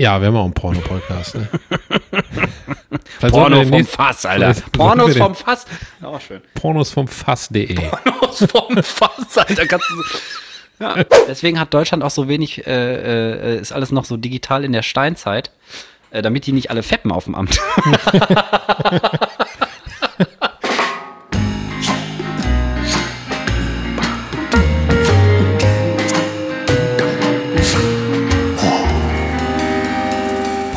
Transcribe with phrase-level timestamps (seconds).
[0.00, 1.34] Ja, wir haben auch einen Porno-Podcast.
[1.34, 1.48] Ne?
[3.30, 4.54] Porno vom Fass, Alter.
[4.72, 5.66] Pornos vom Fass.
[6.00, 6.40] Auch schön.
[6.54, 7.74] Pornos vom Fass.de.
[8.04, 9.66] Pornos vom Fass, Alter.
[9.66, 10.02] Kannst du
[10.82, 11.04] ja.
[11.28, 14.80] Deswegen hat Deutschland auch so wenig, äh, äh, ist alles noch so digital in der
[14.80, 15.50] Steinzeit,
[16.12, 17.60] äh, damit die nicht alle feppen auf dem Amt.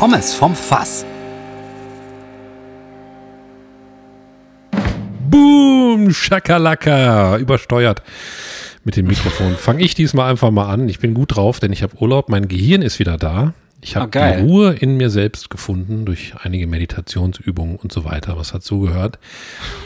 [0.04, 1.06] Pommes vom Fass.
[5.30, 8.02] Boom, Schakalaka, übersteuert
[8.84, 9.56] mit dem Mikrofon.
[9.56, 10.90] Fange ich diesmal einfach mal an.
[10.90, 13.54] Ich bin gut drauf, denn ich habe Urlaub, mein Gehirn ist wieder da.
[13.80, 18.52] Ich habe ah, Ruhe in mir selbst gefunden durch einige Meditationsübungen und so weiter, was
[18.52, 19.18] dazu gehört.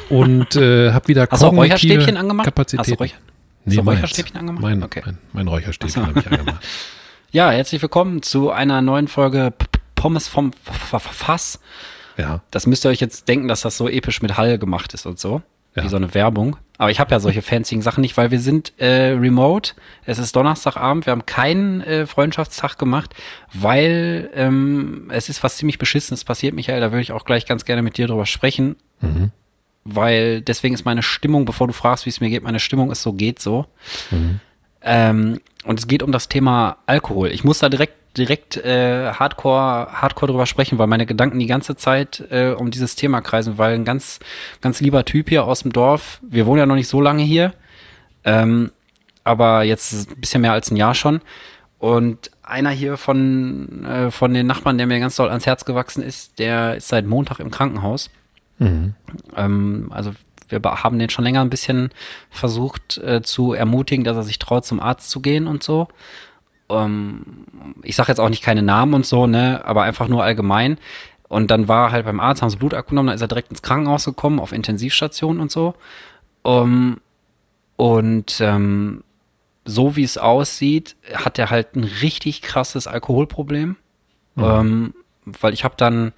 [0.08, 2.46] Und äh, habe wieder Hast du Räucherstäbchen angemacht?
[2.46, 2.80] Kapazität.
[2.80, 3.14] Hast du, Räucher
[3.66, 4.62] nee, Hast du Räucherstäbchen angemacht?
[4.62, 5.02] Mein, okay.
[5.04, 6.66] mein, mein Räucherstäbchen habe ich angemacht.
[7.30, 9.52] Ja, herzlich willkommen zu einer neuen Folge
[9.98, 11.60] Pommes vom Fass.
[12.16, 12.40] Ja.
[12.50, 15.18] Das müsst ihr euch jetzt denken, dass das so episch mit Hall gemacht ist und
[15.18, 15.42] so.
[15.74, 15.84] Ja.
[15.84, 16.56] Wie so eine Werbung.
[16.78, 19.72] Aber ich habe ja solche fancy Sachen nicht, weil wir sind äh, remote.
[20.04, 21.06] Es ist Donnerstagabend.
[21.06, 23.14] Wir haben keinen äh, Freundschaftstag gemacht,
[23.52, 26.80] weil ähm, es ist was ziemlich Beschissenes passiert, Michael.
[26.80, 28.76] Da würde ich auch gleich ganz gerne mit dir drüber sprechen.
[29.00, 29.30] Mhm.
[29.84, 33.02] Weil deswegen ist meine Stimmung, bevor du fragst, wie es mir geht, meine Stimmung ist
[33.02, 33.66] so, geht so.
[34.10, 34.40] Mhm.
[34.82, 37.30] Ähm, und es geht um das Thema Alkohol.
[37.30, 41.76] Ich muss da direkt direkt äh, Hardcore, Hardcore drüber sprechen, weil meine Gedanken die ganze
[41.76, 44.20] Zeit äh, um dieses Thema kreisen, weil ein ganz,
[44.60, 47.54] ganz lieber Typ hier aus dem Dorf, wir wohnen ja noch nicht so lange hier,
[48.24, 48.72] ähm,
[49.24, 51.20] aber jetzt ein bisschen mehr als ein Jahr schon.
[51.78, 56.02] Und einer hier von, äh, von den Nachbarn, der mir ganz doll ans Herz gewachsen
[56.02, 58.10] ist, der ist seit Montag im Krankenhaus.
[58.58, 58.94] Mhm.
[59.36, 60.12] Ähm, also
[60.48, 61.90] wir haben den schon länger ein bisschen
[62.30, 65.88] versucht äh, zu ermutigen, dass er sich traut, zum Arzt zu gehen und so
[66.70, 67.22] ähm,
[67.82, 70.78] ich sage jetzt auch nicht keine Namen und so, ne, aber einfach nur allgemein.
[71.28, 73.62] Und dann war halt beim Arzt, haben sie Blut abgenommen, dann ist er direkt ins
[73.62, 75.74] Krankenhaus gekommen, auf Intensivstation und so.
[76.42, 77.00] Um,
[77.76, 79.04] und ähm,
[79.64, 83.76] so wie es aussieht, hat er halt ein richtig krasses Alkoholproblem.
[84.36, 84.44] Mhm.
[84.44, 84.94] Ähm,
[85.26, 86.12] weil ich habe dann,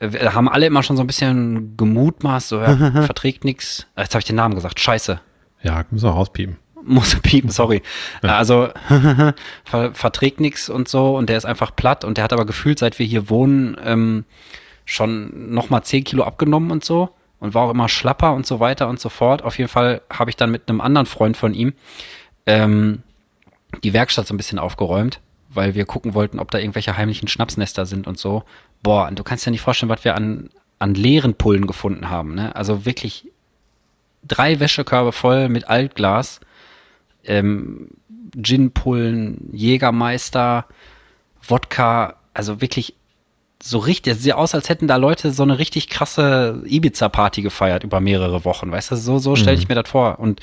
[0.00, 3.86] äh, haben alle immer schon so ein bisschen gemutmaßt, so, ja, verträgt nichts.
[3.96, 5.20] Jetzt habe ich den Namen gesagt, scheiße.
[5.62, 7.82] Ja, müssen wir rauspiepen muss piepen, sorry.
[8.22, 8.36] Ja.
[8.36, 8.68] Also
[9.64, 12.78] ver verträgt nichts und so und der ist einfach platt und der hat aber gefühlt,
[12.78, 14.24] seit wir hier wohnen, ähm,
[14.84, 18.88] schon nochmal 10 Kilo abgenommen und so und war auch immer schlapper und so weiter
[18.88, 19.42] und so fort.
[19.42, 21.74] Auf jeden Fall habe ich dann mit einem anderen Freund von ihm
[22.46, 23.02] ähm,
[23.82, 27.86] die Werkstatt so ein bisschen aufgeräumt, weil wir gucken wollten, ob da irgendwelche heimlichen Schnapsnester
[27.86, 28.44] sind und so.
[28.82, 32.34] Boah, und du kannst dir nicht vorstellen, was wir an, an leeren Pullen gefunden haben.
[32.34, 32.56] Ne?
[32.56, 33.30] Also wirklich
[34.26, 36.40] drei Wäschekörbe voll mit Altglas
[37.28, 37.88] ähm,
[38.36, 40.66] Gin-Pullen, Jägermeister,
[41.46, 42.94] Wodka, also wirklich
[43.62, 47.84] so richtig, es sieht aus, als hätten da Leute so eine richtig krasse Ibiza-Party gefeiert
[47.84, 49.74] über mehrere Wochen, weißt du, so, so stelle ich mhm.
[49.74, 50.18] mir das vor.
[50.20, 50.40] Und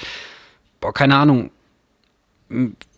[0.81, 1.51] boah, keine Ahnung,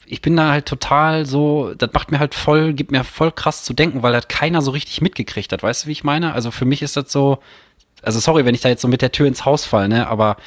[0.05, 3.63] ich bin da halt total so, das macht mir halt voll, gibt mir voll krass
[3.63, 6.33] zu denken, weil das keiner so richtig mitgekriegt hat, weißt du, wie ich meine?
[6.33, 7.39] Also für mich ist das so,
[8.01, 10.37] also sorry, wenn ich da jetzt so mit der Tür ins Haus falle, ne, aber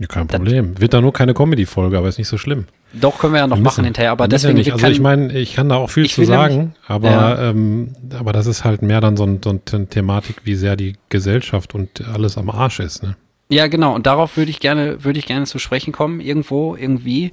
[0.00, 0.72] ja, kein Problem.
[0.72, 2.64] Das Wird da nur keine Comedy-Folge, aber ist nicht so schlimm.
[2.94, 4.56] Doch, können wir ja noch wir machen hinterher, aber deswegen.
[4.56, 4.72] Ja nicht.
[4.72, 7.50] Also ich meine, ich kann da auch viel zu sagen, nämlich, aber, ja.
[7.50, 10.96] ähm, aber das ist halt mehr dann so, ein, so eine Thematik, wie sehr die
[11.10, 13.16] Gesellschaft und alles am Arsch ist, ne?
[13.50, 13.94] Ja, genau.
[13.94, 17.32] Und darauf würde ich gerne, würde ich gerne zu sprechen kommen, irgendwo, irgendwie.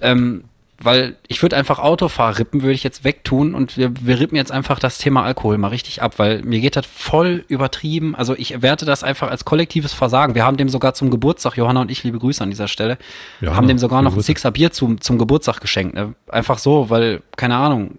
[0.00, 0.44] Ähm,
[0.80, 4.78] weil ich würde einfach Autofahrrippen würde ich jetzt wegtun und wir, wir rippen jetzt einfach
[4.78, 8.14] das Thema Alkohol mal richtig ab, weil mir geht das voll übertrieben.
[8.14, 10.36] Also ich werte das einfach als kollektives Versagen.
[10.36, 12.96] Wir haben dem sogar zum Geburtstag, Johanna und ich, liebe Grüße an dieser Stelle,
[13.40, 15.96] Johanna, haben dem sogar noch ein Sixer Bier zum, zum Geburtstag geschenkt.
[15.96, 16.14] Ne?
[16.28, 17.98] Einfach so, weil, keine Ahnung,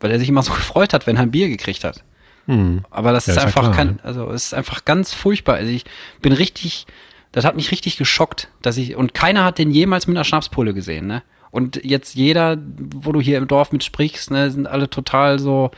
[0.00, 2.02] weil er sich immer so gefreut hat, wenn er ein Bier gekriegt hat.
[2.46, 2.84] Hm.
[2.90, 5.56] Aber das ja, ist, ist einfach, ja kein, also es ist einfach ganz furchtbar.
[5.56, 5.84] Also ich
[6.22, 6.86] bin richtig,
[7.30, 10.74] das hat mich richtig geschockt, dass ich, und keiner hat den jemals mit einer Schnapspulle
[10.74, 11.22] gesehen, ne?
[11.50, 12.56] Und jetzt jeder,
[12.94, 15.70] wo du hier im Dorf mit sprichst, ne, sind alle total so,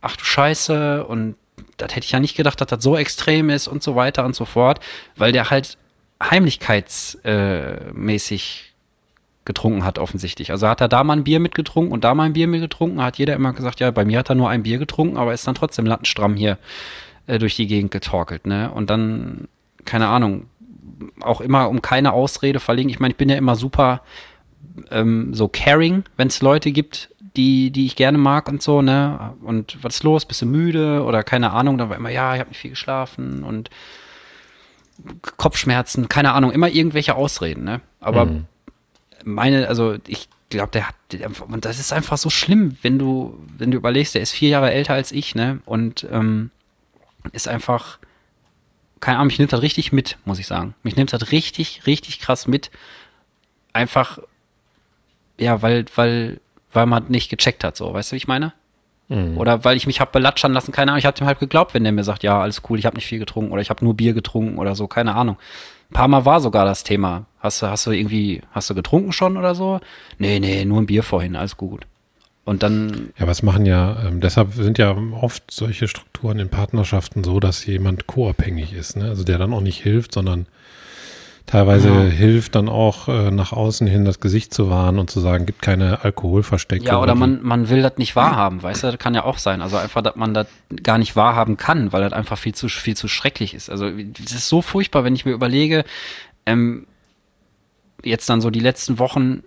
[0.00, 1.36] ach du Scheiße, und
[1.76, 4.34] das hätte ich ja nicht gedacht, dass das so extrem ist und so weiter und
[4.34, 4.80] so fort,
[5.16, 5.76] weil der halt
[6.22, 8.68] heimlichkeitsmäßig äh,
[9.44, 10.50] getrunken hat, offensichtlich.
[10.50, 13.18] Also hat er da mal ein Bier mitgetrunken und da mal ein Bier mitgetrunken, hat
[13.18, 15.54] jeder immer gesagt, ja, bei mir hat er nur ein Bier getrunken, aber ist dann
[15.54, 16.58] trotzdem lattenstramm hier
[17.26, 18.70] äh, durch die Gegend getorkelt, ne?
[18.70, 19.48] Und dann,
[19.84, 20.46] keine Ahnung,
[21.20, 22.90] auch immer um keine Ausrede verlegen.
[22.90, 24.02] Ich meine, ich bin ja immer super
[24.90, 29.34] ähm, so caring, wenn es Leute gibt, die, die ich gerne mag und so, ne?
[29.42, 30.24] Und was ist los?
[30.24, 31.04] Bist du müde?
[31.04, 33.70] Oder keine Ahnung, dann war immer, ja, ich habe nicht viel geschlafen und
[35.36, 37.80] Kopfschmerzen, keine Ahnung, immer irgendwelche Ausreden, ne?
[38.00, 38.46] Aber mhm.
[39.24, 40.94] meine, also ich glaube, der hat,
[41.46, 44.72] und das ist einfach so schlimm, wenn du, wenn du überlegst, der ist vier Jahre
[44.72, 45.60] älter als ich, ne?
[45.64, 46.50] Und ähm,
[47.32, 47.98] ist einfach,
[49.00, 50.74] keine Ahnung, mich nimmt das richtig mit, muss ich sagen.
[50.82, 52.70] Mich nimmt das richtig, richtig krass mit.
[53.72, 54.18] Einfach,
[55.38, 56.40] ja, weil, weil,
[56.72, 58.52] weil man nicht gecheckt hat, so, weißt du, wie ich meine?
[59.08, 59.38] Mhm.
[59.38, 61.84] Oder weil ich mich hab belatschern lassen, keine Ahnung, ich habe dem halt geglaubt, wenn
[61.84, 63.94] der mir sagt, ja, alles cool, ich habe nicht viel getrunken oder ich habe nur
[63.94, 65.36] Bier getrunken oder so, keine Ahnung.
[65.90, 67.24] Ein paar Mal war sogar das Thema.
[67.40, 69.80] Hast du, hast du irgendwie, hast du getrunken schon oder so?
[70.18, 71.86] Nee, nee, nur ein Bier vorhin, alles gut.
[72.44, 73.10] Und dann.
[73.18, 77.64] Ja, was machen ja, ähm, deshalb sind ja oft solche Strukturen in Partnerschaften so, dass
[77.66, 79.04] jemand co-abhängig ist, ne?
[79.04, 80.46] Also der dann auch nicht hilft, sondern
[81.48, 82.00] teilweise ja.
[82.02, 85.62] hilft dann auch äh, nach außen hin das Gesicht zu wahren und zu sagen, gibt
[85.62, 86.84] keine Alkoholverstecke.
[86.84, 89.62] Ja, oder man, man will das nicht wahrhaben, weißt du, das kann ja auch sein.
[89.62, 90.46] Also einfach, dass man das
[90.82, 93.70] gar nicht wahrhaben kann, weil das einfach viel zu, viel zu schrecklich ist.
[93.70, 95.84] Also das ist so furchtbar, wenn ich mir überlege,
[96.46, 96.86] ähm,
[98.04, 99.42] jetzt dann so die letzten Wochen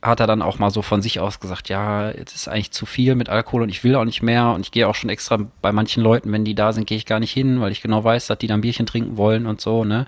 [0.00, 2.86] hat er dann auch mal so von sich aus gesagt, ja, jetzt ist eigentlich zu
[2.86, 5.38] viel mit Alkohol und ich will auch nicht mehr und ich gehe auch schon extra
[5.62, 8.04] bei manchen Leuten, wenn die da sind, gehe ich gar nicht hin, weil ich genau
[8.04, 10.06] weiß, dass die dann Bierchen trinken wollen und so, ne?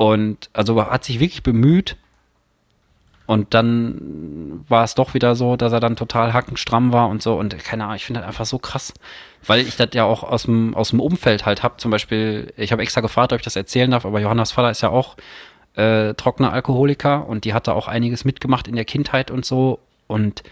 [0.00, 1.98] Und also hat sich wirklich bemüht.
[3.26, 7.38] Und dann war es doch wieder so, dass er dann total hackenstramm war und so.
[7.38, 8.94] Und keine Ahnung, ich finde das einfach so krass,
[9.44, 11.76] weil ich das ja auch aus dem, aus dem Umfeld halt habe.
[11.76, 14.80] Zum Beispiel, ich habe extra gefragt, ob ich das erzählen darf, aber Johannas Vater ist
[14.80, 15.18] ja auch
[15.74, 19.80] äh, trockener Alkoholiker und die hat da auch einiges mitgemacht in der Kindheit und so.
[20.06, 20.42] Und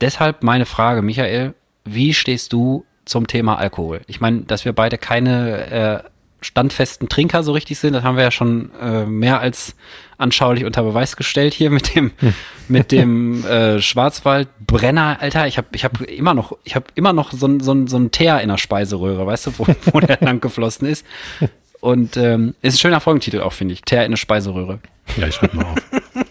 [0.00, 4.02] deshalb meine Frage, Michael, wie stehst du zum Thema Alkohol?
[4.06, 7.92] Ich meine, dass wir beide keine äh, standfesten Trinker so richtig sind.
[7.94, 9.74] Das haben wir ja schon äh, mehr als
[10.18, 12.34] anschaulich unter Beweis gestellt hier mit dem hm.
[12.68, 15.46] mit dem äh, Schwarzwaldbrenner, Alter.
[15.46, 17.98] Ich habe ich habe immer noch ich habe immer noch so ein so ein so
[17.98, 21.04] ein Teer in der Speiseröhre, weißt du, wo, wo der lang geflossen ist.
[21.80, 23.82] Und ähm, ist ein schöner Folgentitel auch, finde ich.
[23.82, 24.80] Teer in der Speiseröhre.
[25.16, 25.76] Ja, ich schreibe mal auf.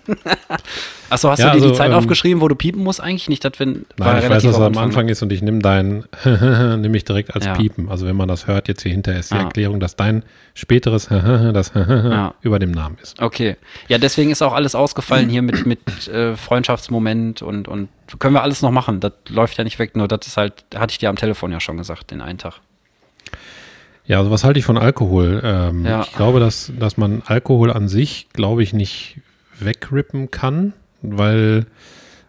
[1.10, 3.30] Achso, hast ja, du dir also, die Zeit ähm, aufgeschrieben, wo du piepen musst eigentlich?
[3.30, 3.86] Nicht, dass wenn.
[3.98, 7.36] Nein, ich weiß, dass es am Anfang ist und ich nehme dein, nehme ich direkt
[7.36, 7.56] als ja.
[7.56, 7.90] Piepen.
[7.90, 9.44] Also wenn man das hört, jetzt hier hinterher ist die ja.
[9.44, 10.24] Erklärung, dass dein
[10.54, 11.72] späteres das
[12.42, 13.22] über dem Namen ist.
[13.22, 13.58] Okay.
[13.88, 17.90] Ja, deswegen ist auch alles ausgefallen hier mit, mit äh, Freundschaftsmoment und, und
[18.20, 19.00] können wir alles noch machen.
[19.00, 21.60] Das läuft ja nicht weg, nur das ist halt, hatte ich dir am Telefon ja
[21.60, 22.62] schon gesagt, den einen Tag.
[24.06, 25.40] Ja, also was halte ich von Alkohol?
[25.44, 26.02] Ähm, ja.
[26.02, 29.18] Ich glaube, dass, dass man Alkohol an sich, glaube ich, nicht
[29.64, 31.66] wegrippen kann, weil,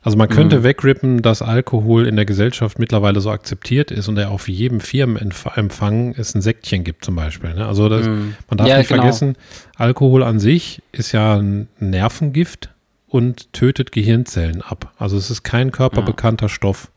[0.03, 0.63] also man könnte mhm.
[0.65, 6.15] wegrippen, dass Alkohol in der Gesellschaft mittlerweile so akzeptiert ist und er auf jedem Firmenempfang
[6.17, 7.55] es ein Säckchen gibt zum Beispiel.
[7.55, 7.67] Ne?
[7.67, 8.35] Also das, mhm.
[8.49, 9.03] man darf ja, nicht genau.
[9.03, 9.37] vergessen,
[9.77, 12.71] Alkohol an sich ist ja ein Nervengift
[13.09, 14.93] und tötet Gehirnzellen ab.
[14.99, 16.49] Also es ist kein körperbekannter ja.
[16.49, 16.91] Stoff.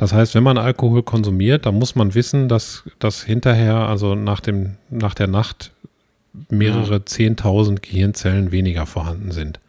[0.00, 4.40] Das heißt, wenn man Alkohol konsumiert, dann muss man wissen, dass das hinterher, also nach
[4.40, 5.72] dem, nach der Nacht
[6.48, 9.60] mehrere zehntausend Gehirnzellen weniger vorhanden sind.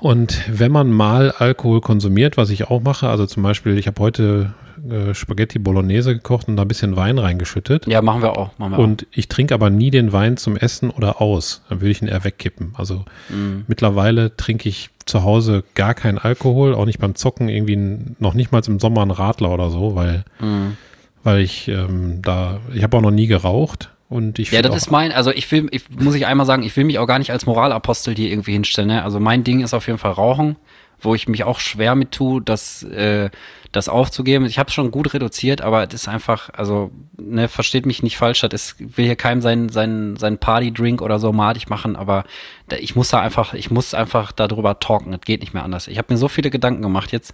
[0.00, 4.00] Und wenn man mal Alkohol konsumiert, was ich auch mache, also zum Beispiel, ich habe
[4.00, 4.54] heute
[4.88, 7.86] äh, Spaghetti Bolognese gekocht und da ein bisschen Wein reingeschüttet.
[7.86, 8.56] Ja, machen wir auch.
[8.58, 9.06] Machen wir und auch.
[9.12, 11.62] ich trinke aber nie den Wein zum Essen oder aus.
[11.68, 12.72] Dann würde ich ihn eher wegkippen.
[12.76, 13.64] Also mm.
[13.66, 17.76] mittlerweile trinke ich zu Hause gar keinen Alkohol, auch nicht beim Zocken, irgendwie
[18.18, 20.76] noch nicht mal im Sommer ein Radler oder so, weil, mm.
[21.24, 24.90] weil ich ähm, da, ich habe auch noch nie geraucht und ich ja, das ist
[24.90, 27.30] mein, also ich will, ich, muss ich einmal sagen, ich will mich auch gar nicht
[27.30, 28.88] als Moralapostel hier irgendwie hinstellen.
[28.88, 29.04] Ne?
[29.04, 30.56] Also mein Ding ist auf jeden Fall Rauchen,
[30.98, 33.30] wo ich mich auch schwer mit tue, das, äh,
[33.70, 34.46] das aufzugeben.
[34.46, 38.16] Ich habe es schon gut reduziert, aber es ist einfach, also ne, versteht mich nicht
[38.16, 42.24] falsch, das will hier keinem seinen sein, sein Party-Drink oder so madig machen, aber
[42.68, 45.12] da, ich muss da einfach, ich muss einfach darüber talken.
[45.12, 45.86] Das geht nicht mehr anders.
[45.86, 47.32] Ich habe mir so viele Gedanken gemacht jetzt.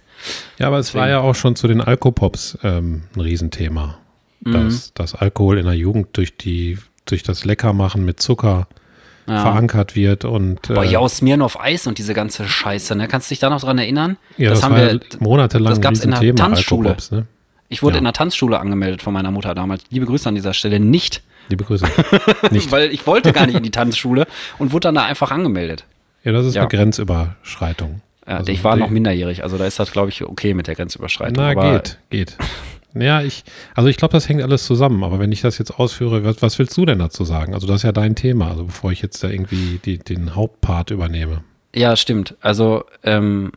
[0.59, 1.01] Ja, aber es Deswegen.
[1.01, 3.97] war ja auch schon zu den Alkopops ähm, ein Riesenthema
[4.41, 4.79] mhm.
[4.93, 8.67] dass Alkohol in der Jugend durch die, durch das Leckermachen mit Zucker
[9.27, 9.41] ja.
[9.41, 10.61] verankert wird und.
[10.67, 13.07] Boah, ja, aus Smirn auf Eis und diese ganze Scheiße, ne?
[13.07, 14.17] Kannst du dich da noch dran erinnern?
[14.37, 16.97] Ja, das, das haben wir monatelang das gab's in der Thema, Tanzschule.
[17.11, 17.25] Ne?
[17.69, 17.99] Ich wurde ja.
[17.99, 19.83] in der Tanzschule angemeldet von meiner Mutter damals.
[19.89, 20.79] Liebe Grüße an dieser Stelle.
[20.79, 21.21] Nicht.
[21.49, 21.85] Liebe Grüße.
[22.51, 22.71] Nicht.
[22.71, 24.27] Weil ich wollte gar nicht in die Tanzschule
[24.57, 25.85] und wurde dann da einfach angemeldet.
[26.23, 26.61] Ja, das ist ja.
[26.61, 28.01] eine Grenzüberschreitung.
[28.25, 30.75] Ja, also ich war noch minderjährig, also da ist das, glaube ich, okay mit der
[30.75, 31.37] Grenzüberschreitung.
[31.37, 32.37] Na, geht, geht.
[32.93, 33.43] Ja, ich,
[33.75, 35.03] also ich glaube, das hängt alles zusammen.
[35.03, 37.53] Aber wenn ich das jetzt ausführe, was, was, willst du denn dazu sagen?
[37.53, 40.91] Also das ist ja dein Thema, also bevor ich jetzt da irgendwie die, den Hauptpart
[40.91, 41.43] übernehme.
[41.75, 42.35] Ja, stimmt.
[42.41, 43.51] Also, ähm,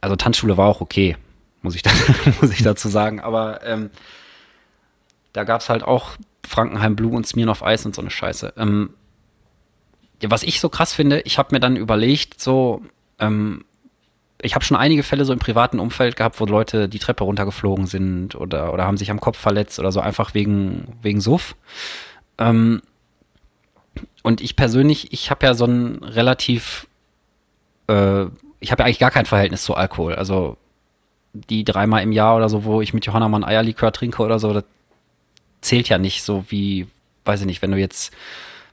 [0.00, 1.16] also Tanzschule war auch okay,
[1.60, 1.90] muss ich, da,
[2.40, 3.20] muss ich dazu sagen.
[3.20, 3.90] Aber ähm,
[5.32, 8.54] da gab es halt auch Frankenheim Blue und Smirnoff Eis und so eine Scheiße.
[8.56, 8.90] Ähm,
[10.20, 12.82] ja, was ich so krass finde, ich habe mir dann überlegt, so,
[13.18, 13.64] ähm,
[14.42, 17.86] ich habe schon einige Fälle so im privaten Umfeld gehabt, wo Leute die Treppe runtergeflogen
[17.86, 21.56] sind oder, oder haben sich am Kopf verletzt oder so einfach wegen, wegen Suff.
[22.38, 22.82] Ähm,
[24.22, 26.88] und ich persönlich, ich habe ja so ein relativ,
[27.88, 28.24] äh,
[28.58, 30.16] ich habe ja eigentlich gar kein Verhältnis zu Alkohol.
[30.16, 30.56] Also
[31.32, 34.38] die dreimal im Jahr oder so, wo ich mit Johanna mal ein Eierlikör trinke oder
[34.38, 34.64] so, das
[35.60, 36.88] zählt ja nicht so wie,
[37.24, 38.12] weiß ich nicht, wenn du jetzt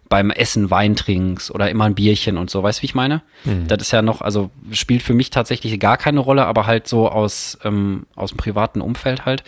[0.09, 3.21] beim Essen Wein trinkst oder immer ein Bierchen und so, weißt du, wie ich meine?
[3.45, 3.67] Mhm.
[3.67, 7.09] Das ist ja noch, also spielt für mich tatsächlich gar keine Rolle, aber halt so
[7.09, 9.43] aus, ähm, aus dem privaten Umfeld halt.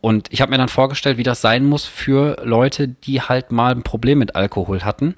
[0.00, 3.72] Und ich habe mir dann vorgestellt, wie das sein muss für Leute, die halt mal
[3.72, 5.16] ein Problem mit Alkohol hatten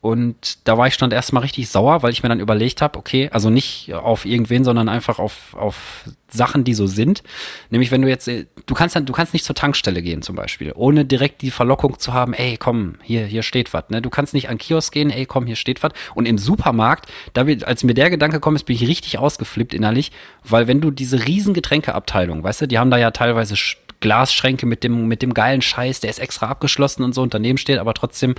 [0.00, 3.28] und da war ich dann erstmal richtig sauer, weil ich mir dann überlegt habe, okay,
[3.32, 7.24] also nicht auf irgendwen, sondern einfach auf, auf Sachen, die so sind.
[7.70, 10.72] Nämlich, wenn du jetzt, du kannst dann, du kannst nicht zur Tankstelle gehen zum Beispiel,
[10.76, 13.90] ohne direkt die Verlockung zu haben, ey, komm, hier, hier steht was.
[13.90, 14.00] Ne?
[14.00, 15.90] Du kannst nicht an Kiosk gehen, ey, komm, hier steht was.
[16.14, 20.12] Und im Supermarkt, da als mir der Gedanke kommt, ist, bin ich richtig ausgeflippt innerlich,
[20.44, 23.56] weil wenn du diese riesen Getränkeabteilung, weißt du, die haben da ja teilweise
[24.00, 27.58] Glasschränke mit dem, mit dem geilen Scheiß, der ist extra abgeschlossen und so, und daneben
[27.58, 28.36] steht aber trotzdem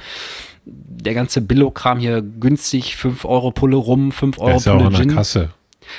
[0.71, 4.93] der ganze Billo-Kram hier günstig, 5 Euro Pulle rum, 5 Euro ist Pulle ja auch
[4.93, 5.13] Gin.
[5.13, 5.49] Kasse.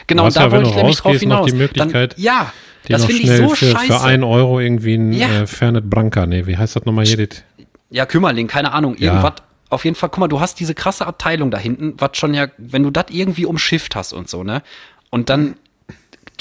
[0.07, 1.47] Genau, und da ja, wollte ich nämlich drauf hinaus.
[1.47, 2.53] die Möglichkeit, Dann, ja,
[2.87, 3.87] die das finde ich so für, scheiße.
[3.87, 5.43] Für 1 Euro irgendwie ein ja.
[5.43, 7.29] äh, Fernet Branca, nee, wie heißt das nochmal hier?
[7.91, 9.35] Ja, Kümmerling, keine Ahnung, irgendwas.
[9.39, 9.45] Ja.
[9.71, 12.49] Auf jeden Fall, guck mal, du hast diese krasse Abteilung da hinten, was schon ja,
[12.59, 14.62] wenn du das irgendwie umschifft hast und so, ne?
[15.11, 15.57] Und dann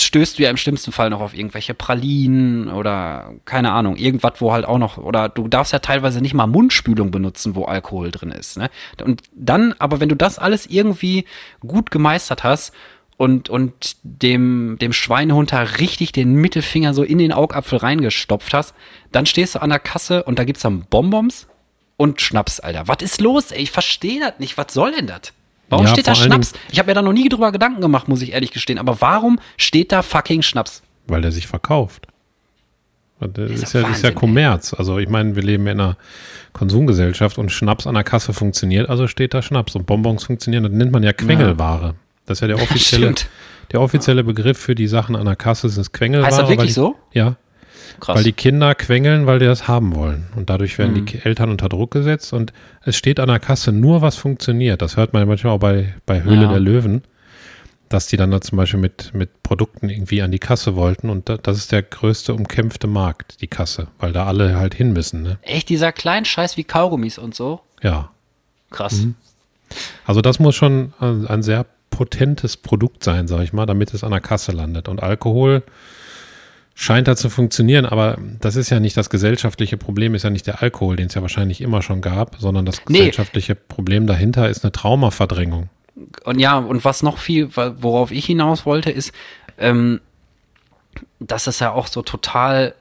[0.01, 4.51] stößt du ja im schlimmsten Fall noch auf irgendwelche Pralinen oder keine Ahnung, irgendwas, wo
[4.51, 8.31] halt auch noch, oder du darfst ja teilweise nicht mal Mundspülung benutzen, wo Alkohol drin
[8.31, 8.57] ist.
[8.57, 8.69] Ne?
[9.03, 11.25] Und dann, aber wenn du das alles irgendwie
[11.59, 12.73] gut gemeistert hast
[13.17, 18.73] und, und dem, dem Schweinehund da richtig den Mittelfinger so in den Augapfel reingestopft hast,
[19.11, 21.47] dann stehst du an der Kasse und da gibt's dann Bonbons
[21.97, 22.87] und Schnaps, Alter.
[22.87, 23.61] Was ist los, ey?
[23.61, 24.57] Ich verstehe das nicht.
[24.57, 25.33] Was soll denn das?
[25.69, 26.53] Warum ja, steht da Schnaps?
[26.71, 28.79] Ich habe mir da noch nie drüber Gedanken gemacht, muss ich ehrlich gestehen.
[28.79, 30.81] Aber warum steht da fucking Schnaps?
[31.07, 32.07] Weil der sich verkauft.
[33.19, 34.73] Das ist, ist ja, Wahnsinn, ist ja Kommerz.
[34.73, 35.97] Also ich meine, wir leben in einer
[36.53, 40.63] Konsumgesellschaft und Schnaps an der Kasse funktioniert, also steht da Schnaps und Bonbons funktionieren.
[40.63, 41.95] Das nennt man ja Quengelware.
[42.25, 43.15] Das ist ja der offizielle,
[43.71, 46.27] der offizielle Begriff für die Sachen an der Kasse, ist Quengelware.
[46.27, 46.95] Heißt das wirklich so?
[47.11, 47.35] Ja.
[47.99, 48.17] Krass.
[48.17, 50.27] Weil die Kinder quengeln, weil die das haben wollen.
[50.35, 51.05] Und dadurch werden mhm.
[51.05, 52.33] die Eltern unter Druck gesetzt.
[52.33, 52.53] Und
[52.83, 54.81] es steht an der Kasse nur, was funktioniert.
[54.81, 56.49] Das hört man manchmal auch bei, bei Höhle ja.
[56.49, 57.03] der Löwen,
[57.89, 61.09] dass die dann da zum Beispiel mit, mit Produkten irgendwie an die Kasse wollten.
[61.09, 65.23] Und das ist der größte umkämpfte Markt, die Kasse, weil da alle halt hin müssen.
[65.23, 65.37] Ne?
[65.41, 67.61] Echt, dieser kleine Scheiß wie Kaugummis und so?
[67.81, 68.11] Ja.
[68.69, 69.01] Krass.
[69.01, 69.15] Mhm.
[70.05, 74.03] Also das muss schon ein, ein sehr potentes Produkt sein, sag ich mal, damit es
[74.03, 74.87] an der Kasse landet.
[74.87, 75.63] Und Alkohol
[76.79, 80.47] scheint da zu funktionieren, aber das ist ja nicht das gesellschaftliche Problem, ist ja nicht
[80.47, 83.59] der Alkohol, den es ja wahrscheinlich immer schon gab, sondern das gesellschaftliche nee.
[83.67, 85.67] Problem dahinter ist eine Traumaverdrängung.
[86.23, 89.11] Und ja, und was noch viel, worauf ich hinaus wollte, ist,
[89.57, 89.99] ähm,
[91.19, 92.75] dass es ja auch so total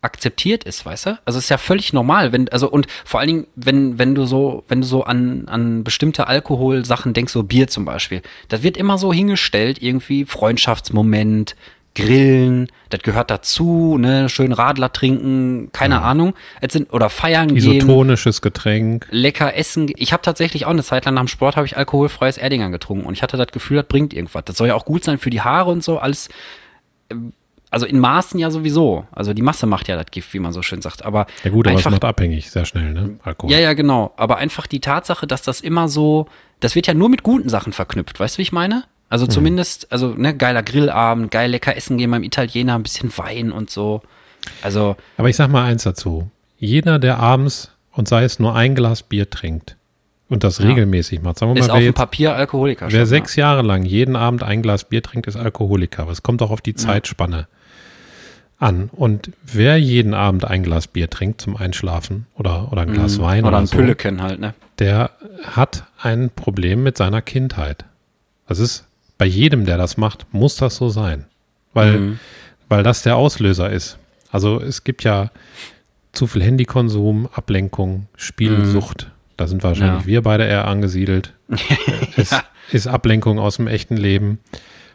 [0.00, 1.18] akzeptiert ist, weißt du?
[1.26, 4.24] Also es ist ja völlig normal, wenn also und vor allen Dingen, wenn wenn du
[4.24, 8.78] so wenn du so an an bestimmte Alkoholsachen denkst, so Bier zum Beispiel, das wird
[8.78, 11.54] immer so hingestellt irgendwie Freundschaftsmoment,
[11.94, 16.00] Grillen, das gehört dazu, ne, schön Radler trinken, keine ja.
[16.02, 17.88] Ahnung, es sind oder feiern Isotonisches gehen.
[17.88, 19.08] Isotonisches Getränk.
[19.10, 19.90] Lecker essen.
[19.96, 23.04] Ich habe tatsächlich auch eine Zeit lang nach dem Sport habe ich alkoholfreies Erdinger getrunken
[23.04, 24.44] und ich hatte das Gefühl, das bringt irgendwas.
[24.46, 26.28] Das soll ja auch gut sein für die Haare und so, alles
[27.10, 27.32] ähm,
[27.72, 29.06] also in Maßen ja sowieso.
[29.12, 31.04] Also die Masse macht ja das Gift, wie man so schön sagt.
[31.04, 33.18] Aber ja gut, aber es macht abhängig sehr schnell, ne?
[33.22, 33.50] Alkohol.
[33.50, 34.12] Ja, ja, genau.
[34.18, 36.26] Aber einfach die Tatsache, dass das immer so,
[36.60, 38.20] das wird ja nur mit guten Sachen verknüpft.
[38.20, 38.84] Weißt du, wie ich meine?
[39.12, 39.30] Also mhm.
[39.30, 43.68] zumindest, also ne, geiler Grillabend, geil lecker essen gehen beim Italiener, ein bisschen Wein und
[43.68, 44.00] so.
[44.62, 44.96] Also.
[45.18, 46.30] Aber ich sag mal eins dazu.
[46.56, 49.76] Jeder, der abends und sei es nur ein Glas Bier trinkt
[50.30, 50.64] und das ja.
[50.64, 52.86] regelmäßig macht, sagen wir ist mal, wer auf dem Papier Alkoholiker.
[52.90, 53.48] Wer schon, sechs ja.
[53.48, 56.04] Jahre lang jeden Abend ein Glas Bier trinkt, ist Alkoholiker.
[56.04, 57.48] Aber es kommt auch auf die Zeitspanne
[58.58, 58.88] an.
[58.92, 63.22] Und wer jeden Abend ein Glas Bier trinkt zum Einschlafen oder, oder ein Glas mhm.
[63.22, 64.54] Wein oder, oder ein so, Pülleken halt, ne?
[64.78, 65.10] Der
[65.44, 67.84] hat ein Problem mit seiner Kindheit.
[68.48, 68.86] Das ist
[69.22, 71.26] bei jedem, der das macht, muss das so sein.
[71.74, 72.18] Weil, mhm.
[72.68, 73.96] weil das der Auslöser ist.
[74.32, 75.30] Also es gibt ja
[76.10, 79.06] zu viel Handykonsum, Ablenkung, Spielsucht.
[79.06, 79.12] Mhm.
[79.36, 80.06] Da sind wahrscheinlich ja.
[80.08, 81.34] wir beide eher angesiedelt.
[82.16, 82.42] es ja.
[82.72, 84.40] ist Ablenkung aus dem echten Leben.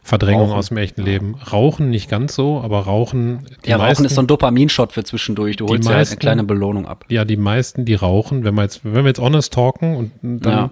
[0.03, 0.59] Verdrängung Rauchen.
[0.59, 1.35] aus dem echten Leben.
[1.35, 3.45] Rauchen nicht ganz so, aber Rauchen.
[3.63, 5.55] ja, meisten, Rauchen ist so ein Dopaminshot für zwischendurch.
[5.55, 7.05] Du holst ja halt eine kleine Belohnung ab.
[7.07, 10.53] Ja, die meisten, die rauchen, wenn wir jetzt, wenn wir jetzt honest talken und dann
[10.53, 10.69] ja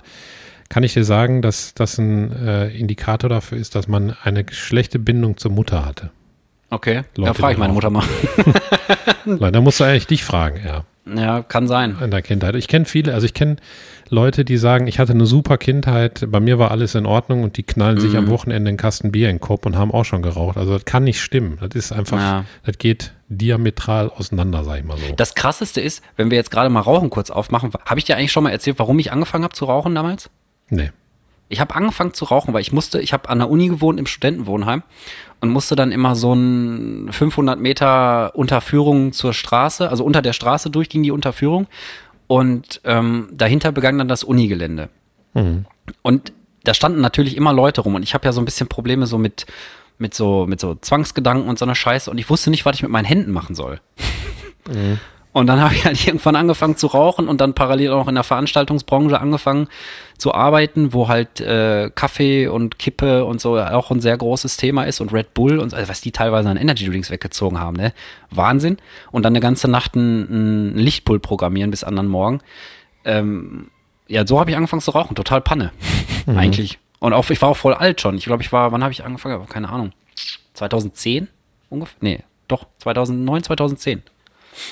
[0.76, 5.00] kann ich dir sagen, dass das ein äh, Indikator dafür ist, dass man eine schlechte
[5.00, 6.12] Bindung zur Mutter hatte.
[6.70, 8.04] Okay, Leute, da frage ich meine Mutter mal.
[9.52, 10.84] da musst du eigentlich dich fragen, ja.
[11.06, 11.96] Ja, kann sein.
[12.04, 12.56] In der Kindheit.
[12.56, 13.56] Ich kenne viele, also ich kenne
[14.10, 17.56] Leute, die sagen, ich hatte eine super Kindheit, bei mir war alles in Ordnung und
[17.56, 18.02] die knallen mhm.
[18.02, 20.58] sich am Wochenende einen Kasten Bier in den Kopf und haben auch schon geraucht.
[20.58, 21.58] Also das kann nicht stimmen.
[21.62, 22.46] Das ist einfach, ja.
[22.66, 25.16] das geht diametral auseinander, sag ich mal so.
[25.16, 28.34] Das krasseste ist, wenn wir jetzt gerade mal Rauchen kurz aufmachen, habe ich dir eigentlich
[28.34, 30.30] schon mal erzählt, warum ich angefangen habe zu rauchen damals?
[30.70, 30.92] Nee.
[31.48, 34.08] Ich habe angefangen zu rauchen, weil ich musste, ich habe an der Uni gewohnt im
[34.08, 34.82] Studentenwohnheim
[35.42, 40.72] und musste dann immer so ein 500 Meter Unterführung zur Straße, also unter der Straße
[40.72, 41.68] durch ging die Unterführung
[42.28, 44.90] und ähm, dahinter begann dann das Unigelände.
[45.36, 45.66] Mhm.
[46.02, 49.06] Und da standen natürlich immer Leute rum und ich habe ja so ein bisschen Probleme
[49.06, 49.46] so mit
[49.98, 52.82] mit so mit so Zwangsgedanken und so einer Scheiße und ich wusste nicht, was ich
[52.82, 53.80] mit meinen Händen machen soll.
[54.68, 55.00] Mhm.
[55.32, 58.24] Und dann habe ich halt irgendwann angefangen zu rauchen und dann parallel auch in der
[58.24, 59.68] Veranstaltungsbranche angefangen
[60.18, 64.84] zu arbeiten, wo halt äh, Kaffee und Kippe und so auch ein sehr großes Thema
[64.84, 67.94] ist und Red Bull und also was die teilweise an Energy Drinks weggezogen haben, ne?
[68.32, 68.78] Wahnsinn.
[69.12, 72.40] Und dann eine ganze Nacht ein, ein Lichtpull programmieren bis anderen Morgen.
[73.04, 73.70] Ähm,
[74.08, 75.72] ja, so habe ich angefangen zu rauchen, total Panne.
[76.28, 76.40] Mhm.
[76.40, 76.80] Eigentlich.
[76.98, 78.18] Und auch, ich war auch voll alt schon.
[78.18, 79.48] Ich glaube, ich war, wann habe ich angefangen?
[79.48, 79.92] Keine Ahnung.
[80.56, 81.28] 2010
[81.70, 81.98] ungefähr?
[82.02, 84.02] Nee, doch, 2009, 2010.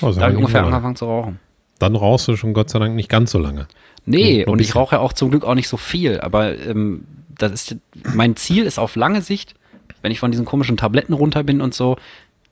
[0.00, 1.38] Oh, da habe ich ungefähr angefangen zu rauchen.
[1.78, 3.68] Dann rauchst du schon Gott sei Dank nicht ganz so lange.
[4.06, 6.20] Nee, und ich rauche ja auch zum Glück auch nicht so viel.
[6.20, 7.04] Aber ähm,
[7.38, 7.76] das ist
[8.14, 9.54] mein Ziel ist auf lange Sicht,
[10.02, 11.96] wenn ich von diesen komischen Tabletten runter bin und so,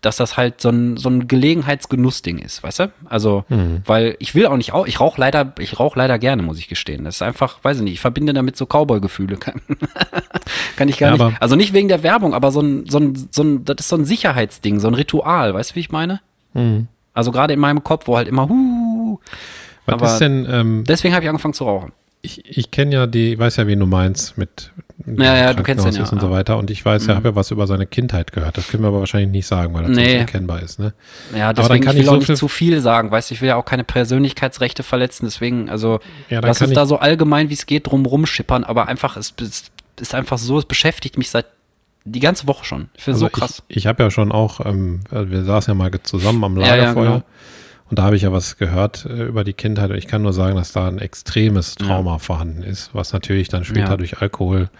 [0.02, 2.92] dass das halt so ein, so ein Gelegenheitsgenussding ist, weißt du?
[3.04, 3.82] Also, mhm.
[3.87, 7.04] weil ich will auch nicht, ich rauche leider, ich rauche leider gerne, muss ich gestehen.
[7.04, 9.37] Das ist einfach, weiß ich nicht, ich verbinde damit so Cowboy-Gefühle.
[9.42, 9.61] Kann,
[10.76, 11.40] kann ich gar ja, nicht.
[11.40, 13.97] Also nicht wegen der Werbung, aber so ein, so ein, so ein, das ist so
[13.97, 16.21] ein Sicherheitsding, so ein Ritual, weißt du, wie ich meine?
[16.52, 16.88] Mhm.
[17.14, 19.21] Also gerade in meinem Kopf, wo halt immer, huh,
[19.86, 21.92] was aber ist denn, ähm, deswegen habe ich angefangen zu rauchen.
[22.24, 24.70] Ich, ich kenne ja die, weiß ja, wie du meinst mit
[25.06, 26.08] ja, ja, du kennst den ja.
[26.08, 26.56] und so weiter.
[26.58, 27.08] Und ich weiß, mhm.
[27.08, 28.56] ja, habe ja was über seine Kindheit gehört.
[28.56, 30.04] Das können wir aber wahrscheinlich nicht sagen, weil das nee.
[30.04, 30.78] nicht erkennbar ist.
[30.78, 30.92] Ne?
[31.36, 33.10] Ja, deswegen aber dann kann ich will ich auch nicht zu viel sagen.
[33.10, 35.26] Weißt ich will ja auch keine Persönlichkeitsrechte verletzen.
[35.26, 38.64] Deswegen, also ja, lass uns da so allgemein, wie es geht, drum rumschippern.
[38.64, 39.70] Aber einfach, es, es
[40.00, 41.46] ist einfach so, es beschäftigt mich seit
[42.04, 42.88] die ganze Woche schon.
[42.94, 43.62] Ich finde also so krass.
[43.68, 46.78] Ich, ich habe ja schon auch, ähm, wir saßen ja mal zusammen am Lagerfeuer.
[46.78, 47.22] Ja, ja, genau.
[47.92, 49.90] Und da habe ich ja was gehört äh, über die Kindheit.
[49.90, 52.18] Und ich kann nur sagen, dass da ein extremes Trauma ja.
[52.20, 53.96] vorhanden ist, was natürlich dann später ja.
[53.99, 54.70] durch Alkohol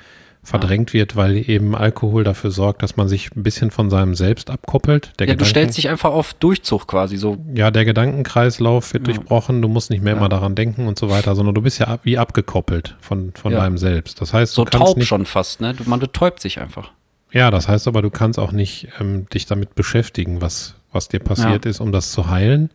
[0.43, 1.01] verdrängt ja.
[1.01, 5.13] wird, weil eben Alkohol dafür sorgt, dass man sich ein bisschen von seinem Selbst abkoppelt.
[5.19, 7.37] Der ja, Gedanken, du stellst dich einfach auf Durchzug quasi so.
[7.55, 9.61] Ja, der Gedankenkreislauf wird durchbrochen.
[9.61, 12.17] Du musst nicht mehr immer daran denken und so weiter, sondern du bist ja wie
[12.17, 14.23] abgekoppelt von, von deinem Selbst.
[14.23, 15.75] Das heißt, so taub nicht, schon fast, ne?
[15.85, 16.93] Man betäubt sich einfach.
[17.31, 21.21] Ja, das heißt aber, du kannst auch nicht ähm, dich damit beschäftigen, was, was dir
[21.21, 22.71] passiert ist, um das zu heilen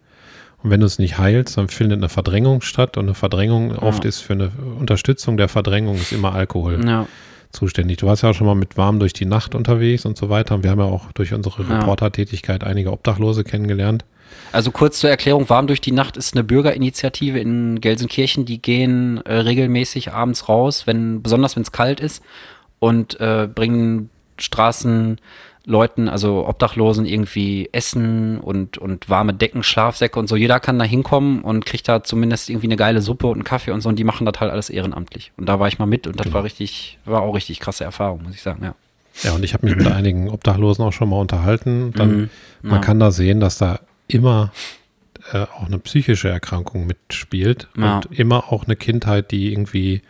[0.64, 2.98] und wenn du es nicht heilst, dann findet eine Verdrängung statt.
[2.98, 3.82] Und eine Verdrängung ja.
[3.84, 7.08] oft ist für eine Unterstützung der Verdrängung ist immer Alkohol ja.
[7.52, 7.98] zuständig.
[7.98, 10.56] Du warst ja auch schon mal mit warm durch die Nacht unterwegs und so weiter.
[10.56, 11.78] Und wir haben ja auch durch unsere ja.
[11.78, 14.04] Reportertätigkeit einige Obdachlose kennengelernt.
[14.52, 19.22] Also kurz zur Erklärung, Warm durch die Nacht ist eine Bürgerinitiative in Gelsenkirchen, die gehen
[19.26, 22.24] äh, regelmäßig abends raus, wenn, besonders wenn es kalt ist,
[22.80, 25.20] und äh, bringen Straßen
[25.68, 30.38] Leuten, also Obdachlosen, irgendwie Essen und, und warme Decken, Schlafsäcke und so.
[30.38, 33.72] Jeder kann da hinkommen und kriegt da zumindest irgendwie eine geile Suppe und einen Kaffee
[33.72, 33.90] und so.
[33.90, 35.34] Und die machen das halt alles ehrenamtlich.
[35.36, 36.36] Und da war ich mal mit und das genau.
[36.36, 38.76] war richtig, war auch richtig krasse Erfahrung, muss ich sagen, ja.
[39.24, 41.92] Ja, und ich habe mich mit einigen Obdachlosen auch schon mal unterhalten.
[41.94, 42.30] Dann, mhm,
[42.64, 42.70] ja.
[42.70, 44.54] Man kann da sehen, dass da immer
[45.34, 47.96] äh, auch eine psychische Erkrankung mitspielt ja.
[47.96, 50.02] und immer auch eine Kindheit, die irgendwie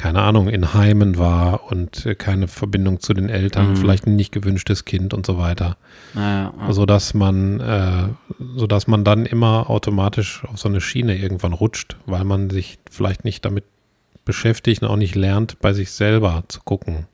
[0.00, 3.76] keine Ahnung, in Heimen war und äh, keine Verbindung zu den Eltern, mhm.
[3.76, 5.76] vielleicht ein nicht gewünschtes Kind und so weiter.
[6.14, 6.72] Ja, ja.
[6.72, 8.08] So dass man, äh,
[8.56, 12.78] so dass man dann immer automatisch auf so eine Schiene irgendwann rutscht, weil man sich
[12.90, 13.64] vielleicht nicht damit
[14.24, 17.06] beschäftigt und auch nicht lernt, bei sich selber zu gucken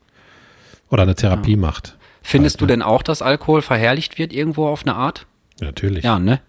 [0.89, 1.57] oder eine Therapie ja.
[1.57, 1.97] macht.
[2.21, 2.67] Findest halt, du ne?
[2.69, 5.27] denn auch, dass Alkohol verherrlicht wird irgendwo auf eine Art?
[5.59, 6.05] Natürlich.
[6.05, 6.39] Ja, ne?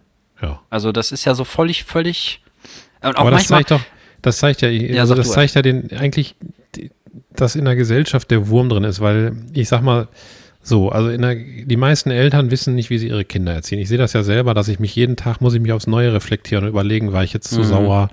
[0.40, 0.60] Ja.
[0.70, 2.42] Also das ist ja so völlig, völlig.
[3.02, 3.80] Und auch Aber das zeigt doch,
[4.22, 6.34] das zeigt ja, ja also das zeigt ja den eigentlich,
[7.34, 10.08] dass in der Gesellschaft der Wurm drin ist, weil ich sag mal,
[10.62, 13.78] so, also der, die meisten Eltern wissen nicht, wie sie ihre Kinder erziehen.
[13.78, 16.12] Ich sehe das ja selber, dass ich mich jeden Tag, muss ich mich aufs Neue
[16.12, 17.64] reflektieren und überlegen, war ich jetzt zu mhm.
[17.64, 18.10] sauer,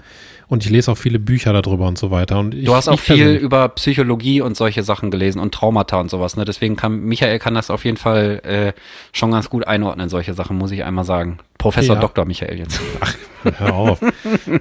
[0.48, 2.40] und ich lese auch viele Bücher darüber und so weiter.
[2.40, 6.10] Und ich, du hast auch viel über Psychologie und solche Sachen gelesen und Traumata und
[6.10, 6.38] sowas.
[6.38, 6.46] Ne?
[6.46, 8.74] Deswegen kann Michael kann das auf jeden Fall äh,
[9.12, 11.40] schon ganz gut einordnen, solche Sachen, muss ich einmal sagen.
[11.58, 12.02] Professor ja.
[12.02, 12.26] Dr.
[12.26, 12.80] Michael jetzt.
[13.00, 13.16] Ach,
[13.58, 14.02] hör auf.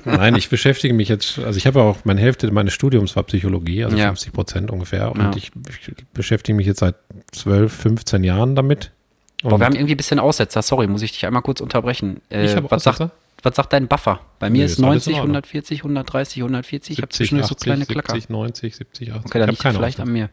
[0.04, 3.24] Nein, ich beschäftige mich jetzt, also ich habe ja auch, meine Hälfte meines Studiums war
[3.24, 4.06] Psychologie, also ja.
[4.06, 5.12] 50 Prozent ungefähr.
[5.12, 5.30] Und ja.
[5.36, 6.94] ich, ich beschäftige mich jetzt seit
[7.32, 8.92] 12, 15 Jahren damit.
[9.42, 10.62] Boah, wir haben irgendwie ein bisschen Aussetzer.
[10.62, 12.22] Sorry, muss ich dich einmal kurz unterbrechen.
[12.30, 12.92] Äh, ich habe Aussetzer?
[12.94, 13.12] Sagt,
[13.44, 14.20] was sagt dein Buffer?
[14.38, 16.96] Bei mir nee, ist 90, 140, 130, 140.
[16.96, 18.12] 70, ich habe zwischendurch so kleine Klacker.
[18.12, 19.26] 70, 90, 70, 80.
[19.26, 20.30] Okay, dann liegt vielleicht an mir.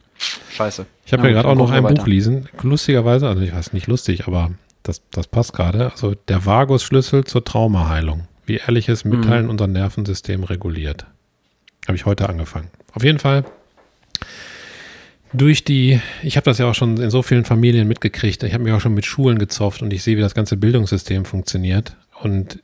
[0.52, 0.86] Scheiße.
[1.06, 2.48] Ich habe ja, gerade auch noch ein Buch lesen.
[2.62, 4.52] Lustigerweise, also ich weiß nicht lustig, aber
[4.84, 5.92] das, das passt gerade.
[5.92, 8.28] Also der Vagus-Schlüssel zur Traumaheilung.
[8.46, 9.52] Wie ehrliches Mitteilen mhm.
[9.52, 11.06] unser Nervensystem reguliert.
[11.88, 12.70] Habe ich heute angefangen.
[12.94, 13.46] Auf jeden Fall
[15.34, 18.64] durch die, ich habe das ja auch schon in so vielen Familien mitgekriegt, ich habe
[18.64, 21.96] mich auch schon mit Schulen gezofft und ich sehe, wie das ganze Bildungssystem funktioniert.
[22.22, 22.60] Und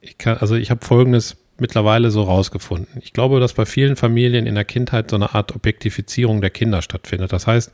[0.00, 3.00] ich kann, also ich habe folgendes mittlerweile so rausgefunden.
[3.02, 6.82] Ich glaube, dass bei vielen Familien in der Kindheit so eine Art Objektifizierung der Kinder
[6.82, 7.32] stattfindet.
[7.32, 7.72] Das heißt,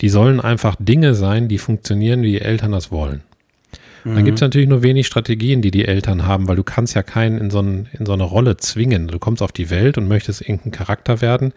[0.00, 3.22] die sollen einfach Dinge sein, die funktionieren, wie die Eltern das wollen.
[4.04, 4.14] Mhm.
[4.14, 7.02] Dann gibt es natürlich nur wenig Strategien, die die Eltern haben, weil du kannst ja
[7.02, 9.08] keinen in so, ein, in so eine Rolle zwingen.
[9.08, 11.52] Du kommst auf die Welt und möchtest irgendein Charakter werden.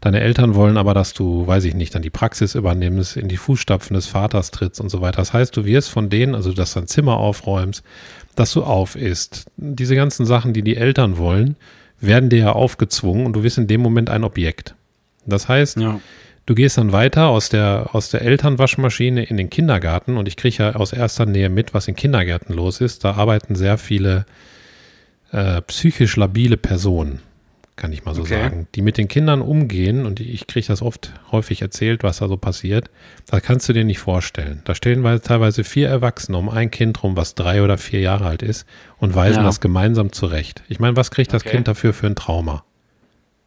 [0.00, 3.36] Deine Eltern wollen aber, dass du, weiß ich nicht, dann die Praxis übernimmst, in die
[3.36, 5.18] Fußstapfen des Vaters trittst und so weiter.
[5.18, 7.84] Das heißt, du wirst von denen, also dass du dein Zimmer aufräumst,
[8.34, 9.46] dass du auf isst.
[9.56, 11.56] Diese ganzen Sachen, die die Eltern wollen,
[12.00, 14.74] werden dir ja aufgezwungen und du bist in dem Moment ein Objekt.
[15.26, 16.00] Das heißt, ja.
[16.46, 20.56] du gehst dann weiter aus der, aus der Elternwaschmaschine in den Kindergarten und ich kriege
[20.58, 23.04] ja aus erster Nähe mit, was in Kindergärten los ist.
[23.04, 24.26] Da arbeiten sehr viele
[25.30, 27.20] äh, psychisch labile Personen
[27.82, 28.40] kann ich mal so okay.
[28.40, 32.28] sagen, die mit den Kindern umgehen und ich kriege das oft häufig erzählt, was da
[32.28, 32.90] so passiert,
[33.26, 34.62] das kannst du dir nicht vorstellen.
[34.64, 38.42] Da stehen teilweise vier Erwachsene um ein Kind rum, was drei oder vier Jahre alt
[38.42, 38.66] ist
[38.98, 39.42] und weisen ja.
[39.42, 40.62] das gemeinsam zurecht.
[40.68, 41.56] Ich meine, was kriegt das okay.
[41.56, 42.62] Kind dafür für ein Trauma?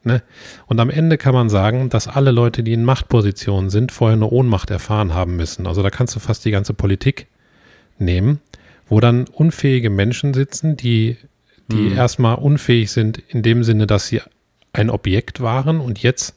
[0.04, 0.22] Ne?
[0.66, 4.30] Und am Ende kann man sagen, dass alle Leute, die in Machtpositionen sind, vorher eine
[4.30, 5.66] Ohnmacht erfahren haben müssen.
[5.66, 7.28] Also da kannst du fast die ganze Politik
[8.00, 8.42] nehmen,
[8.90, 11.16] wo dann unfähige Menschen sitzen, die
[11.72, 11.98] die mhm.
[11.98, 14.22] erstmal unfähig sind in dem Sinne, dass sie
[14.74, 16.36] ein Objekt waren und jetzt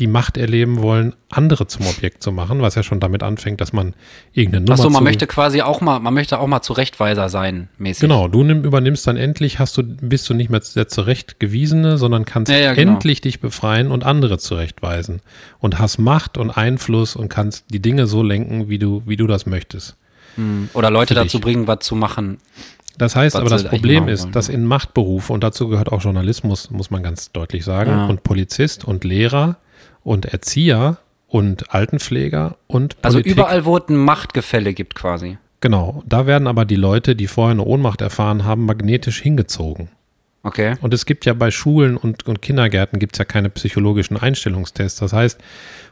[0.00, 3.72] die Macht erleben wollen, andere zum Objekt zu machen, was ja schon damit anfängt, dass
[3.72, 3.94] man
[4.32, 4.74] irgendeine Nummer.
[4.74, 8.00] Achso, man möchte quasi auch mal, man möchte auch mal Zurechtweiser sein, mäßig.
[8.00, 12.24] Genau, du nimm, übernimmst dann endlich, hast du, bist du nicht mehr der Zurechtgewiesene, sondern
[12.24, 12.94] kannst ja, ja, genau.
[12.94, 15.20] endlich dich befreien und andere zurechtweisen.
[15.60, 19.28] Und hast Macht und Einfluss und kannst die Dinge so lenken, wie du, wie du
[19.28, 19.96] das möchtest.
[20.34, 20.70] Hm.
[20.72, 22.38] Oder Leute dazu bringen, was zu machen,
[22.98, 26.90] das heißt aber, das Problem ist, dass in Machtberufe, und dazu gehört auch Journalismus, muss
[26.90, 28.06] man ganz deutlich sagen, ja.
[28.06, 29.56] und Polizist und Lehrer
[30.02, 33.38] und Erzieher und Altenpfleger und also Politik.
[33.38, 35.38] Also überall, wo es ein Machtgefälle gibt quasi.
[35.60, 39.88] Genau, da werden aber die Leute, die vorher eine Ohnmacht erfahren haben, magnetisch hingezogen.
[40.44, 40.74] Okay.
[40.82, 45.00] Und es gibt ja bei Schulen und, und Kindergärten gibt es ja keine psychologischen Einstellungstests.
[45.00, 45.40] Das heißt,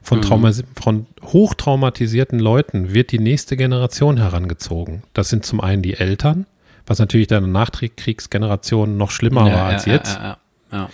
[0.03, 0.53] von, mhm.
[0.79, 5.05] von hochtraumatisierten Leuten wird die nächste Generation herangezogen.
[5.15, 6.45] Das sind zum einen die Eltern,
[6.87, 10.19] was natürlich dann in der Nachkriegsgeneration noch schlimmer ja, war als ja, jetzt.
[10.73, 10.89] Ja,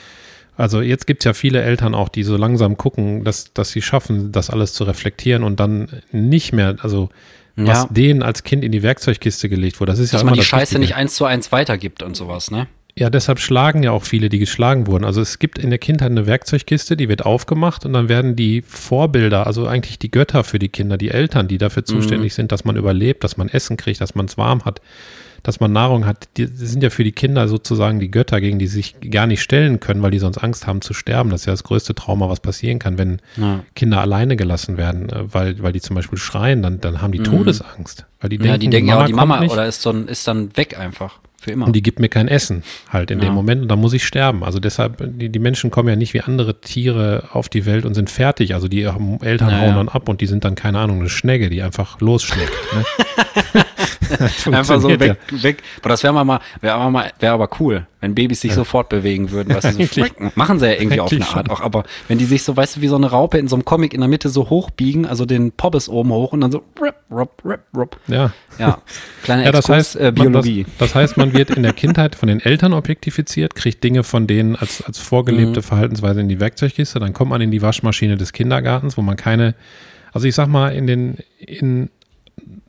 [0.57, 3.81] also jetzt gibt es ja viele Eltern auch, die so langsam gucken, dass, dass sie
[3.81, 7.11] schaffen, das alles zu reflektieren und dann nicht mehr, also
[7.55, 9.93] was denen als Kind in die Werkzeugkiste gelegt wurde.
[9.93, 10.81] Das ist dass ja man die Scheiße Wichtige.
[10.81, 12.69] nicht eins zu eins weitergibt und sowas, ne?
[12.97, 15.05] Ja, deshalb schlagen ja auch viele, die geschlagen wurden.
[15.05, 18.63] Also es gibt in der Kindheit eine Werkzeugkiste, die wird aufgemacht und dann werden die
[18.63, 21.87] Vorbilder, also eigentlich die Götter für die Kinder, die Eltern, die dafür mhm.
[21.87, 22.35] zuständig mhm.
[22.35, 24.81] sind, dass man überlebt, dass man Essen kriegt, dass man es warm hat,
[25.43, 28.67] dass man Nahrung hat, die, sind ja für die Kinder sozusagen die Götter, gegen die
[28.67, 31.31] sie sich gar nicht stellen können, weil die sonst Angst haben zu sterben.
[31.31, 33.61] Das ist ja das größte Trauma, was passieren kann, wenn ja.
[33.75, 37.21] Kinder alleine gelassen werden, äh, weil, weil die zum Beispiel schreien, dann, dann haben die
[37.21, 37.25] mhm.
[37.25, 38.07] Todesangst.
[38.21, 40.79] Weil die ja, denken, die denken ja, die Mama oder ist, so, ist dann weg
[40.79, 41.21] einfach.
[41.41, 41.67] Für immer.
[41.67, 43.27] Und die gibt mir kein Essen halt in ja.
[43.27, 44.43] dem Moment und dann muss ich sterben.
[44.43, 47.95] Also deshalb, die, die Menschen kommen ja nicht wie andere Tiere auf die Welt und
[47.95, 48.55] sind fertig.
[48.55, 49.61] Also die Eltern naja.
[49.61, 52.53] hauen dann ab und die sind dann, keine Ahnung, eine Schnecke, die einfach losschlägt.
[52.75, 53.65] Ne?
[54.53, 55.43] Einfach so weg, ja.
[55.43, 55.63] weg.
[55.81, 58.57] Aber das wäre mal, wäre mal, wäre aber cool, wenn Babys sich ja.
[58.57, 59.55] sofort bewegen würden.
[59.55, 61.61] Weißt du, so machen sie ja irgendwie auf eine Art auch.
[61.61, 63.95] Aber wenn die sich so, weißt du, wie so eine Raupe in so einem Comic
[63.95, 67.31] in der Mitte so hochbiegen, also den Pobbes oben hoch und dann so rip, rip,
[67.45, 67.97] rip, rip.
[68.07, 68.33] Ja.
[68.59, 68.79] Ja.
[69.23, 70.65] Kleine ja, das heißt, äh, Biologie.
[70.79, 74.27] Das, das, heißt, man wird in der Kindheit von den Eltern objektifiziert, kriegt Dinge von
[74.27, 75.65] denen als, als vorgelebte mhm.
[75.65, 79.55] Verhaltensweise in die Werkzeugkiste, dann kommt man in die Waschmaschine des Kindergartens, wo man keine,
[80.13, 81.91] also ich sag mal, in den, in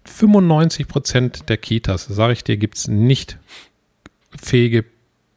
[0.09, 3.37] 95 Prozent der Kitas, sage ich dir, gibt es nicht
[4.41, 4.85] fähige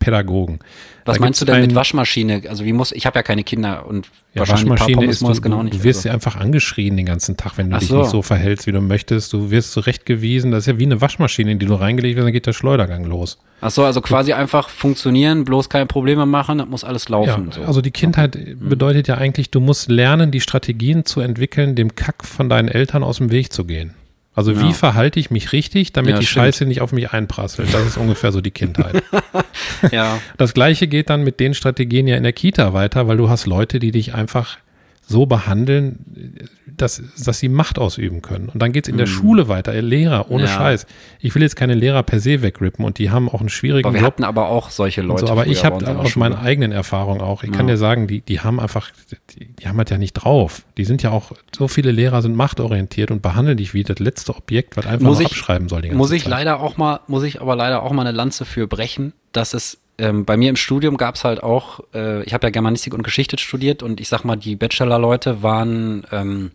[0.03, 0.59] Pädagogen.
[1.05, 2.43] Was da meinst du denn mit Waschmaschine?
[2.49, 5.75] Also wie muss, ich habe ja keine Kinder und ja, Waschmaschine ist, du, genau nicht.
[5.75, 6.11] Du wirst also.
[6.11, 8.01] einfach angeschrien den ganzen Tag, wenn du Ach dich so.
[8.01, 9.33] nicht so verhältst, wie du möchtest.
[9.33, 10.51] Du wirst zurechtgewiesen.
[10.51, 13.05] Das ist ja wie eine Waschmaschine, in die du reingelegt wirst, dann geht der Schleudergang
[13.05, 13.39] los.
[13.61, 17.49] Ach so, also quasi einfach funktionieren, bloß keine Probleme machen, das muss alles laufen.
[17.51, 17.63] Ja, so.
[17.63, 18.57] Also die Kindheit okay.
[18.57, 18.69] Mhm.
[18.69, 23.05] bedeutet ja eigentlich, du musst lernen, die Strategien zu entwickeln, dem Kack von deinen Eltern
[23.05, 23.95] aus dem Weg zu gehen.
[24.35, 24.63] Also ja.
[24.63, 26.47] wie verhalte ich mich richtig, damit ja, die stimmt.
[26.47, 27.73] Scheiße nicht auf mich einprasselt?
[27.73, 29.03] Das ist ungefähr so die Kindheit.
[29.93, 30.19] ja.
[30.39, 33.47] Das gleiche geht dann mit den Strategien ja in der Kita weiter, weil du hast
[33.47, 34.59] Leute, die dich einfach
[35.07, 38.49] so behandeln, dass, dass sie Macht ausüben können.
[38.49, 39.11] Und dann geht es in der mhm.
[39.11, 40.49] Schule weiter, Lehrer, ohne ja.
[40.49, 40.87] Scheiß.
[41.21, 43.95] Ich will jetzt keine Lehrer per se wegrippen und die haben auch einen schwierigen aber
[43.95, 44.13] wir Job.
[44.13, 45.27] hatten aber auch solche Leute.
[45.27, 47.57] So, aber ich habe aus meiner eigenen Erfahrung auch, ich ja.
[47.57, 48.91] kann dir sagen, die, die haben einfach,
[49.37, 50.63] die, die haben halt ja nicht drauf.
[50.77, 54.35] Die sind ja auch, so viele Lehrer sind machtorientiert und behandeln dich wie das letzte
[54.35, 55.83] Objekt, was einfach muss ich, abschreiben soll.
[55.93, 56.31] muss ich Zeit.
[56.31, 59.82] leider auch mal, muss ich aber leider auch mal eine Lanze für brechen, dass es
[59.99, 63.03] ähm, bei mir im Studium gab es halt auch, äh, ich habe ja Germanistik und
[63.03, 66.51] Geschichte studiert und ich sag mal, die Bachelor-Leute waren ähm,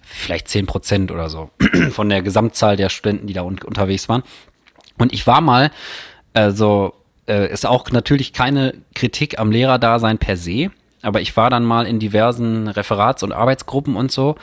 [0.00, 1.50] vielleicht zehn Prozent oder so
[1.90, 4.22] von der Gesamtzahl der Studenten, die da un unterwegs waren.
[4.98, 5.70] Und ich war mal,
[6.32, 6.94] also
[7.28, 10.70] äh, ist auch natürlich keine Kritik am Lehrerdasein per se,
[11.02, 14.36] aber ich war dann mal in diversen Referats- und Arbeitsgruppen und so.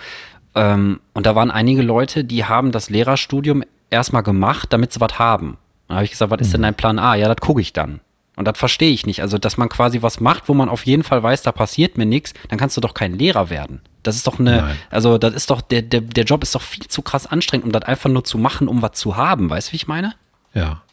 [0.56, 5.20] Ähm, und da waren einige Leute, die haben das Lehrerstudium erstmal gemacht, damit sie was
[5.20, 5.58] haben.
[5.88, 6.66] Da habe ich gesagt, was ist denn mhm.
[6.66, 7.16] dein Plan A?
[7.16, 8.02] Ja, das gucke ich dann.
[8.38, 9.22] Und das verstehe ich nicht.
[9.22, 12.06] Also, dass man quasi was macht, wo man auf jeden Fall weiß, da passiert mir
[12.06, 13.82] nichts, dann kannst du doch kein Lehrer werden.
[14.04, 14.78] Das ist doch eine, Nein.
[14.92, 17.72] also das ist doch, der, der, der Job ist doch viel zu krass anstrengend, um
[17.72, 19.50] das einfach nur zu machen, um was zu haben.
[19.50, 20.14] Weißt du, wie ich meine?
[20.54, 20.84] Ja.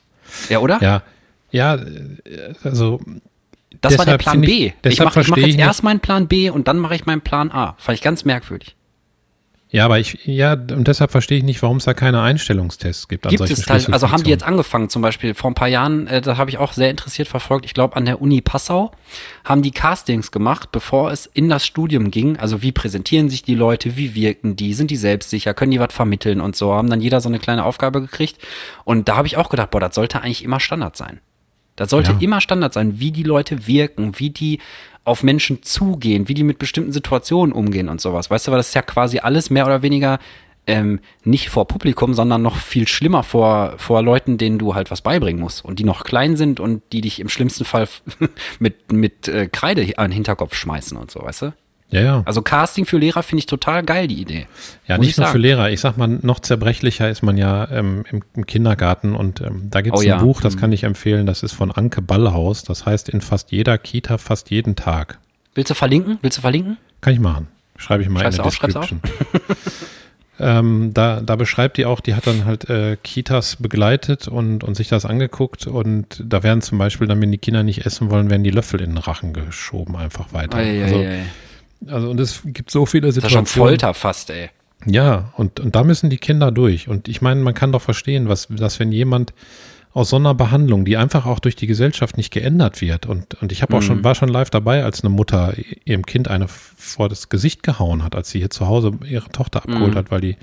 [0.49, 0.83] Ja, oder?
[0.83, 1.03] Ja.
[1.51, 1.79] Ja,
[2.65, 3.01] also.
[3.83, 4.73] Das war der Plan B.
[4.83, 7.53] Ich, ich mache mach jetzt erst meinen Plan B und dann mache ich meinen Plan
[7.53, 7.77] A.
[7.79, 8.75] Fand ich ganz merkwürdig.
[9.75, 13.29] Ja, aber ich, ja, und deshalb verstehe ich nicht, warum es da keine Einstellungstests gibt.
[13.29, 16.21] Gibt es teil, also haben die jetzt angefangen, zum Beispiel vor ein paar Jahren, äh,
[16.21, 18.93] da habe ich auch sehr interessiert verfolgt, ich glaube an der Uni Passau,
[19.45, 22.39] haben die Castings gemacht, bevor es in das Studium ging.
[22.39, 25.93] Also wie präsentieren sich die Leute, wie wirken die, sind die selbstsicher, können die was
[25.93, 28.39] vermitteln und so, haben dann jeder so eine kleine Aufgabe gekriegt.
[28.85, 31.19] Und da habe ich auch gedacht, boah, das sollte eigentlich immer Standard sein.
[31.75, 32.19] Das sollte ja.
[32.21, 34.61] immer Standard sein, wie die Leute wirken, wie die
[35.05, 38.31] auf Menschen zugehen, wie die mit bestimmten Situationen umgehen und sowas.
[38.31, 40.19] Weißt du, weil das ist ja quasi alles mehr oder weniger
[40.67, 45.03] ähm, nicht vor Publikum, sondern noch viel schlimmer vor, vor Leuten, denen du halt was
[45.03, 47.89] beibringen musst und die noch klein sind und die dich im schlimmsten Fall
[48.59, 51.55] mit, mit äh, Kreide an den Hinterkopf schmeißen und so, weißt du?
[51.91, 52.23] Ja, ja.
[52.25, 54.47] Also Casting für Lehrer finde ich total geil, die Idee.
[54.87, 55.33] Ja, nicht nur sagen.
[55.33, 55.71] für Lehrer.
[55.71, 59.81] Ich sag mal, noch zerbrechlicher ist man ja ähm, im, im, Kindergarten und ähm, da
[59.81, 60.19] gibt es oh, ein ja.
[60.19, 60.61] Buch, das mhm.
[60.61, 62.65] kann ich empfehlen, das ist von Anke Ballhaus.
[62.65, 65.19] Das heißt in fast jeder Kita, fast jeden Tag.
[65.55, 66.19] Willst du verlinken?
[66.23, 66.79] Willst du verlinken?
[67.01, 67.49] Kann ich machen.
[67.77, 69.01] Schreibe ich mal Schreib's in der auf, Description.
[70.41, 74.75] ähm, da, da beschreibt die auch, die hat dann halt äh, Kitas begleitet und, und
[74.75, 78.31] sich das angeguckt und da werden zum Beispiel dann, wenn die Kinder nicht essen wollen,
[78.31, 80.59] werden die Löffel in den Rachen geschoben, einfach weiter.
[80.59, 81.25] Ei, also, ei, ei.
[81.89, 83.45] Also und es gibt so viele Situationen.
[83.45, 84.51] Das ist schon Folter fast, ey.
[84.87, 86.89] Ja, und, und da müssen die Kinder durch.
[86.89, 89.33] Und ich meine, man kann doch verstehen, was, dass wenn jemand
[89.95, 93.07] aus so einer Behandlung, die einfach auch durch die Gesellschaft nicht geändert wird.
[93.07, 93.87] Und, und ich habe auch mhm.
[93.87, 98.03] schon, war schon live dabei, als eine Mutter ihrem Kind eine vor das Gesicht gehauen
[98.03, 99.99] hat, als sie hier zu Hause ihre Tochter abgeholt mhm.
[99.99, 100.37] hat, weil die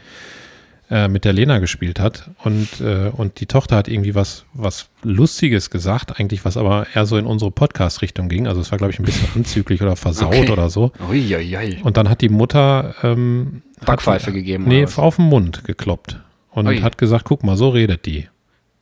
[0.92, 4.90] äh, mit der Lena gespielt hat und, äh, und die Tochter hat irgendwie was, was
[5.04, 8.46] Lustiges gesagt, eigentlich was aber eher so in unsere Podcast-Richtung ging.
[8.46, 10.52] Also es war, glaube ich, ein bisschen anzüglich oder versaut okay.
[10.52, 10.92] oder so.
[11.10, 11.78] Ui, ui, ui.
[11.82, 14.66] Und dann hat die Mutter ähm, Backpfeife hat, gegeben.
[14.68, 16.20] Nee, auf den Mund gekloppt
[16.52, 18.28] und hat gesagt, guck mal, so redet die.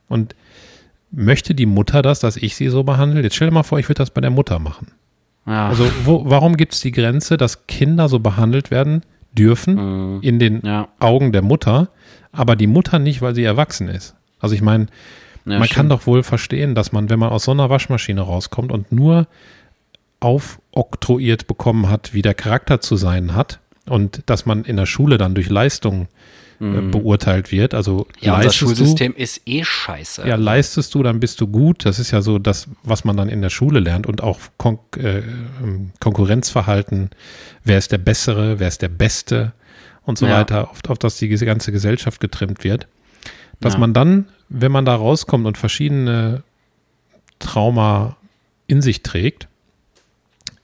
[0.08, 0.34] Und
[1.12, 3.22] möchte die Mutter das, dass ich sie so behandle?
[3.22, 4.88] Jetzt stell dir mal vor, ich würde das bei der Mutter machen.
[5.46, 5.68] Ja.
[5.68, 9.74] Also wo, warum gibt es die Grenze, dass Kinder so behandelt werden dürfen
[10.16, 10.22] mhm.
[10.22, 10.88] in den ja.
[10.98, 11.88] Augen der Mutter,
[12.32, 14.14] aber die Mutter nicht, weil sie erwachsen ist.
[14.38, 14.86] Also ich meine,
[15.44, 15.76] ja, man stimmt.
[15.76, 19.26] kann doch wohl verstehen, dass man, wenn man aus so einer Waschmaschine rauskommt und nur
[20.20, 25.18] aufoktroyiert bekommen hat, wie der Charakter zu sein hat und dass man in der Schule
[25.18, 26.08] dann durch Leistung
[26.60, 26.90] äh, mhm.
[26.90, 27.72] beurteilt wird.
[27.72, 30.28] Also ja, unser Schulsystem du, ist eh scheiße.
[30.28, 31.86] Ja, leistest du, dann bist du gut.
[31.86, 34.78] Das ist ja so das, was man dann in der Schule lernt und auch Kon
[34.98, 35.20] äh,
[35.62, 37.10] ähm, Konkurrenzverhalten.
[37.64, 38.60] Wer ist der Bessere?
[38.60, 39.54] Wer ist der Beste?
[40.10, 40.38] Und so ja.
[40.38, 42.86] weiter, auf, auf das die ganze Gesellschaft getrimmt wird,
[43.60, 43.78] dass ja.
[43.78, 46.42] man dann, wenn man da rauskommt und verschiedene
[47.38, 48.16] Trauma
[48.66, 49.48] in sich trägt,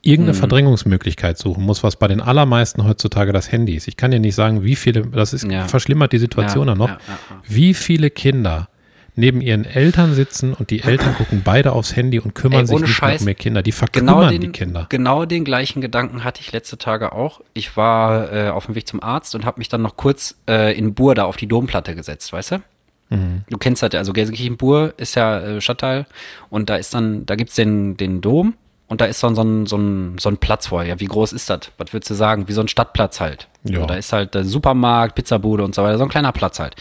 [0.02, 0.40] irgendeine mhm.
[0.40, 3.88] Verdrängungsmöglichkeit suchen muss, was bei den allermeisten heutzutage das Handy ist.
[3.88, 5.66] Ich kann dir nicht sagen, wie viele, das ist, ja.
[5.66, 6.98] verschlimmert die Situation dann noch,
[7.46, 8.68] wie viele Kinder
[9.16, 12.80] neben ihren Eltern sitzen und die Eltern gucken beide aufs Handy und kümmern Ey, sich
[12.80, 13.62] nicht Scheiß, mehr Kinder.
[13.62, 14.86] Die verkümmern genau den, die Kinder.
[14.88, 17.40] Genau den gleichen Gedanken hatte ich letzte Tage auch.
[17.54, 20.76] Ich war äh, auf dem Weg zum Arzt und habe mich dann noch kurz äh,
[20.76, 22.62] in Bur da auf die Domplatte gesetzt, weißt du?
[23.08, 23.42] Mhm.
[23.48, 26.06] Du kennst das ja, also Gelsenkirchen-Bur ist ja äh, Stadtteil
[26.50, 28.54] und da ist dann, da gibt's den, den Dom
[28.88, 30.90] und da ist dann so ein, so ein, so ein Platz vorher.
[30.90, 31.72] Ja, wie groß ist das?
[31.78, 32.48] Was würdest du sagen?
[32.48, 33.48] Wie so ein Stadtplatz halt.
[33.64, 33.76] Ja.
[33.76, 36.76] Also da ist halt der Supermarkt, Pizzabude und so weiter, so ein kleiner Platz halt.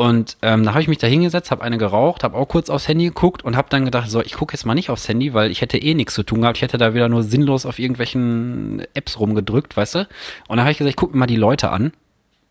[0.00, 2.88] Und ähm, da habe ich mich da hingesetzt, habe eine geraucht, habe auch kurz aufs
[2.88, 5.50] Handy geguckt und habe dann gedacht, so, ich gucke jetzt mal nicht aufs Handy, weil
[5.50, 6.56] ich hätte eh nichts zu tun gehabt.
[6.56, 10.08] Ich hätte da wieder nur sinnlos auf irgendwelchen Apps rumgedrückt, weißt du?
[10.48, 11.92] Und da habe ich gesagt, ich gucke mir mal die Leute an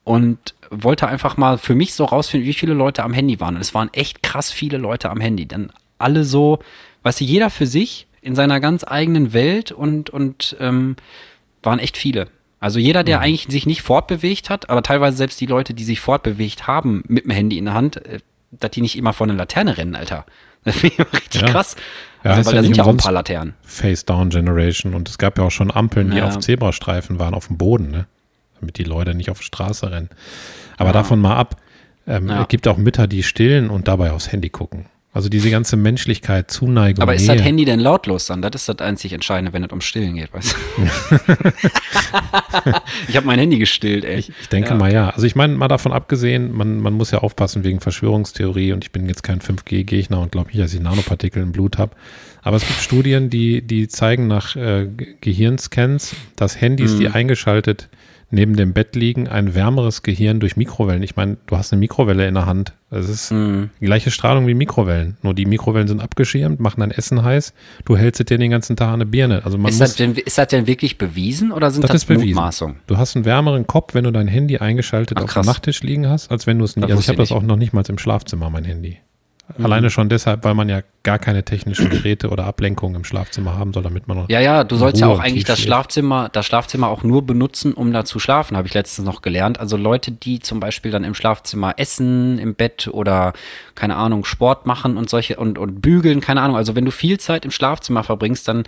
[0.04, 3.56] und wollte einfach mal für mich so rausfinden, wie viele Leute am Handy waren.
[3.56, 5.48] Und es waren echt krass viele Leute am Handy.
[5.48, 6.60] Dann alle so,
[7.02, 10.98] weißt du, jeder für sich in seiner ganz eigenen Welt und, und ähm,
[11.64, 12.28] waren echt viele.
[12.60, 13.24] Also jeder, der mhm.
[13.24, 17.24] eigentlich sich nicht fortbewegt hat, aber teilweise selbst die Leute, die sich fortbewegt haben mit
[17.24, 18.20] dem Handy in der Hand, äh,
[18.52, 20.26] dass die nicht immer vor eine Laterne rennen, Alter.
[20.66, 21.48] Das finde ich richtig ja.
[21.48, 21.78] krass.
[22.22, 23.54] Ja, also, weil ja da sind ja auch ein paar Laternen.
[23.62, 26.28] Face-Down-Generation und es gab ja auch schon Ampeln, die ja.
[26.28, 28.08] auf Zebrastreifen waren, auf dem Boden, ne?
[28.60, 30.10] damit die Leute nicht auf die Straße rennen.
[30.76, 31.56] Aber davon mal ab.
[32.06, 34.88] Ähm, Es gibt auch Mütter, die stillen und dabei aufs Handy gucken.
[35.12, 37.02] Also diese ganze Menschlichkeit, Zuneigung.
[37.02, 37.38] Aber ist Nähe.
[37.38, 38.44] das Handy denn lautlos dann?
[38.44, 40.58] Das ist das einzig Entscheidende, wenn es um Stillen geht, weißt du?
[43.08, 44.20] ich habe mein Handy gestillt, ey.
[44.20, 44.76] Ich, ich denke ja.
[44.76, 45.10] mal ja.
[45.10, 48.92] Also ich meine, mal davon abgesehen, man, man muss ja aufpassen wegen Verschwörungstheorie und ich
[48.92, 51.96] bin jetzt kein 5G-Gegner und glaube nicht, dass ich Nanopartikel im Blut habe.
[52.44, 54.88] Aber es gibt Studien, die, die zeigen nach äh,
[55.22, 57.00] Gehirnscans, dass Handys, mhm.
[57.00, 57.90] die eingeschaltet
[58.32, 61.04] neben dem Bett liegen, ein wärmeres Gehirn durch Mikrowellen.
[61.04, 62.74] Ich meine, du hast eine Mikrowelle in der Hand.
[62.92, 63.70] Das ist mhm.
[63.80, 65.18] die gleiche Strahlung wie Mikrowellen.
[65.22, 67.54] Nur die Mikrowellen sind abgeschirmt, machen dein Essen heiß.
[67.86, 69.46] Du hältst dir den ganzen Tag eine Birne.
[69.46, 72.10] Also man ist, muss, das denn, ist das denn wirklich bewiesen oder sind das, das
[72.10, 72.78] Mutmaßungen?
[72.88, 76.08] Du hast einen wärmeren Kopf, wenn du dein Handy eingeschaltet Ach, auf dem Nachttisch liegen
[76.08, 76.90] hast, als wenn du es nicht.
[76.90, 78.98] Also ich habe das auch noch nicht mal im Schlafzimmer, mein Handy.
[79.60, 79.66] Mhm.
[79.66, 83.74] Alleine schon deshalb, weil man ja gar keine technischen Geräte oder Ablenkungen im Schlafzimmer haben
[83.74, 84.30] soll, damit man noch.
[84.30, 87.74] Ja, ja, du sollst Ruhe ja auch eigentlich das Schlafzimmer, das Schlafzimmer auch nur benutzen,
[87.74, 89.60] um da zu schlafen, habe ich letztens noch gelernt.
[89.60, 93.34] Also Leute, die zum Beispiel dann im Schlafzimmer essen, im Bett oder
[93.76, 96.56] keine Ahnung, Sport machen und solche und, und bügeln, keine Ahnung.
[96.56, 98.64] Also wenn du viel Zeit im Schlafzimmer verbringst, dann,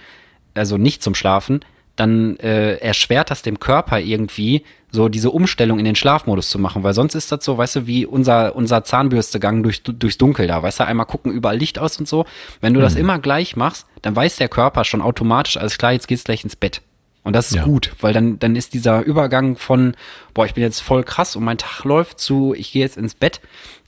[0.53, 1.61] also nicht zum Schlafen,
[2.01, 6.83] dann äh, erschwert das dem Körper irgendwie, so diese Umstellung in den Schlafmodus zu machen,
[6.83, 10.63] weil sonst ist das so, weißt du, wie unser, unser Zahnbürstegang durch, durchs Dunkel da,
[10.63, 12.25] weißt du, einmal gucken, überall Licht aus und so.
[12.59, 12.83] Wenn du mhm.
[12.83, 16.43] das immer gleich machst, dann weiß der Körper schon automatisch, alles klar, jetzt geht's gleich
[16.43, 16.81] ins Bett.
[17.23, 17.63] Und das ist ja.
[17.63, 19.93] gut, weil dann, dann ist dieser Übergang von,
[20.33, 23.13] boah, ich bin jetzt voll krass und mein Tag läuft zu, ich gehe jetzt ins
[23.13, 23.41] Bett,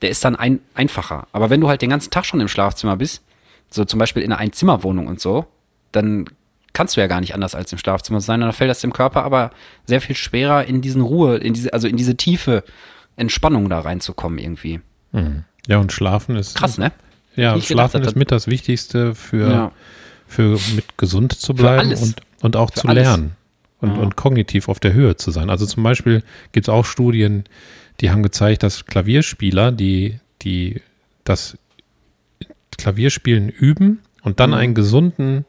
[0.04, 1.28] der ist dann ein, einfacher.
[1.32, 3.24] Aber wenn du halt den ganzen Tag schon im Schlafzimmer bist,
[3.72, 5.48] so zum Beispiel in einer Einzimmerwohnung und so,
[5.92, 6.30] dann
[6.74, 8.42] kannst du ja gar nicht anders als im Schlafzimmer sein.
[8.42, 9.52] Und dann fällt das dem Körper aber
[9.86, 12.64] sehr viel schwerer, in diesen Ruhe, in diese, also in diese tiefe
[13.16, 14.82] Entspannung da reinzukommen irgendwie.
[15.12, 15.44] Mhm.
[15.68, 16.56] Ja, und Schlafen ist.
[16.56, 16.92] Krass, ne?
[17.36, 19.72] Ja, Schlafen gedacht, ist mit das Wichtigste für, ja.
[20.28, 23.04] für mit gesund zu bleiben und, und auch für zu alles.
[23.04, 23.36] lernen
[23.80, 24.02] und, ja.
[24.02, 25.50] und kognitiv auf der Höhe zu sein.
[25.50, 27.46] Also zum Beispiel gibt es auch Studien,
[28.02, 30.82] die haben gezeigt, dass Klavierspieler, die, die
[31.24, 31.58] das
[32.78, 34.56] Klavierspielen üben und dann mhm.
[34.58, 35.46] einen gesunden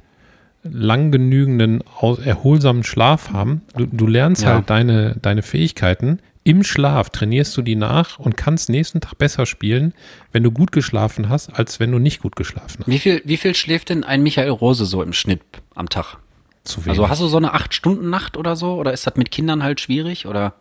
[0.64, 1.82] lang genügenden,
[2.24, 3.62] erholsamen Schlaf haben.
[3.76, 4.54] Du, du lernst ja.
[4.54, 6.20] halt deine, deine Fähigkeiten.
[6.42, 9.94] Im Schlaf trainierst du die nach und kannst nächsten Tag besser spielen,
[10.32, 12.88] wenn du gut geschlafen hast, als wenn du nicht gut geschlafen hast.
[12.88, 15.40] Wie viel, wie viel schläft denn ein Michael Rose so im Schnitt
[15.74, 16.18] am Tag?
[16.64, 16.90] Zu wenig.
[16.90, 18.74] Also hast du so eine acht Stunden Nacht oder so?
[18.74, 20.26] Oder ist das mit Kindern halt schwierig?
[20.26, 20.54] Oder?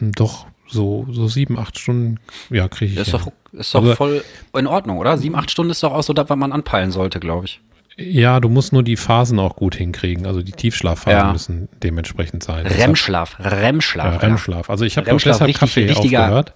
[0.00, 2.98] Doch, so, so sieben, acht Stunden, ja, kriege ich.
[2.98, 4.24] Das ist doch, ist doch voll
[4.56, 5.18] in Ordnung, oder?
[5.18, 7.60] Sieben, acht Stunden ist doch auch so das, was man anpeilen sollte, glaube ich.
[8.00, 10.26] Ja, du musst nur die Phasen auch gut hinkriegen.
[10.26, 11.32] Also die Tiefschlafphasen ja.
[11.32, 12.66] müssen dementsprechend sein.
[12.66, 14.14] REM-Schlaf, REM-Schlaf.
[14.14, 14.70] Ja, REM-Schlaf.
[14.70, 16.54] Also ich habe deshalb richtig, Kaffee richtiger, aufgehört.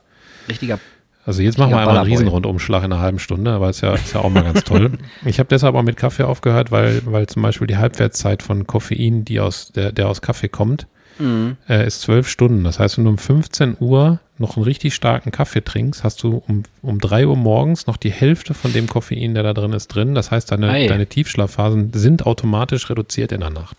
[0.49, 0.79] Richtiger.
[1.27, 4.15] Also jetzt machen wir einmal einen Riesenrundumschlag in einer halben Stunde, aber ist ja, ist
[4.15, 4.93] ja auch mal ganz toll.
[5.25, 9.25] Ich habe deshalb auch mit Kaffee aufgehört, weil, weil zum Beispiel die Halbwertszeit von Koffein,
[9.25, 10.87] die aus, der, der aus Kaffee kommt,
[11.19, 11.57] mhm.
[11.69, 12.65] äh, ist zwölf Stunden.
[12.65, 16.43] Das heißt, wenn du um 15 Uhr noch einen richtig starken Kaffee trinkst, hast du
[16.49, 19.89] um, um 3 Uhr morgens noch die Hälfte von dem Koffein, der da drin ist,
[19.89, 20.15] drin.
[20.15, 23.77] Das heißt, deine, deine Tiefschlafphasen sind automatisch reduziert in der Nacht.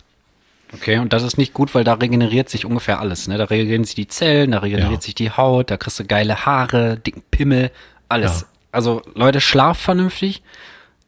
[0.74, 3.28] Okay, und das ist nicht gut, weil da regeneriert sich ungefähr alles.
[3.28, 3.38] Ne?
[3.38, 5.02] Da regenerieren sich die Zellen, da regeneriert ja.
[5.02, 7.72] sich die Haut, da kriegst du geile Haare, dicken Pimmel,
[8.10, 8.42] alles.
[8.42, 8.48] Ja.
[8.72, 10.42] Also Leute, schlaf vernünftig.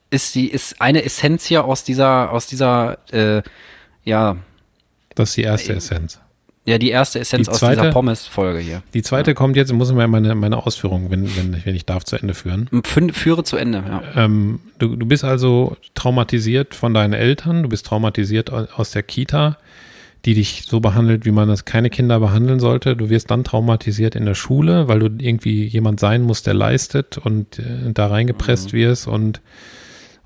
[0.10, 3.42] Ist die ist eine Essenz hier aus dieser aus dieser äh,
[4.06, 4.38] ja
[5.16, 6.22] das ist die erste Essenz.
[6.68, 8.84] Ja, die erste Essenz die zweite, aus dieser Pommes-Folge hier.
[8.94, 9.36] Die zweite ja.
[9.36, 12.34] kommt jetzt, muss ich mal meine, meine Ausführungen, wenn, wenn, wenn ich darf, zu Ende
[12.34, 12.70] führen.
[13.14, 14.04] Führe zu Ende, ja.
[14.18, 19.58] Ähm, du, du bist also traumatisiert von deinen Eltern, du bist traumatisiert aus der Kita,
[20.26, 22.98] die dich so behandelt, wie man das keine Kinder behandeln sollte.
[22.98, 27.18] Du wirst dann traumatisiert in der Schule, weil du irgendwie jemand sein musst, der leistet
[27.18, 28.78] und äh, da reingepresst mhm.
[28.78, 29.40] wirst und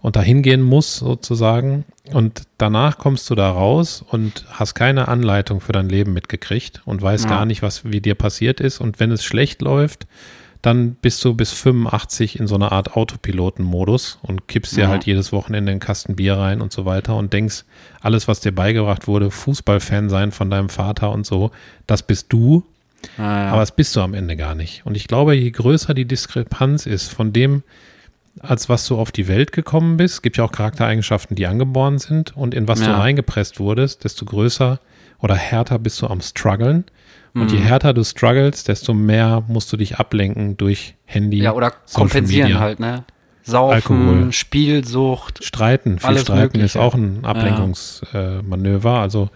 [0.01, 1.85] und dahin gehen muss sozusagen.
[2.11, 7.01] Und danach kommst du da raus und hast keine Anleitung für dein Leben mitgekriegt und
[7.01, 7.29] weißt ja.
[7.29, 8.81] gar nicht, was wie dir passiert ist.
[8.81, 10.07] Und wenn es schlecht läuft,
[10.61, 14.87] dann bist du bis 85 in so einer Art Autopilotenmodus und kippst dir ja.
[14.89, 17.63] halt jedes Wochenende einen Kasten Bier rein und so weiter und denkst,
[18.01, 21.51] alles, was dir beigebracht wurde, Fußballfan sein von deinem Vater und so,
[21.87, 22.63] das bist du.
[23.17, 23.47] Ah, ja.
[23.49, 24.85] Aber das bist du am Ende gar nicht.
[24.85, 27.63] Und ich glaube, je größer die Diskrepanz ist von dem,
[28.41, 30.15] als was du auf die Welt gekommen bist.
[30.15, 32.35] Es gibt ja auch Charaktereigenschaften, die angeboren sind.
[32.35, 32.87] Und in was ja.
[32.87, 34.79] du reingepresst wurdest, desto größer
[35.19, 36.85] oder härter bist du am struggeln.
[37.33, 37.57] Und mhm.
[37.57, 41.37] je härter du struggles, desto mehr musst du dich ablenken durch Handy.
[41.37, 42.59] Ja, oder kompensieren Media.
[42.59, 43.05] halt, ne?
[43.43, 44.31] Saufen, Alkohol.
[44.33, 45.43] Spielsucht.
[45.43, 45.99] Streiten.
[45.99, 46.65] Viel Streiten mögliche.
[46.65, 48.91] ist auch ein Ablenkungsmanöver.
[48.91, 49.01] Ja.
[49.01, 49.29] also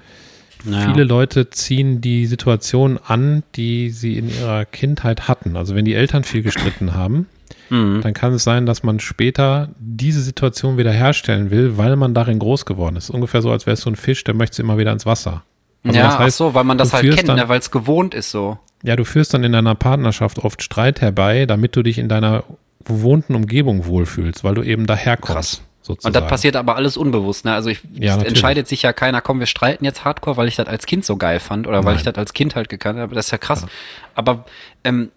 [0.64, 0.92] naja.
[0.92, 5.56] viele Leute ziehen die Situation an, die sie in ihrer Kindheit hatten.
[5.56, 7.28] Also wenn die Eltern viel gestritten haben,
[7.70, 8.02] mhm.
[8.02, 12.40] dann kann es sein, dass man später diese Situation wieder herstellen will, weil man darin
[12.40, 13.10] groß geworden ist.
[13.10, 15.44] Ungefähr so, als wärst du ein Fisch, der möchte immer wieder ins Wasser.
[15.84, 18.14] Also ja, das heißt, ach so, weil man das halt kennt, ne, weil es gewohnt
[18.14, 18.58] ist so.
[18.84, 22.44] Ja, du führst dann in deiner Partnerschaft oft Streit herbei, damit du dich in deiner
[22.84, 25.34] gewohnten Umgebung wohlfühlst, weil du eben daherkommst.
[25.34, 25.62] Krass.
[25.82, 26.16] Sozusagen.
[26.16, 27.46] Und das passiert aber alles unbewusst.
[27.46, 27.54] Ne?
[27.54, 30.66] Also ich, ja, entscheidet sich ja keiner, komm, wir streiten jetzt Hardcore, weil ich das
[30.66, 31.86] als Kind so geil fand oder Nein.
[31.86, 33.14] weil ich das als Kind halt gekannt habe.
[33.14, 33.62] Das ist ja krass.
[33.62, 33.68] Ja.
[34.16, 34.46] Aber
[34.84, 35.12] ähm,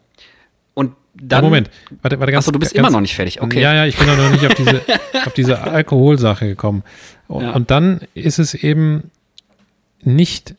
[1.21, 1.43] dann.
[1.43, 1.71] Ja, Moment,
[2.03, 3.41] warte, warte ganz Achso, du bist ganz, immer noch nicht fertig.
[3.41, 3.61] Okay.
[3.61, 4.83] Ja, ja, ich bin noch nicht auf diese,
[5.27, 6.83] auf diese Alkoholsache gekommen.
[7.27, 7.53] Und, ja.
[7.53, 9.11] und dann ist es eben
[10.03, 10.55] nicht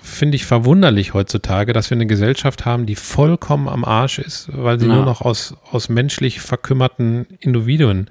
[0.00, 4.78] finde ich verwunderlich heutzutage, dass wir eine Gesellschaft haben, die vollkommen am Arsch ist, weil
[4.78, 4.94] sie ja.
[4.94, 8.08] nur noch aus, aus menschlich verkümmerten Individuen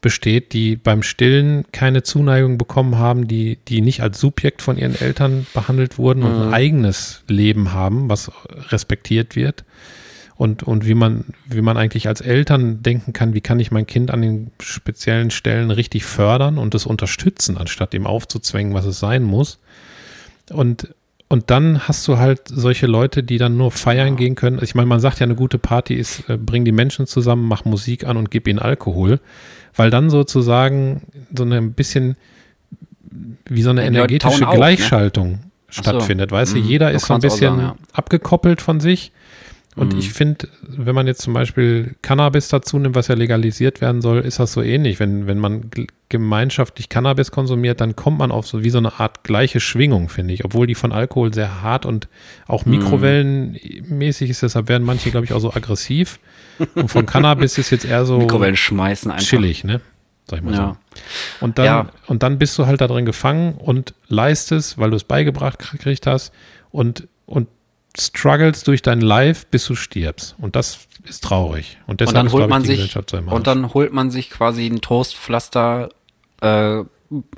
[0.00, 4.94] besteht, die beim Stillen keine Zuneigung bekommen haben, die, die nicht als Subjekt von ihren
[4.94, 6.26] Eltern behandelt wurden mhm.
[6.26, 6.54] und ein mhm.
[6.54, 8.30] eigenes Leben haben, was
[8.70, 9.64] respektiert wird.
[10.36, 13.86] Und, und wie man, wie man eigentlich als Eltern denken kann, wie kann ich mein
[13.86, 18.98] Kind an den speziellen Stellen richtig fördern und es unterstützen, anstatt ihm aufzuzwängen, was es
[18.98, 19.60] sein muss.
[20.50, 20.88] Und
[21.28, 24.60] und dann hast du halt solche Leute, die dann nur feiern gehen können.
[24.62, 27.64] Ich meine, man sagt ja, eine gute Party ist, äh, bring die Menschen zusammen, mach
[27.64, 29.20] Musik an und gib ihnen Alkohol.
[29.74, 31.02] Weil dann sozusagen
[31.36, 32.16] so ein bisschen
[33.46, 35.40] wie so eine ja, energetische Gleichschaltung ne?
[35.70, 36.30] stattfindet.
[36.30, 36.36] So.
[36.36, 36.68] Weißt du, mhm.
[36.68, 37.76] jeder ist so ein bisschen sagen, ja.
[37.92, 39.10] abgekoppelt von sich
[39.76, 39.98] und mhm.
[39.98, 44.20] ich finde, wenn man jetzt zum Beispiel Cannabis dazu nimmt, was ja legalisiert werden soll,
[44.20, 45.00] ist das so ähnlich.
[45.00, 45.70] Wenn, wenn man
[46.08, 50.32] gemeinschaftlich Cannabis konsumiert, dann kommt man auf so wie so eine Art gleiche Schwingung, finde
[50.32, 50.44] ich.
[50.44, 52.06] Obwohl die von Alkohol sehr hart und
[52.46, 52.72] auch mhm.
[52.72, 56.20] mikrowellenmäßig ist, deshalb werden manche, glaube ich, auch so aggressiv.
[56.76, 59.26] Und von Cannabis ist jetzt eher so Mikrowellen schmeißen einfach.
[59.26, 59.80] chillig, ne?
[60.26, 60.76] Sag ich mal ja.
[60.94, 61.44] so.
[61.44, 61.86] Und dann, ja.
[62.06, 66.06] und dann bist du halt da drin gefangen und leistest, weil du es beigebracht gekriegt
[66.06, 66.32] hast
[66.70, 67.48] und, und
[67.98, 70.34] struggles durch dein Life, bis du stirbst.
[70.40, 71.78] Und das ist traurig.
[71.86, 75.90] Und deshalb und dann holt man sich und dann holt man sich quasi ein Toastpflaster
[76.40, 76.82] äh,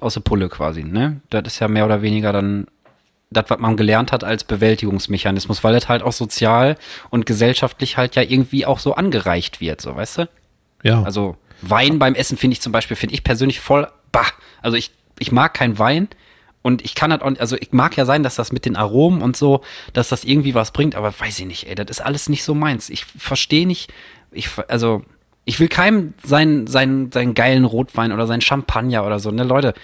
[0.01, 0.85] aus der Pulle quasi.
[0.85, 2.67] Ne, das ist ja mehr oder weniger dann
[3.31, 6.77] das, was man gelernt hat als Bewältigungsmechanismus, weil das halt auch sozial
[7.11, 10.29] und gesellschaftlich halt ja irgendwie auch so angereicht wird, so weißt du?
[10.83, 11.03] Ja.
[11.03, 14.27] Also Wein beim Essen finde ich zum Beispiel, finde ich persönlich voll, bah.
[14.63, 16.09] Also ich, ich mag kein Wein,
[16.67, 19.23] und ich kann halt auch, also ich mag ja sein, dass das mit den Aromen
[19.23, 19.61] und so,
[19.93, 22.57] dass das irgendwie was bringt, aber weiß ich nicht, ey, das ist alles nicht so
[22.57, 22.91] meins.
[22.91, 23.93] Ich verstehe nicht,
[24.33, 25.05] ich, also,
[25.45, 29.75] ich will keinem seinen, seinen, seinen geilen Rotwein oder seinen Champagner oder so, ne, Leute,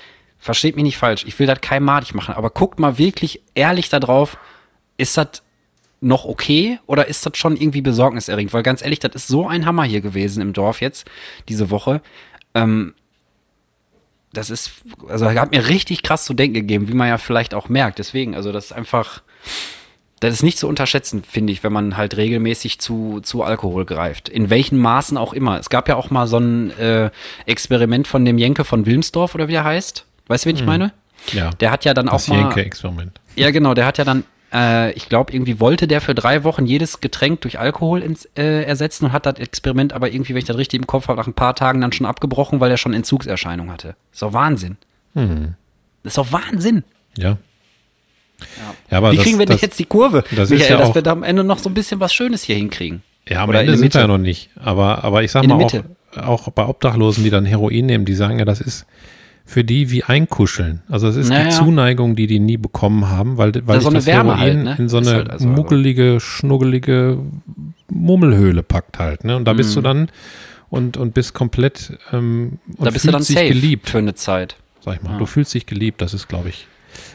[0.41, 3.89] versteht mich nicht falsch, ich will das kein madig machen, aber guckt mal wirklich ehrlich
[3.89, 4.37] da drauf,
[4.97, 5.45] ist das
[6.01, 8.53] noch okay oder ist das schon irgendwie besorgniserregend?
[8.53, 11.09] Weil ganz ehrlich, das ist so ein Hammer hier gewesen im Dorf jetzt,
[11.49, 12.03] diese Woche.
[12.57, 12.95] Ähm,
[14.33, 14.73] das ist,
[15.09, 17.99] also hat mir richtig krass zu denken gegeben, wie man ja vielleicht auch merkt.
[17.99, 19.23] Deswegen, also das ist einfach,
[20.21, 24.29] das ist nicht zu unterschätzen, finde ich, wenn man halt regelmäßig zu, zu Alkohol greift.
[24.29, 25.59] In welchen Maßen auch immer.
[25.59, 27.11] Es gab ja auch mal so ein äh,
[27.45, 30.07] Experiment von dem Jenke von Wilmsdorf oder wie er heißt.
[30.29, 30.67] Weißt du, wen ich hm.
[30.67, 30.93] meine?
[31.33, 31.51] Ja.
[31.51, 32.41] Der hat ja dann das auch mal.
[32.41, 33.21] Jenke-Experiment.
[33.37, 33.75] Ja, genau.
[33.75, 37.41] Der hat ja dann äh, ich glaube, irgendwie wollte der für drei Wochen jedes Getränk
[37.41, 40.81] durch Alkohol ins, äh, ersetzen und hat das Experiment aber irgendwie, wenn ich das richtig
[40.81, 43.97] im Kopf habe, nach ein paar Tagen dann schon abgebrochen, weil er schon Entzugserscheinungen hatte.
[44.13, 44.77] ist doch Wahnsinn.
[45.15, 45.55] Hm.
[46.03, 46.85] Das ist doch Wahnsinn.
[47.17, 47.31] Ja.
[48.41, 48.75] Ja.
[48.91, 51.03] ja aber Wie das, kriegen wir denn jetzt die Kurve, das Michael, ja dass wir
[51.03, 53.03] da am Ende noch so ein bisschen was Schönes hier hinkriegen?
[53.29, 54.51] Ja, am Oder Ende sind wir ja noch nicht.
[54.57, 55.73] Aber, aber ich sag mal auch,
[56.17, 58.87] auch bei Obdachlosen, die dann Heroin nehmen, die sagen ja, das ist,
[59.45, 60.83] für die wie einkuscheln.
[60.89, 61.49] Also es ist naja.
[61.49, 64.77] die Zuneigung, die die nie bekommen haben, weil, weil so das Wärme halt, ne?
[64.79, 67.19] in so eine halt also muggelige, schnuggelige
[67.91, 69.25] Mummelhöhle packt halt.
[69.25, 69.37] Ne?
[69.37, 69.85] Und da bist du mhm.
[69.85, 70.09] dann
[70.71, 73.91] und, und bist komplett ähm, und da bist du dann safe geliebt.
[73.91, 74.57] für eine Zeit.
[74.81, 75.13] Sag ich mal.
[75.13, 75.19] Ja.
[75.19, 76.67] Du fühlst dich geliebt, das ist, glaube ich.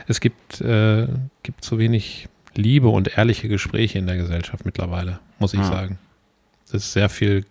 [0.07, 1.07] Es gibt, äh,
[1.43, 5.65] gibt zu wenig Liebe und ehrliche Gespräche in der Gesellschaft mittlerweile, muss ich ja.
[5.65, 5.99] sagen.
[6.65, 7.45] Es ist sehr viel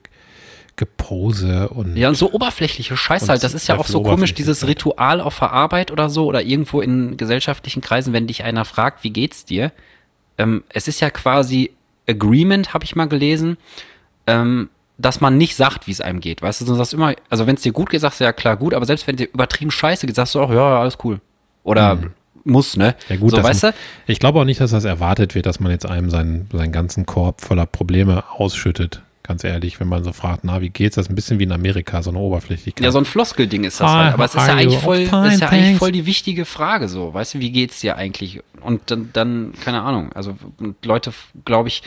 [0.77, 1.97] Gepose und.
[1.97, 3.43] Ja, und so oberflächliche Scheiße halt.
[3.43, 6.83] Das ist ja auch so komisch, dieses Ritual auf der Arbeit oder so oder irgendwo
[6.83, 9.72] in gesellschaftlichen Kreisen, wenn dich einer fragt, wie geht's dir?
[10.37, 11.72] Ähm, es ist ja quasi
[12.07, 13.57] Agreement, habe ich mal gelesen,
[14.27, 14.68] ähm,
[14.99, 16.43] dass man nicht sagt, wie es einem geht.
[16.43, 18.57] Weißt du, du sagst immer, also wenn es dir gut geht, sagst du ja klar
[18.57, 21.20] gut, aber selbst wenn dir übertrieben scheiße geht, sagst du auch, ja, alles cool.
[21.64, 22.11] Oder hm.
[22.45, 22.95] muss, ne?
[23.09, 24.12] Ja, gut, so, weißt man, du?
[24.12, 27.07] Ich glaube auch nicht, dass das erwartet wird, dass man jetzt einem seinen, seinen ganzen
[27.07, 29.03] Korb voller Probleme ausschüttet.
[29.27, 30.95] Ganz ehrlich, wenn man so fragt, na, wie geht's?
[30.95, 32.85] Das ist ein bisschen wie in Amerika, so eine Oberflächlichkeit.
[32.85, 34.14] Ja, so ein Floskelding ist das halt.
[34.14, 37.12] Aber es ist ja eigentlich voll, fine, ist ja eigentlich voll die wichtige Frage so.
[37.12, 38.41] Weißt du, wie geht's dir eigentlich?
[38.61, 40.12] Und dann, dann keine Ahnung.
[40.12, 40.37] Also
[40.85, 41.12] Leute,
[41.45, 41.83] glaube ich,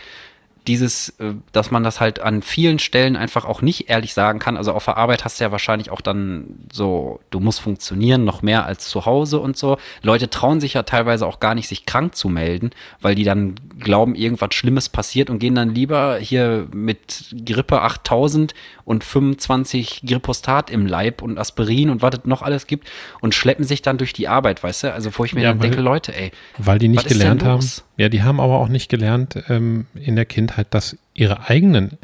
[0.68, 4.57] dieses, äh, dass man das halt an vielen Stellen einfach auch nicht ehrlich sagen kann.
[4.57, 8.41] Also auf der Arbeit hast du ja wahrscheinlich auch dann so, du musst funktionieren, noch
[8.41, 9.78] mehr als zu Hause und so.
[10.01, 13.55] Leute trauen sich ja teilweise auch gar nicht, sich krank zu melden, weil die dann
[13.80, 18.53] glauben, irgendwas Schlimmes passiert und gehen dann lieber hier mit Grippe 8000
[18.86, 22.89] und 25 Gripostat im Leib und Aspirin und was es noch alles gibt
[23.22, 24.93] und schleppen sich dann durch die Arbeit, weißt du?
[24.93, 26.32] Also wo ich mir ja, dann weil, denke, Leute, ey.
[26.57, 27.66] Weil die nicht gelernt haben.
[27.99, 31.97] Ja, die haben aber auch nicht gelernt ähm, in der Kindheit, dass ihre eigenen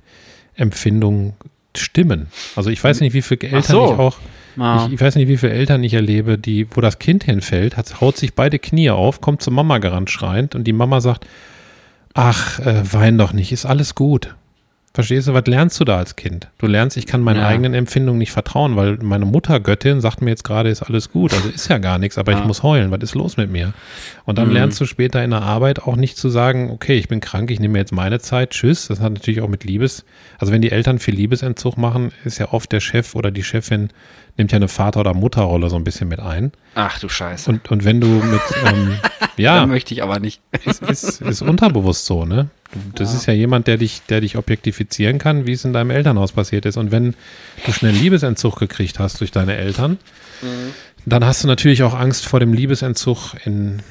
[0.54, 1.36] Empfindungen
[1.74, 2.28] stimmen.
[2.58, 3.86] Also ich weiß nicht, wie viele Eltern so.
[3.86, 4.18] ich auch,
[4.58, 4.88] ah.
[4.88, 8.02] ich, ich, weiß nicht, wie viele Eltern ich erlebe, die, wo das Kind hinfällt, hat,
[8.02, 11.28] haut sich beide Knie auf, kommt zur Mama gerannt schreiend und die Mama sagt,
[12.14, 14.36] ach, äh, wein doch nicht, ist alles gut.
[14.96, 16.48] Verstehst du, was lernst du da als Kind?
[16.58, 17.48] Du lernst, ich kann meinen ja.
[17.48, 21.34] eigenen Empfindungen nicht vertrauen, weil meine Muttergöttin sagt mir jetzt gerade, ist alles gut.
[21.34, 22.40] Also ist ja gar nichts, aber ja.
[22.40, 22.92] ich muss heulen.
[22.92, 23.74] Was ist los mit mir?
[24.24, 24.54] Und dann mhm.
[24.54, 27.60] lernst du später in der Arbeit auch nicht zu sagen, okay, ich bin krank, ich
[27.60, 28.88] nehme jetzt meine Zeit, tschüss.
[28.88, 30.06] Das hat natürlich auch mit Liebes,
[30.40, 33.90] also wenn die Eltern viel Liebesentzug machen, ist ja oft der Chef oder die Chefin
[34.38, 36.54] nimmt ja eine Vater- oder Mutterrolle so ein bisschen mit ein.
[36.76, 37.50] Ach du Scheiße.
[37.50, 38.98] Und, und wenn du mit, ähm,
[39.38, 39.60] ja.
[39.60, 40.42] Dann möchte ich aber nicht.
[40.64, 42.48] Ist, ist, ist unterbewusst so, ne?
[42.96, 43.18] Das ja.
[43.18, 46.66] ist ja jemand, der dich, der dich objektifizieren kann, wie es in deinem Elternhaus passiert
[46.66, 46.78] ist.
[46.78, 47.14] Und wenn
[47.66, 49.98] du schnell Liebesentzug gekriegt hast durch deine Eltern,
[50.42, 50.74] mhm.
[51.06, 53.82] dann hast du natürlich auch Angst vor dem Liebesentzug in,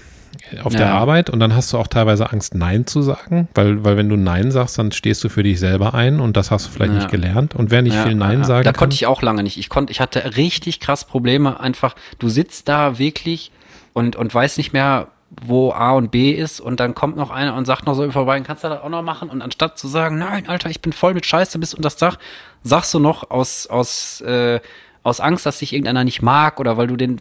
[0.63, 0.81] auf ja.
[0.81, 4.09] der Arbeit und dann hast du auch teilweise Angst, Nein zu sagen, weil, weil wenn
[4.09, 6.93] du Nein sagst, dann stehst du für dich selber ein und das hast du vielleicht
[6.93, 6.99] ja.
[6.99, 7.55] nicht gelernt.
[7.55, 9.59] Und wer nicht ja, viel Nein sagen Da konnte ich auch lange nicht.
[9.59, 11.61] Ich konnte, ich hatte richtig krass Probleme.
[11.61, 13.51] Einfach, du sitzt da wirklich
[13.93, 15.09] und, und weißt nicht mehr,
[15.49, 18.41] wo A und B ist und dann kommt noch einer und sagt noch so vorbei,
[18.41, 19.31] kannst du das auch noch machen?
[19.31, 22.19] Und anstatt zu sagen, nein, Alter, ich bin voll mit Scheiße bis und das Dach,
[22.63, 24.61] sagst du noch aus, aus, äh,
[25.03, 27.21] aus Angst, dass dich irgendeiner nicht mag oder weil du den,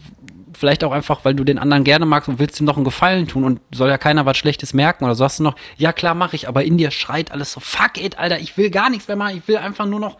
[0.53, 3.27] vielleicht auch einfach, weil du den anderen gerne magst und willst ihm noch einen Gefallen
[3.27, 6.15] tun und soll ja keiner was Schlechtes merken oder so hast du noch, ja klar
[6.15, 9.07] mache ich, aber in dir schreit alles so, fuck it, Alter, ich will gar nichts
[9.07, 10.17] mehr machen, ich will einfach nur noch,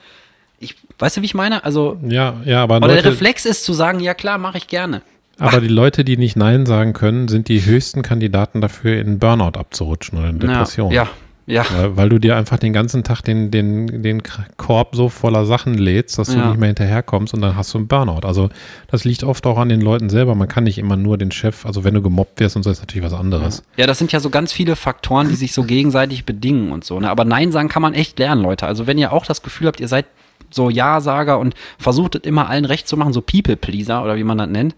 [0.60, 1.64] ich, weißt du, wie ich meine?
[1.64, 2.78] Also, ja, ja, aber.
[2.78, 5.02] Oder Leute, der Reflex ist zu sagen, ja klar, mache ich gerne.
[5.40, 9.58] Aber die Leute, die nicht Nein sagen können, sind die höchsten Kandidaten dafür, in Burnout
[9.60, 10.92] abzurutschen oder in Depression.
[10.92, 11.10] Ja,
[11.46, 11.66] ja.
[11.76, 14.22] Weil, weil, du dir einfach den ganzen Tag den, den, den
[14.56, 16.50] Korb so voller Sachen lädst, dass du ja.
[16.50, 18.26] nicht mehr hinterherkommst und dann hast du einen Burnout.
[18.26, 18.50] Also
[18.88, 20.36] das liegt oft auch an den Leuten selber.
[20.36, 22.80] Man kann nicht immer nur den Chef, also wenn du gemobbt wirst und so, ist
[22.80, 23.64] natürlich was anderes.
[23.76, 27.00] Ja, das sind ja so ganz viele Faktoren, die sich so gegenseitig bedingen und so.
[27.00, 27.10] Ne?
[27.10, 28.66] Aber Nein sagen kann man echt lernen, Leute.
[28.66, 30.06] Also wenn ihr auch das Gefühl habt, ihr seid
[30.50, 34.38] so Ja-Sager und versucht es immer allen recht zu machen, so People-Pleaser oder wie man
[34.38, 34.76] das nennt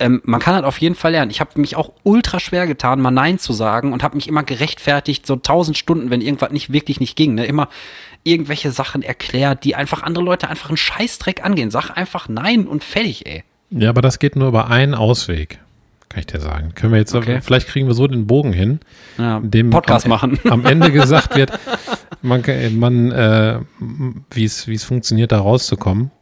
[0.00, 1.30] ähm, man kann halt auf jeden Fall lernen.
[1.30, 4.42] Ich habe mich auch ultra schwer getan, mal Nein zu sagen und habe mich immer
[4.42, 7.34] gerechtfertigt, so tausend Stunden, wenn irgendwas nicht wirklich nicht ging.
[7.34, 7.46] Ne?
[7.46, 7.68] Immer
[8.22, 11.70] irgendwelche Sachen erklärt, die einfach andere Leute einfach einen Scheißdreck angehen.
[11.70, 13.42] Sag einfach Nein und fertig, ey.
[13.70, 15.58] Ja, aber das geht nur über einen Ausweg,
[16.08, 16.74] kann ich dir sagen.
[16.74, 17.40] Können wir jetzt, okay.
[17.42, 18.80] vielleicht kriegen wir so den Bogen hin,
[19.18, 20.38] ja, dem Podcast am, machen.
[20.48, 21.52] Am Ende gesagt wird,
[22.22, 22.42] man,
[22.78, 23.60] man äh,
[24.30, 26.12] wie es funktioniert, da rauszukommen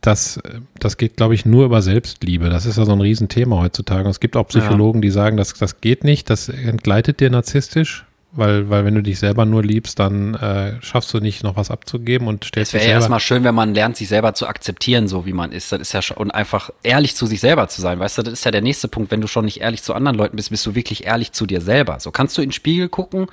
[0.00, 0.40] das,
[0.78, 2.48] das geht, glaube ich, nur über Selbstliebe.
[2.48, 4.04] Das ist ja so ein Riesenthema heutzutage.
[4.04, 5.02] Und es gibt auch Psychologen, ja.
[5.02, 9.18] die sagen, dass das geht nicht, das entgleitet dir narzisstisch, weil, weil wenn du dich
[9.18, 12.92] selber nur liebst, dann äh, schaffst du nicht noch was abzugeben und stellst Es wäre
[12.92, 15.72] erstmal schön, wenn man lernt, sich selber zu akzeptieren, so wie man ist.
[15.72, 17.98] Das ist ja schon, und einfach ehrlich zu sich selber zu sein.
[17.98, 19.10] Weißt du, das ist ja der nächste Punkt.
[19.10, 21.60] Wenn du schon nicht ehrlich zu anderen Leuten bist, bist du wirklich ehrlich zu dir
[21.60, 21.98] selber.
[21.98, 23.26] So kannst du in den Spiegel gucken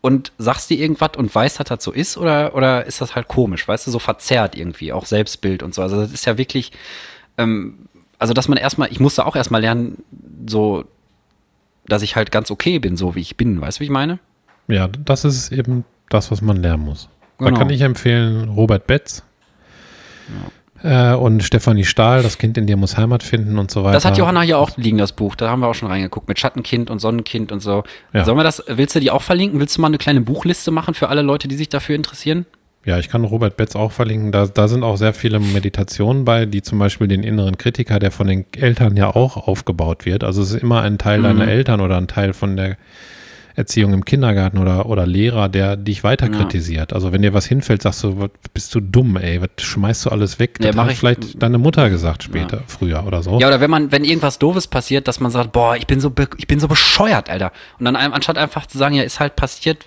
[0.00, 3.28] und sagst dir irgendwas und weißt, dass das so ist oder, oder ist das halt
[3.28, 5.82] komisch, weißt du, so verzerrt irgendwie, auch Selbstbild und so.
[5.82, 6.72] Also das ist ja wirklich,
[7.36, 7.88] ähm,
[8.18, 10.02] also dass man erstmal, ich musste auch erstmal lernen,
[10.46, 10.84] so,
[11.86, 14.18] dass ich halt ganz okay bin, so wie ich bin, weißt du, wie ich meine?
[14.68, 17.08] Ja, das ist eben das, was man lernen muss.
[17.38, 17.50] Genau.
[17.50, 19.22] Da kann ich empfehlen, Robert Betz.
[20.28, 20.50] Ja.
[20.82, 23.94] Äh, und Stefanie Stahl, das Kind in dir muss Heimat finden und so weiter.
[23.94, 25.34] Das hat Johanna hier auch liegen, das Buch.
[25.34, 27.82] Da haben wir auch schon reingeguckt mit Schattenkind und Sonnenkind und so.
[28.12, 28.24] Ja.
[28.24, 29.58] Sollen wir das, willst du die auch verlinken?
[29.60, 32.46] Willst du mal eine kleine Buchliste machen für alle Leute, die sich dafür interessieren?
[32.84, 34.32] Ja, ich kann Robert Betz auch verlinken.
[34.32, 38.12] Da, da sind auch sehr viele Meditationen bei, die zum Beispiel den inneren Kritiker, der
[38.12, 40.24] von den Eltern ja auch aufgebaut wird.
[40.24, 41.24] Also es ist immer ein Teil mhm.
[41.24, 42.76] deiner Eltern oder ein Teil von der
[43.58, 46.32] Erziehung im Kindergarten oder, oder Lehrer, der dich weiter ja.
[46.32, 46.92] kritisiert.
[46.92, 50.10] Also wenn dir was hinfällt, sagst du, was bist du dumm, ey, was schmeißt du
[50.10, 50.58] alles weg?
[50.60, 52.62] Das ja, hat vielleicht deine Mutter gesagt später, ja.
[52.68, 53.38] früher oder so.
[53.40, 56.12] Ja, oder wenn man, wenn irgendwas Doofes passiert, dass man sagt, boah, ich bin so,
[56.36, 57.52] ich bin so bescheuert, Alter.
[57.80, 59.86] Und dann anstatt einfach zu sagen, ja, ist halt passiert,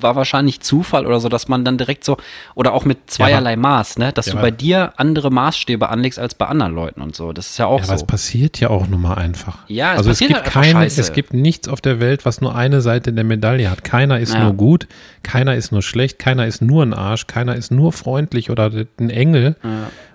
[0.00, 2.16] war wahrscheinlich Zufall oder so, dass man dann direkt so,
[2.54, 6.18] oder auch mit zweierlei ja, Maß, ne, dass ja, du bei dir andere Maßstäbe anlegst
[6.18, 7.32] als bei anderen Leuten und so.
[7.32, 7.92] Das ist ja auch ja, so.
[7.92, 9.58] Aber es passiert ja auch nun mal einfach.
[9.66, 12.54] Ja, es also es gibt halt keine, es gibt nichts auf der Welt, was nur
[12.54, 13.84] eine Seite der Medaille hat.
[13.84, 14.86] Keiner ist nur gut,
[15.22, 19.10] keiner ist nur schlecht, keiner ist nur ein Arsch, keiner ist nur freundlich oder ein
[19.10, 19.56] Engel.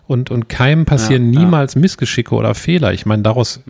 [0.06, 2.92] Und, und keinem passieren niemals Missgeschicke oder Fehler.
[2.92, 3.62] Ich meine, daraus,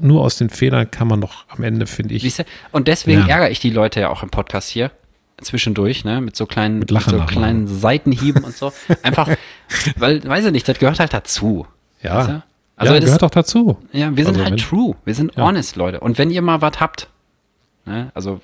[0.00, 2.44] nur aus den Fehlern kann man doch am Ende, finde ich.
[2.70, 4.92] Und deswegen ärgere ich die Leute ja auch im Podcast hier,
[5.40, 8.72] zwischendurch, ne, mit so kleinen, mit, mit so kleinen Seitenhieben und so.
[9.02, 9.28] Einfach,
[9.96, 11.66] weil, weiß ich nicht, das gehört halt dazu.
[12.00, 12.16] Ja.
[12.16, 12.42] Weißt du?
[12.76, 13.78] Also ja, das gehört auch dazu.
[13.92, 14.94] Ja, wir sind also halt true.
[15.04, 15.44] Wir sind ja.
[15.44, 16.00] honest, Leute.
[16.00, 17.08] Und wenn ihr mal was habt,
[17.86, 18.40] ne, also,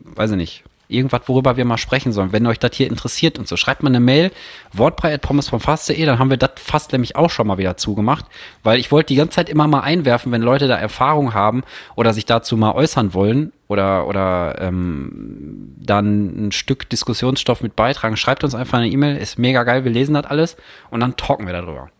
[0.00, 3.48] weiß ich nicht, Irgendwas, worüber wir mal sprechen sollen, wenn euch das hier interessiert und
[3.48, 3.56] so.
[3.56, 4.30] Schreibt mal eine Mail,
[4.72, 8.26] wortbrei.pommesvomfass.de, dann haben wir das fast nämlich auch schon mal wieder zugemacht,
[8.62, 11.64] weil ich wollte die ganze Zeit immer mal einwerfen, wenn Leute da Erfahrung haben
[11.96, 18.16] oder sich dazu mal äußern wollen oder, oder ähm, dann ein Stück Diskussionsstoff mit beitragen,
[18.16, 20.56] schreibt uns einfach eine E-Mail, ist mega geil, wir lesen das alles
[20.90, 21.90] und dann talken wir darüber.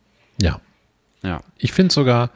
[0.41, 0.61] Ja.
[1.23, 1.41] Ja.
[1.59, 2.31] Ich finde sogar,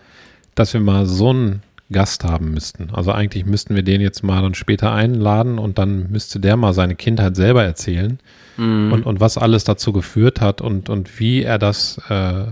[0.55, 1.63] dass wir mal so einen
[1.93, 2.91] Gast haben müssten.
[2.93, 6.73] Also eigentlich müssten wir den jetzt mal dann später einladen und dann müsste der mal
[6.73, 8.21] seine Kindheit selber erzählen
[8.57, 8.93] mhm.
[8.93, 12.45] und, und was alles dazu geführt hat und, und wie er das, äh,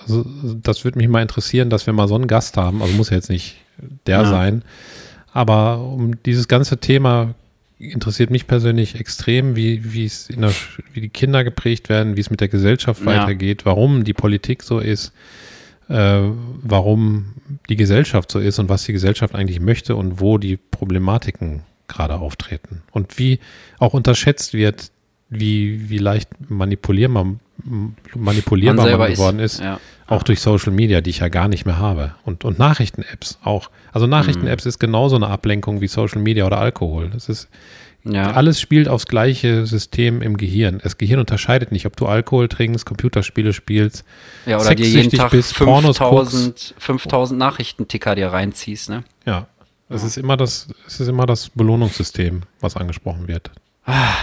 [0.00, 0.26] also
[0.62, 2.82] das würde mich mal interessieren, dass wir mal so einen Gast haben.
[2.82, 3.56] Also muss ja jetzt nicht
[4.06, 4.28] der ja.
[4.28, 4.62] sein.
[5.32, 7.34] Aber um dieses ganze Thema
[7.78, 10.52] interessiert mich persönlich extrem, wie, wie es in der,
[10.92, 13.06] wie die Kinder geprägt werden, wie es mit der Gesellschaft ja.
[13.06, 15.12] weitergeht, warum die Politik so ist
[15.88, 16.20] äh,
[16.62, 17.34] warum
[17.68, 22.14] die Gesellschaft so ist und was die Gesellschaft eigentlich möchte und wo die Problematiken gerade
[22.16, 22.82] auftreten.
[22.92, 23.40] Und wie
[23.78, 24.90] auch unterschätzt wird,
[25.28, 27.34] wie, wie leicht manipulierbar,
[28.14, 29.80] manipulierbar man, man geworden ist, ist ja.
[30.06, 32.14] auch durch Social Media, die ich ja gar nicht mehr habe.
[32.24, 33.70] Und, und Nachrichten-Apps auch.
[33.92, 34.68] Also Nachrichten-Apps mhm.
[34.68, 37.10] ist genauso eine Ablenkung wie Social Media oder Alkohol.
[37.10, 37.48] Das ist
[38.04, 38.32] ja.
[38.32, 40.80] Alles spielt aufs gleiche System im Gehirn.
[40.82, 44.04] Das Gehirn unterscheidet nicht, ob du Alkohol trinkst, Computerspiele spielst,
[44.44, 49.04] ja, oder dir jeden Tag bist, 5000, 5000 Nachrichtenticker dir reinziehst, ne?
[49.24, 49.46] Ja.
[49.88, 53.50] Es ist immer das, es ist immer das Belohnungssystem, was angesprochen wird.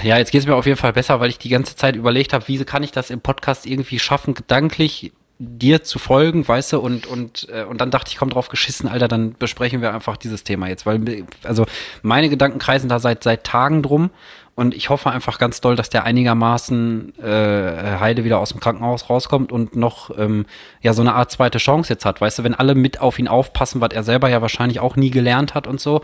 [0.04, 2.34] Ja, jetzt geht es mir auf jeden Fall besser, weil ich die ganze Zeit überlegt
[2.34, 5.12] habe, wie kann ich das im Podcast irgendwie schaffen, gedanklich
[5.44, 8.88] dir zu folgen, weißt du, und, und, äh, und dann dachte ich, komm drauf geschissen,
[8.88, 11.66] Alter, dann besprechen wir einfach dieses Thema jetzt, weil, also
[12.04, 14.12] meine Gedanken kreisen da seit, seit Tagen drum
[14.54, 19.10] und ich hoffe einfach ganz doll, dass der einigermaßen äh, Heide wieder aus dem Krankenhaus
[19.10, 20.46] rauskommt und noch ähm,
[20.82, 23.28] ja so eine Art zweite Chance jetzt hat, weißt du, wenn alle mit auf ihn
[23.28, 26.04] aufpassen, was er selber ja wahrscheinlich auch nie gelernt hat und so,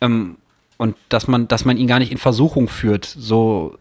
[0.00, 0.36] ähm,
[0.78, 3.76] und dass man, dass man ihn gar nicht in Versuchung führt, so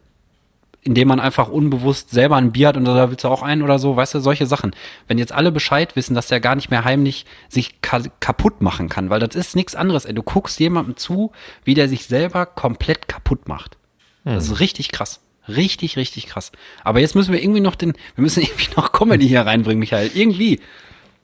[0.88, 3.78] indem man einfach unbewusst selber ein Bier hat und da willst du auch einen oder
[3.78, 4.72] so, weißt du, solche Sachen.
[5.06, 8.88] Wenn jetzt alle Bescheid wissen, dass der gar nicht mehr heimlich sich ka kaputt machen
[8.88, 10.14] kann, weil das ist nichts anderes, ey.
[10.14, 11.34] Du guckst jemandem zu,
[11.66, 13.78] wie der sich selber komplett kaputt macht.
[14.24, 14.36] Hm.
[14.36, 14.58] Das ist hm.
[14.58, 15.20] richtig krass.
[15.50, 16.54] Richtig, richtig krass.
[16.86, 20.10] Aber jetzt müssen wir irgendwie noch den, wir müssen irgendwie noch Comedy hier reinbringen, Michael.
[20.14, 20.62] Irgendwie.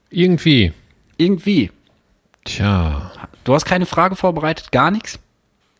[0.09, 0.73] Irgendwie.
[1.15, 1.71] Irgendwie.
[2.43, 3.13] Tja.
[3.45, 5.19] Du hast keine Frage vorbereitet, gar nichts?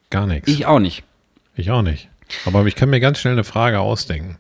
[0.10, 0.50] Gar nichts.
[0.50, 1.04] Ich auch nicht.
[1.58, 2.08] Ich auch nicht.
[2.46, 4.38] Aber ich kann mir ganz schnell eine Frage ausdenken.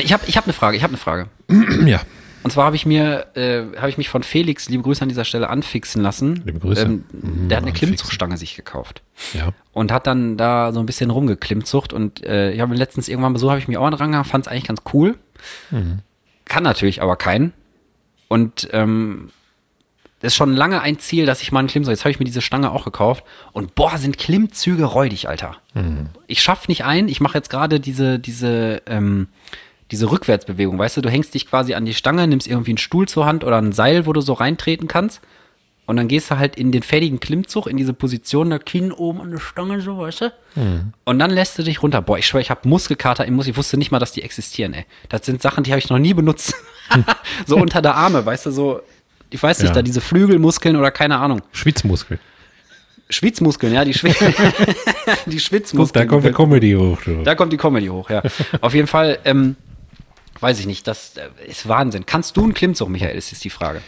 [0.00, 1.28] Ich habe ich hab eine Frage, ich habe eine Frage.
[1.86, 2.00] ja.
[2.42, 5.24] Und zwar habe ich mir, äh, habe ich mich von Felix, liebe Grüße an dieser
[5.24, 6.42] Stelle, anfixen lassen.
[6.44, 6.82] Liebe Grüße.
[6.82, 9.02] Ähm, mhm, der hat eine Klimmzugstange sich gekauft.
[9.32, 9.48] Ja.
[9.72, 11.92] Und hat dann da so ein bisschen rumgeklimmzucht.
[11.92, 14.48] Und äh, ich habe letztens irgendwann besucht, habe ich mir auch einen Rang fand es
[14.48, 15.16] eigentlich ganz cool.
[15.72, 16.00] Mhm.
[16.44, 17.52] Kann natürlich aber keinen.
[18.28, 19.30] Und ähm,
[20.26, 21.92] das ist schon lange ein Ziel, dass ich mal einen Klimmzug.
[21.92, 23.22] Jetzt habe ich mir diese Stange auch gekauft.
[23.52, 25.58] Und boah, sind Klimmzüge räudig, Alter.
[25.72, 26.08] Mhm.
[26.26, 27.06] Ich schaff nicht ein.
[27.06, 29.28] Ich mache jetzt gerade diese, diese, ähm,
[29.92, 30.80] diese Rückwärtsbewegung.
[30.80, 33.44] Weißt du, du hängst dich quasi an die Stange, nimmst irgendwie einen Stuhl zur Hand
[33.44, 35.20] oder ein Seil, wo du so reintreten kannst.
[35.86, 39.20] Und dann gehst du halt in den fertigen Klimmzug, in diese Position, der Kinn oben
[39.20, 40.32] an der Stange, so, weißt du?
[40.56, 40.92] Mhm.
[41.04, 42.02] Und dann lässt du dich runter.
[42.02, 43.46] Boah, ich schwöre, ich habe Muskelkater im Mus.
[43.46, 44.86] Ich wusste nicht mal, dass die existieren, ey.
[45.08, 46.56] Das sind Sachen, die habe ich noch nie benutzt.
[47.46, 48.80] so unter der Arme, weißt du, so
[49.30, 49.74] ich weiß nicht, ja.
[49.74, 51.42] da diese Flügelmuskeln oder keine Ahnung.
[51.52, 52.20] Schwitzmuskeln.
[53.08, 54.12] Schwitzmuskeln, ja, die, Schw
[55.26, 56.08] die Schwitzmuskeln.
[56.08, 56.98] Da kommt die Comedy hoch.
[57.04, 57.22] Du.
[57.22, 58.22] Da kommt die Comedy hoch, ja.
[58.60, 59.56] Auf jeden Fall, ähm,
[60.40, 62.04] weiß ich nicht, das äh, ist Wahnsinn.
[62.04, 63.80] Kannst du einen Klimmzug, Michael, ist, ist die Frage.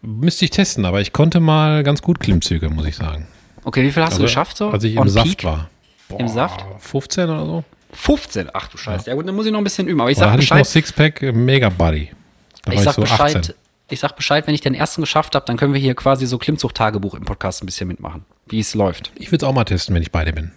[0.00, 3.26] Müsste ich testen, aber ich konnte mal ganz gut Klimmzüge, muss ich sagen.
[3.64, 4.70] Okay, wie viel hast also, du geschafft so?
[4.70, 5.44] Als ich im Saft Peak?
[5.44, 5.70] war.
[6.08, 6.64] Boah, Im Saft?
[6.78, 7.64] 15 oder so.
[7.92, 8.48] 15?
[8.54, 9.06] Ach du Scheiße.
[9.06, 10.00] Ja, ja gut, dann muss ich noch ein bisschen üben.
[10.00, 10.60] Aber ich sag hatte Bescheid.
[10.60, 12.10] Ich noch Sixpack, Mega Buddy.
[12.64, 13.36] Da ich sag ich so Bescheid.
[13.36, 13.54] 18
[13.92, 16.38] ich sag Bescheid, wenn ich den ersten geschafft habe, dann können wir hier quasi so
[16.38, 19.12] Klimmzug-Tagebuch im Podcast ein bisschen mitmachen, wie es läuft.
[19.16, 20.50] Ich würde es auch mal testen, wenn ich beide bin.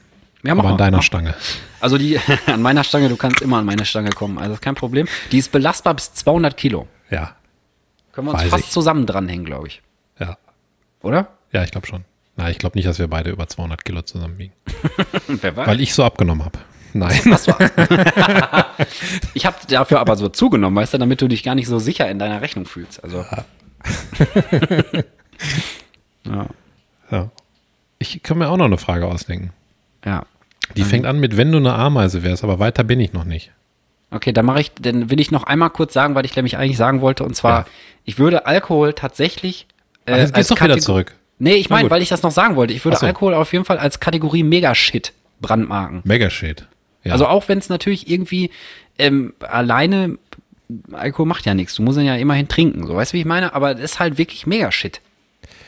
[0.43, 1.33] Ja, Aber an deiner Stange.
[1.81, 5.07] Also die, an meiner Stange, du kannst immer an meine Stange kommen, also kein Problem.
[5.31, 6.87] Die ist belastbar bis 200 Kilo.
[7.09, 7.35] Ja.
[8.13, 8.71] Können wir uns fast ich.
[8.71, 9.81] zusammen dranhängen, glaube ich.
[10.19, 10.37] Ja.
[11.01, 11.27] Oder?
[11.51, 12.05] Ja, ich glaube schon.
[12.37, 14.53] Nein, ich glaube nicht, dass wir beide über 200 Kilo zusammen wiegen.
[15.27, 15.67] Wer weiß.
[15.67, 16.59] Weil ich so abgenommen habe.
[16.95, 17.19] Nein.
[17.25, 17.57] Das war.
[19.33, 22.09] ich habe dafür aber so zugenommen, weißt du, damit du dich gar nicht so sicher
[22.09, 23.03] in deiner Rechnung fühlst.
[23.03, 23.25] Also.
[26.25, 26.47] ja.
[27.11, 27.29] ja.
[27.99, 29.51] Ich kann mir auch noch eine Frage ausdenken.
[30.05, 30.25] Ja.
[30.77, 30.87] Die ähm.
[30.87, 33.51] fängt an mit, wenn du eine Ameise wärst, aber weiter bin ich noch nicht.
[34.11, 36.77] Okay, dann mache ich, dann will ich noch einmal kurz sagen, weil ich nämlich eigentlich
[36.77, 37.65] sagen wollte, und zwar, ja.
[38.05, 39.67] ich würde Alkohol tatsächlich.
[40.05, 41.13] Äh, Ach, jetzt geht's doch wieder zurück.
[41.39, 42.73] Nee, ich meine, weil ich das noch sagen wollte.
[42.73, 43.05] Ich würde so.
[43.05, 46.01] Alkohol auf jeden Fall als Kategorie Megashit brandmarken.
[46.05, 46.67] Megashit.
[47.05, 47.13] Ja.
[47.13, 48.51] Also auch wenn es natürlich irgendwie
[48.97, 50.17] ähm, alleine
[50.91, 51.75] Alkohol macht ja nichts.
[51.75, 53.53] Du musst ihn ja immerhin trinken, so weißt du, wie ich meine?
[53.53, 54.99] Aber das ist halt wirklich mega shit.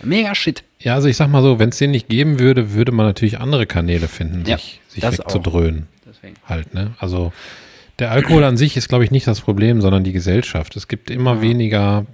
[0.03, 0.63] Mega Shit.
[0.79, 3.39] Ja, also ich sag mal so, wenn es den nicht geben würde, würde man natürlich
[3.39, 5.88] andere Kanäle finden, ja, sich, sich wegzudröhnen.
[6.45, 6.93] Halt, ne?
[6.99, 7.31] Also
[7.99, 10.75] der Alkohol an sich ist, glaube ich, nicht das Problem, sondern die Gesellschaft.
[10.75, 11.41] Es gibt immer ja.
[11.41, 12.05] weniger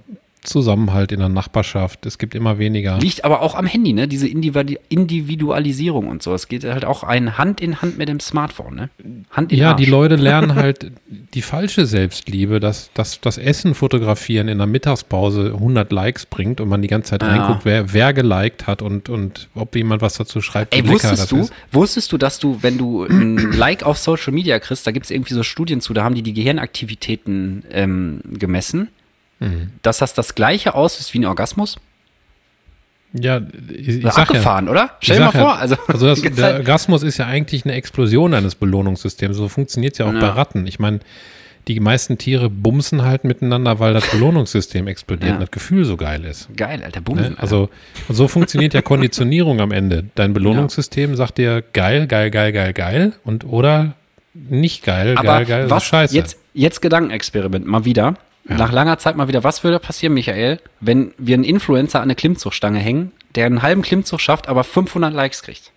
[0.44, 2.06] Zusammenhalt in der Nachbarschaft.
[2.06, 2.98] Es gibt immer weniger.
[2.98, 4.06] Liegt aber auch am Handy, ne?
[4.06, 6.34] Diese Individualisierung und so.
[6.34, 8.90] Es geht halt auch ein Hand in Hand mit dem Smartphone, ne?
[9.30, 9.82] Hand in Ja, Arsch.
[9.82, 10.92] die Leute lernen halt
[11.34, 16.68] die falsche Selbstliebe, dass, dass das Essen fotografieren in der Mittagspause 100 Likes bringt und
[16.68, 17.28] man die ganze Zeit ja.
[17.28, 20.74] reinguckt, wer, wer geliked hat und, und ob jemand was dazu schreibt.
[20.74, 21.52] Ey, wusstest du, ist.
[21.72, 25.10] wusstest du, dass du, wenn du ein Like auf Social Media kriegst, da gibt es
[25.10, 28.88] irgendwie so Studien zu, da haben die die Gehirnaktivitäten ähm, gemessen
[29.40, 29.70] Mhm.
[29.82, 31.76] Dass das das gleiche aussieht wie ein Orgasmus?
[33.12, 34.90] Ja, ich, ich sag abgefahren, ja, oder?
[35.00, 35.56] Stell dir mal vor.
[35.56, 39.36] Also, also das, der Orgasmus ist ja eigentlich eine Explosion eines Belohnungssystems.
[39.36, 40.20] So funktioniert es ja auch ja.
[40.20, 40.66] bei Ratten.
[40.66, 40.98] Ich meine,
[41.68, 46.24] die meisten Tiere bumsen halt miteinander, weil das Belohnungssystem explodiert und das Gefühl so geil
[46.24, 46.48] ist.
[46.56, 47.32] Geil, Alter, bumsen.
[47.32, 47.38] Ne?
[47.38, 47.70] Also,
[48.08, 50.04] und so funktioniert ja Konditionierung am Ende.
[50.16, 53.94] Dein Belohnungssystem sagt dir geil, geil, geil, geil, geil und oder
[54.34, 56.14] nicht geil, Aber geil, geil, was, scheiße.
[56.14, 58.14] Jetzt, jetzt Gedankenexperiment, mal wieder.
[58.48, 58.56] Ja.
[58.56, 62.14] Nach langer Zeit mal wieder, was würde passieren, Michael, wenn wir einen Influencer an eine
[62.14, 65.72] Klimmzugstange hängen, der einen halben Klimmzug schafft, aber 500 Likes kriegt?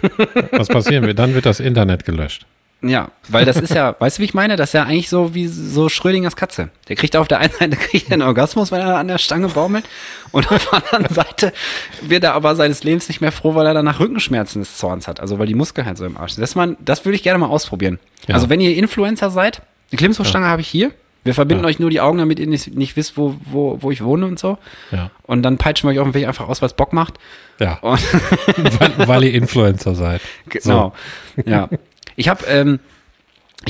[0.52, 1.18] Was passieren wird?
[1.18, 2.46] Dann wird das Internet gelöscht.
[2.84, 4.56] Ja, weil das ist ja, weißt du, wie ich meine?
[4.56, 6.70] Das ist ja eigentlich so wie so Schrödingers Katze.
[6.88, 9.84] Der kriegt auf der einen Seite kriegt einen Orgasmus, wenn er an der Stange baumelt.
[10.32, 11.52] Und auf der anderen Seite
[12.00, 15.20] wird er aber seines Lebens nicht mehr froh, weil er danach Rückenschmerzen des Zorns hat.
[15.20, 16.42] Also weil die Muskeln halt so im Arsch sind.
[16.42, 18.00] Das, man, das würde ich gerne mal ausprobieren.
[18.26, 18.34] Ja.
[18.34, 20.50] Also wenn ihr Influencer seid, die Klimmzugstange ja.
[20.50, 20.90] habe ich hier.
[21.24, 21.70] Wir verbinden ja.
[21.70, 24.38] euch nur die Augen, damit ihr nicht, nicht wisst, wo, wo, wo ich wohne und
[24.38, 24.58] so.
[24.90, 25.10] Ja.
[25.22, 27.14] Und dann peitschen wir euch auf dem Weg einfach aus, was Bock macht.
[27.60, 27.78] Ja.
[27.82, 30.20] weil, weil, ihr Influencer seid.
[30.48, 30.94] Genau.
[31.36, 31.42] So.
[31.48, 31.68] Ja.
[32.16, 32.80] Ich habe ähm,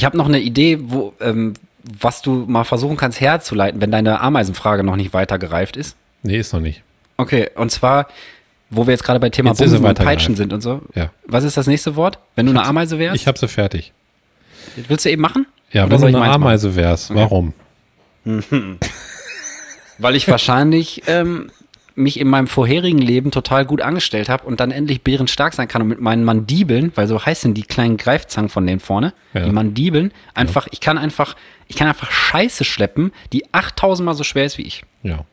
[0.01, 1.55] hab noch eine Idee, wo, ähm,
[2.01, 5.97] was du mal versuchen kannst herzuleiten, wenn deine Ameisenfrage noch nicht weiter gereift ist.
[6.23, 6.83] Nee, ist noch nicht.
[7.19, 8.09] Okay, und zwar,
[8.71, 10.81] wo wir jetzt gerade bei Thema jetzt Bumsen und Peitschen sind und so.
[10.95, 11.11] Ja.
[11.27, 12.19] Was ist das nächste Wort?
[12.35, 13.17] Wenn du eine Ameise wärst?
[13.17, 13.93] Ich habe sie fertig.
[14.89, 15.47] Willst du eben machen?
[15.73, 17.21] Ja, Oder wenn du eine Ameise wärst, okay.
[17.21, 17.55] warum?
[19.99, 21.51] Weil ich wahrscheinlich ähm,
[21.95, 25.83] mich in meinem vorherigen Leben total gut angestellt habe und dann endlich bärenstark sein kann
[25.83, 29.45] und mit meinen Mandibeln, weil so heißen die kleinen Greifzangen von denen vorne, ja.
[29.45, 30.73] die Mandibeln, einfach, ja.
[30.73, 31.37] ich kann einfach,
[31.69, 34.83] ich kann einfach Scheiße schleppen, die 8000 mal so schwer ist wie ich.
[35.03, 35.25] Ja.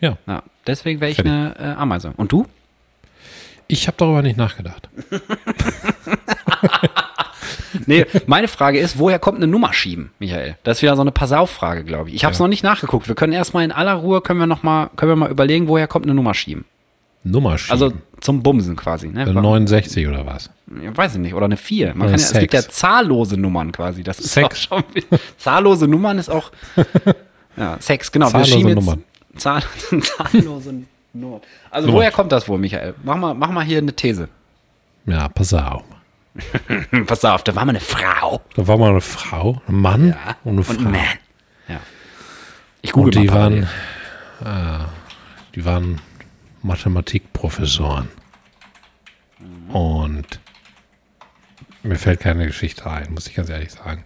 [0.00, 0.18] Ja.
[0.26, 1.32] ja deswegen wäre ich Fertig.
[1.32, 2.12] eine äh, Ameise.
[2.16, 2.46] Und du?
[3.68, 4.88] Ich habe darüber nicht nachgedacht.
[7.86, 10.56] nee, meine Frage ist, woher kommt eine Nummer schieben, Michael?
[10.64, 12.16] Das ist wieder so eine Passauffrage, glaube ich.
[12.16, 12.44] Ich habe es ja.
[12.44, 13.08] noch nicht nachgeguckt.
[13.08, 15.86] Wir können erstmal in aller Ruhe, können wir noch mal, können wir mal überlegen, woher
[15.86, 16.64] kommt eine Nummer schieben?
[17.24, 17.72] Nummer schieben?
[17.72, 19.08] Also zum Bumsen quasi.
[19.08, 19.26] Ne?
[19.26, 20.50] 69 oder was?
[20.82, 21.34] Ja, weiß ich nicht.
[21.34, 21.94] Oder eine 4.
[21.94, 24.02] Man kann ja, es gibt ja zahllose Nummern quasi.
[24.02, 24.68] Das ist Sex.
[24.70, 24.84] Auch schon,
[25.38, 26.50] zahllose Nummern ist auch
[27.56, 28.28] ja, Sex, genau.
[28.28, 29.04] Zahllose wir schieben jetzt Nummern.
[29.36, 29.62] Zahl,
[30.00, 30.74] zahllose
[31.12, 31.40] Nummern.
[31.70, 31.98] Also Nummer.
[31.98, 32.94] woher kommt das wohl, Michael?
[33.02, 34.28] Mach mal, mach mal hier eine These.
[35.06, 35.82] Ja, pass auf.
[37.06, 38.40] Pass auf, da war mal eine Frau.
[38.54, 40.74] Da war mal eine Frau, ein Mann ja, und eine Frau.
[40.74, 41.18] Und ein Man.
[41.68, 41.80] Ja.
[42.82, 43.62] Ich google und die waren,
[44.44, 44.84] äh,
[45.54, 46.00] die waren
[46.62, 48.08] Mathematikprofessoren.
[49.38, 49.70] Mhm.
[49.70, 50.40] Und
[51.82, 54.04] mir fällt keine Geschichte ein, muss ich ganz ehrlich sagen.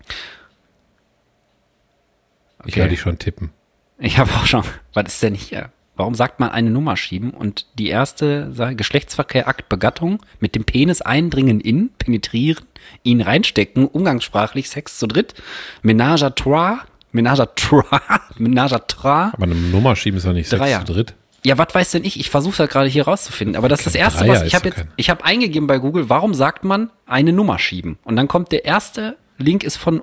[2.58, 2.68] Okay.
[2.68, 3.50] Ich höre dich schon tippen.
[3.98, 4.64] Ich habe auch schon.
[4.92, 5.72] Was ist denn hier?
[6.00, 7.30] Warum sagt man eine Nummer schieben?
[7.30, 12.64] Und die erste Geschlechtsverkehr, Akt, Begattung, mit dem Penis eindringen in, penetrieren,
[13.02, 15.34] ihn reinstecken, umgangssprachlich Sex zu dritt,
[15.82, 16.78] Ménage à trois,
[17.12, 17.84] Ménage à trois,
[18.38, 19.30] Ménage à trois.
[19.34, 20.78] Aber eine Nummer schieben ist doch nicht Dreier.
[20.78, 21.14] Sex zu dritt.
[21.44, 22.18] Ja, was weiß denn ich?
[22.18, 23.56] Ich versuche halt gerade hier rauszufinden.
[23.56, 26.08] Aber das ist das Erste, Dreier was ich habe jetzt, ich habe eingegeben bei Google,
[26.08, 27.98] warum sagt man eine Nummer schieben?
[28.04, 30.00] Und dann kommt der erste Link ist von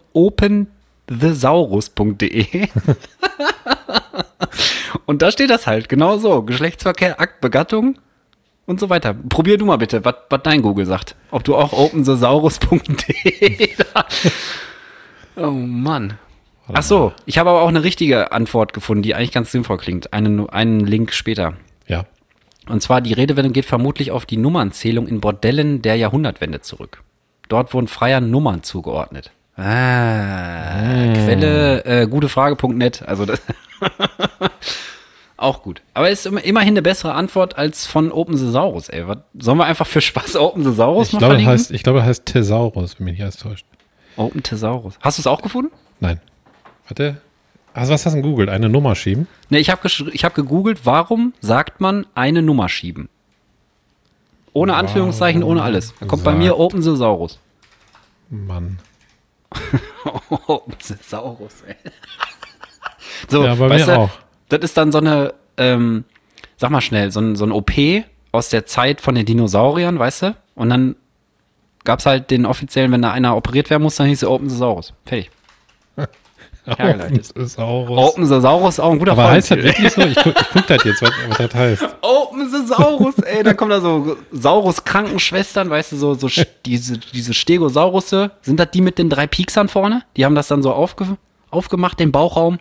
[1.07, 2.67] openthesaurus.de.
[5.05, 6.41] Und da steht das halt, genau so.
[6.43, 7.97] Geschlechtsverkehr, Akt, Begattung
[8.65, 9.13] und so weiter.
[9.13, 11.15] Probier du mal bitte, was dein Google sagt.
[11.31, 13.69] Ob du auch openthesaurus.de
[15.37, 16.17] Oh Mann.
[16.73, 20.11] Ach so, ich habe aber auch eine richtige Antwort gefunden, die eigentlich ganz sinnvoll klingt.
[20.11, 21.53] Einen, einen Link später.
[21.87, 22.05] Ja.
[22.67, 27.03] Und zwar die Redewendung geht vermutlich auf die Nummernzählung in Bordellen der Jahrhundertwende zurück.
[27.47, 29.31] Dort wurden Freier Nummern zugeordnet.
[29.57, 31.13] Ah, hm.
[31.13, 33.03] Quelle äh, gutefrage.net.
[33.07, 33.41] Also das
[35.37, 35.81] auch gut.
[35.95, 39.07] Aber ist immerhin eine bessere Antwort als von Open Thesaurus, ey.
[39.07, 42.25] Was, sollen wir einfach für Spaß Open Thesaurus ich glaube, heißt, Ich glaube, er heißt
[42.25, 43.65] Thesaurus, wenn mich nicht alles täuscht.
[44.15, 44.95] Open Thesaurus.
[45.01, 45.71] Hast du es auch gefunden?
[45.99, 46.21] Nein.
[46.87, 47.21] Warte.
[47.73, 48.49] Also was hast du gegoogelt?
[48.49, 49.27] Eine Nummer schieben?
[49.49, 53.09] Ne, ich habe ich hab gegoogelt, warum sagt man eine Nummer schieben?
[54.53, 55.93] Ohne Anführungszeichen, ohne alles.
[55.99, 57.37] Da kommt bei mir Open Thesaurus.
[58.29, 58.79] Mann.
[61.01, 61.75] Saurus, ey.
[63.29, 64.09] so, ja, bei mir du, auch.
[64.49, 66.05] Das ist dann so eine, ähm,
[66.57, 67.71] sag mal schnell, so ein, so ein OP
[68.31, 70.35] aus der Zeit von den Dinosauriern, weißt du?
[70.55, 70.95] Und dann
[71.83, 74.49] gab es halt den offiziellen, wenn da einer operiert werden muss, dann hieß es Open
[74.49, 74.93] Thesaurus.
[75.05, 75.31] Fertig.
[76.67, 77.97] Open Thesaurus.
[77.97, 80.01] Open Thesaurus, auch ein guter Aber heißt das wirklich so?
[80.01, 81.85] Ich guck, ich guck das jetzt, was, was das heißt.
[82.01, 86.29] Open Thesaurus, ey, da kommen da so Saurus-Krankenschwestern, weißt du, so, so
[86.65, 88.31] diese, diese Stegosaurusse.
[88.41, 90.03] Sind das die mit den drei Pieksern vorne?
[90.15, 91.17] Die haben das dann so aufge,
[91.49, 92.59] aufgemacht, den Bauchraum.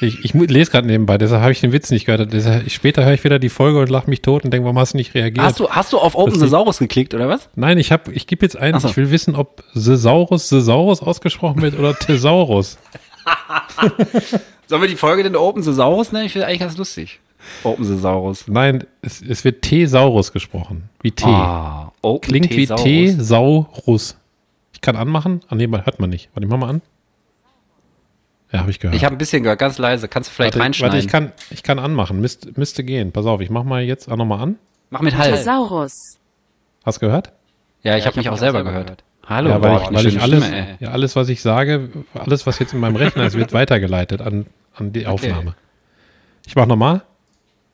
[0.00, 2.32] Ich, ich lese gerade nebenbei, deshalb habe ich den Witz nicht gehört.
[2.32, 4.92] Deshalb, später höre ich wieder die Folge und lache mich tot und denke, warum hast
[4.92, 5.44] du nicht reagiert?
[5.44, 7.48] Hast du, hast du auf Open Thesaurus geklickt, oder was?
[7.56, 8.88] Nein, ich, hab, ich gebe jetzt ein, so.
[8.88, 12.78] ich will wissen, ob Thesaurus Thesaurus ausgesprochen wird oder Thesaurus.
[14.66, 16.26] Sollen wir die Folge denn Open Thesaurus nennen?
[16.26, 17.20] Ich finde eigentlich ganz lustig.
[17.64, 18.46] Open Thesaurus.
[18.46, 20.90] Nein, es, es wird Thesaurus gesprochen.
[21.02, 21.24] Wie T.
[21.26, 21.92] Ah,
[22.22, 24.16] Klingt wie Thesaurus.
[24.72, 25.40] Ich kann anmachen.
[25.48, 26.28] Ah, nee, hört man nicht.
[26.34, 26.82] Warte, ich mach mal an.
[28.52, 28.96] Ja, habe ich gehört.
[28.96, 30.08] Ich habe ein bisschen gehört, ganz leise.
[30.08, 30.94] Kannst du vielleicht warte, reinschneiden?
[30.94, 32.20] Warte, ich kann, ich kann anmachen.
[32.20, 33.12] Müsst, müsste gehen.
[33.12, 34.56] Pass auf, ich mach mal jetzt auch nochmal an.
[34.90, 35.38] Mach mit Hals.
[35.38, 36.18] Thesaurus.
[36.84, 37.32] Hast du gehört?
[37.82, 38.86] Ja, ich ja, habe mich auch selber gehört.
[38.86, 39.04] gehört.
[39.26, 42.46] Hallo, ja, weil, boah, ich, weil ich alles, Stimme, ja, alles, was ich sage, alles,
[42.46, 45.50] was jetzt in meinem Rechner ist, wird weitergeleitet an, an die Aufnahme.
[45.50, 45.58] Okay.
[46.46, 47.02] Ich mach nochmal.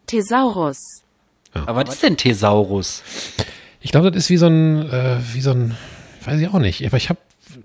[0.07, 1.03] Thesaurus.
[1.55, 1.62] Ja.
[1.68, 3.05] Aber was ist denn Thesaurus?
[3.81, 5.77] Ich glaube, das ist wie so ein, äh, wie so ein,
[6.25, 6.85] weiß ich auch nicht.
[6.85, 7.20] Aber ich habe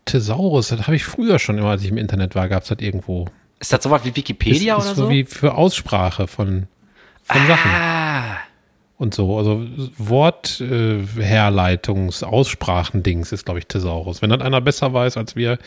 [0.06, 2.80] Thesaurus, das habe ich früher schon immer, als ich im Internet war, gab es das
[2.80, 3.26] irgendwo.
[3.60, 5.10] Ist das sowas wie Wikipedia ist, ist oder so?
[5.10, 6.68] wie für Aussprache von,
[7.24, 7.48] von ah.
[7.48, 7.72] Sachen.
[8.98, 9.66] Und so, also
[9.98, 14.22] Wortherleitungs-, äh, Aussprachendings ist, glaube ich, Thesaurus.
[14.22, 15.58] Wenn dann einer besser weiß als wir,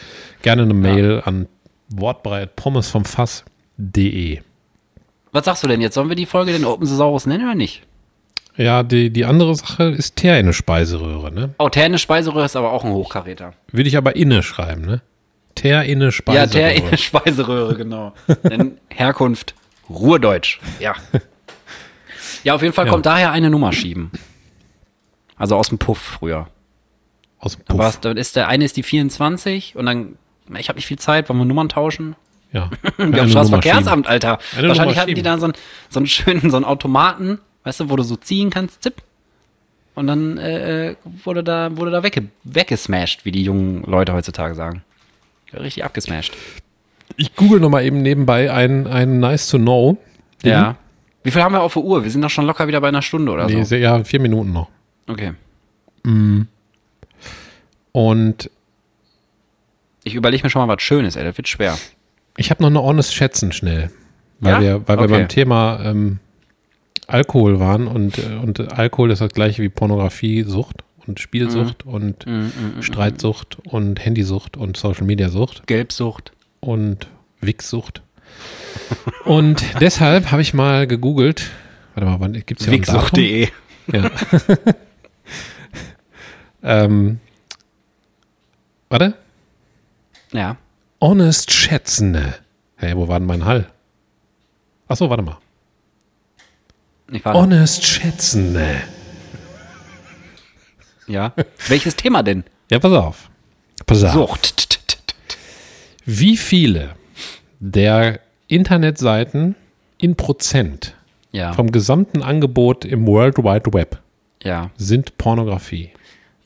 [0.43, 1.21] gerne eine Mail ja.
[1.21, 1.49] an
[1.89, 4.41] wortbreit pommes vom Fass.de.
[5.33, 5.95] Was sagst du denn jetzt?
[5.95, 7.83] Sollen wir die Folge den Open Thesaurus nennen oder nicht?
[8.57, 11.55] Ja, die, die andere Sache ist Teer in eine Speiseröhre, ne?
[11.59, 13.55] Oh, Teer in eine Speiseröhre ist aber auch ein Hochkaräter.
[13.71, 15.01] Würde ich aber inne schreiben, ne?
[15.55, 16.47] Teer in eine Speiseröhre.
[16.47, 18.13] Ja, Teer in eine Speiseröhre, genau.
[18.45, 19.55] Denn Herkunft
[19.89, 20.95] Ruhrdeutsch, ja.
[22.45, 22.91] Ja, auf jeden Fall ja.
[22.91, 24.11] kommt daher eine Nummer schieben.
[25.37, 26.49] Also aus dem Puff früher.
[27.39, 28.01] Aus dem Puff.
[28.01, 30.17] Dann ist der eine ist die 24 und dann,
[30.59, 32.17] ich habe nicht viel Zeit, wollen wir Nummern tauschen?
[32.53, 32.69] Ja.
[32.97, 34.39] wir haben schon das Verkehrsamt, Alter.
[34.57, 35.55] Eine Wahrscheinlich hatten die da so einen,
[35.89, 39.03] so einen schönen, so einen Automaten Weißt du, wo du so ziehen kannst, zipp.
[39.95, 44.83] Und dann äh, wurde da, wurde da wegge weggesmashed, wie die jungen Leute heutzutage sagen.
[45.53, 46.33] Richtig abgesmashed.
[47.17, 49.99] Ich google nochmal eben nebenbei ein, ein Nice to Know.
[50.43, 50.77] Ja.
[51.23, 52.03] Wie viel haben wir auf der Uhr?
[52.03, 53.75] Wir sind doch schon locker wieder bei einer Stunde oder nee, so.
[53.75, 54.69] Ja, vier Minuten noch.
[55.07, 55.35] Okay.
[56.05, 56.43] Mm.
[57.93, 58.51] Und
[60.05, 61.79] ich überlege mir schon mal was Schönes, ey, das wird schwer.
[62.37, 63.91] Ich habe noch eine Honest Schätzen schnell.
[64.41, 64.61] Weil ja?
[64.61, 65.09] wir, weil okay.
[65.09, 66.19] wir beim Thema ähm,
[67.13, 71.93] Alkohol waren und, äh, und Alkohol ist das gleiche wie Pornografiesucht und Spielsucht mhm.
[71.93, 75.67] und mhm, mhm, mhm, Streitsucht und Handysucht und Social Media Sucht.
[75.67, 76.33] Gelbsucht.
[76.61, 77.09] Und
[77.41, 78.03] Wichsucht.
[79.25, 81.51] und deshalb habe ich mal gegoogelt.
[81.95, 83.49] Warte mal, wann gibt es ja Wichsucht.de.
[83.93, 84.13] Ja.
[86.63, 87.19] ähm,
[88.89, 89.15] warte.
[90.33, 90.57] Ja.
[91.01, 92.37] Honest Schätzende.
[92.77, 93.69] Hey, wo war denn mein Hall?
[94.87, 95.42] Achso, warte mal.
[97.25, 98.57] Honest schätzen.
[101.07, 101.35] Ja.
[101.69, 102.45] Welches Thema denn?
[102.71, 103.31] Ja, pass auf.
[103.87, 104.13] Pass auf.
[104.13, 104.63] Sucht.
[106.05, 106.97] Wie viele
[107.61, 109.55] der Internetseiten
[109.99, 110.95] in Prozent
[111.31, 111.53] ja.
[111.53, 114.01] vom gesamten Angebot im World Wide Web
[114.43, 114.71] ja.
[114.77, 115.91] sind Pornografie?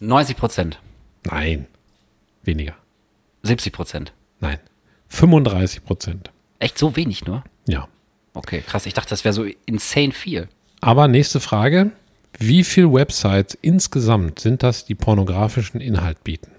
[0.01, 0.81] 90 Prozent.
[1.25, 1.67] Nein.
[2.43, 2.75] Weniger.
[3.43, 4.12] 70 Prozent.
[4.41, 4.59] Nein.
[5.09, 6.31] 35 Prozent.
[6.59, 7.45] Echt so wenig nur?
[7.67, 7.89] Ja.
[8.35, 8.87] Okay, krass.
[8.87, 10.49] Ich dachte, das wäre so insane viel.
[10.87, 11.91] Aber nächste Frage.
[12.39, 16.53] Wie viele Websites insgesamt sind das, die pornografischen Inhalt bieten?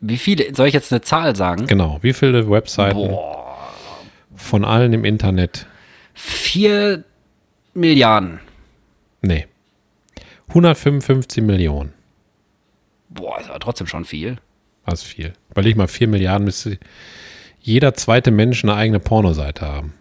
[0.00, 0.54] Wie viele?
[0.54, 1.66] Soll ich jetzt eine Zahl sagen?
[1.66, 1.98] Genau.
[2.00, 3.74] Wie viele Webseiten Boah.
[4.34, 5.66] von allen im Internet?
[6.14, 7.04] Vier
[7.74, 8.40] Milliarden.
[9.20, 9.46] Nee.
[10.48, 11.92] 155 Millionen.
[13.10, 14.38] Boah, ist aber trotzdem schon viel.
[14.86, 15.34] Was viel?
[15.50, 16.78] Weil ich mal vier Milliarden müsste
[17.60, 19.92] jeder zweite Mensch eine eigene Pornoseite haben.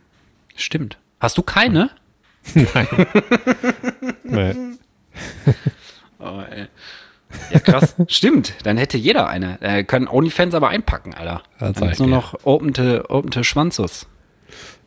[0.56, 0.98] Stimmt.
[1.20, 1.90] Hast du keine?
[2.54, 2.88] Nein.
[4.24, 4.56] nee.
[6.20, 6.68] Oh, ey.
[7.52, 7.96] Ja, krass.
[8.08, 8.54] Stimmt.
[8.64, 9.62] Dann hätte jeder eine.
[9.62, 11.44] Äh, können OnlyFans aber einpacken, Alter.
[11.60, 14.08] Das Dann ist nur noch Open to, open to Schwanzus.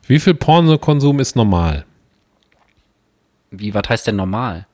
[0.07, 1.85] Wie viel Pornokonsum ist normal?
[3.51, 4.65] Wie, was heißt denn normal?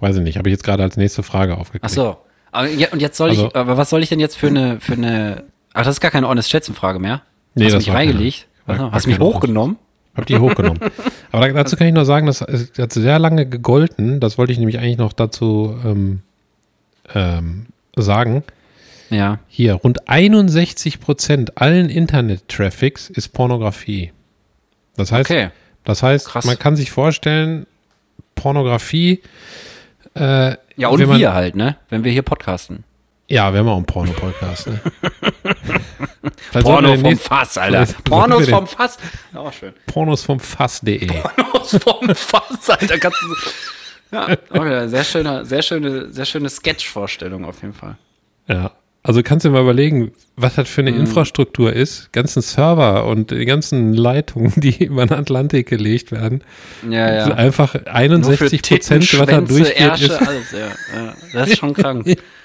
[0.00, 0.38] Weiß ich nicht.
[0.38, 1.84] Habe ich jetzt gerade als nächste Frage aufgekriegt.
[1.84, 2.16] Ach so.
[2.52, 4.80] Aber, ja, und jetzt soll also, ich, aber was soll ich denn jetzt für eine,
[4.80, 5.44] für eine,
[5.74, 7.22] ach, das ist gar keine honest Schätzenfrage mehr.
[7.54, 8.48] Nee, Hast das mich reingelegt?
[8.66, 9.78] Keine, Hast du mich hochgenommen?
[10.16, 10.80] Hab die hochgenommen.
[11.32, 14.20] Aber dazu kann ich nur sagen, das hat sehr lange gegolten.
[14.20, 16.20] Das wollte ich nämlich eigentlich noch dazu ähm,
[17.14, 18.42] ähm, sagen.
[19.10, 19.38] Ja.
[19.48, 24.12] Hier, rund 61 Prozent allen Internet-Traffics ist Pornografie.
[24.96, 25.50] Das heißt, Okay.
[25.84, 26.44] das heißt Krass.
[26.44, 27.66] man kann sich vorstellen,
[28.34, 29.22] Pornografie.
[30.14, 31.76] Äh, Ja, und wenn man, wir halt, ne?
[31.88, 32.84] Wenn wir hier podcasten.
[33.28, 34.68] Ja, wir haben auch einen Porno-Podcast.
[34.68, 34.80] Ne?
[36.62, 37.86] Porno vom Fass, Alter.
[38.04, 38.98] Pornos vom Fass.
[39.32, 39.72] Ja, auch schön.
[39.86, 41.06] Pornos vom Fass.de.
[41.06, 42.98] Pornos vom Fass, Alter.
[42.98, 47.96] Kannst du, ja, okay, sehr schöne, sehr schöne, sehr schöne Sketch-Vorstellung auf jeden Fall.
[48.48, 48.72] Ja.
[49.02, 50.98] Also kannst du dir mal überlegen, was das für eine Mhm.
[51.02, 52.12] Infrastruktur ist.
[52.12, 56.42] Ganzen Server und die ganzen Leitungen, die über den Atlantik gelegt werden.
[56.90, 57.24] Ja, ja.
[57.34, 60.12] Einfach Nur für 61 Prozent, was da durchgeht, Ärsche, ist.
[60.26, 61.14] alles, ja, ja.
[61.32, 62.04] Das ist schon krank.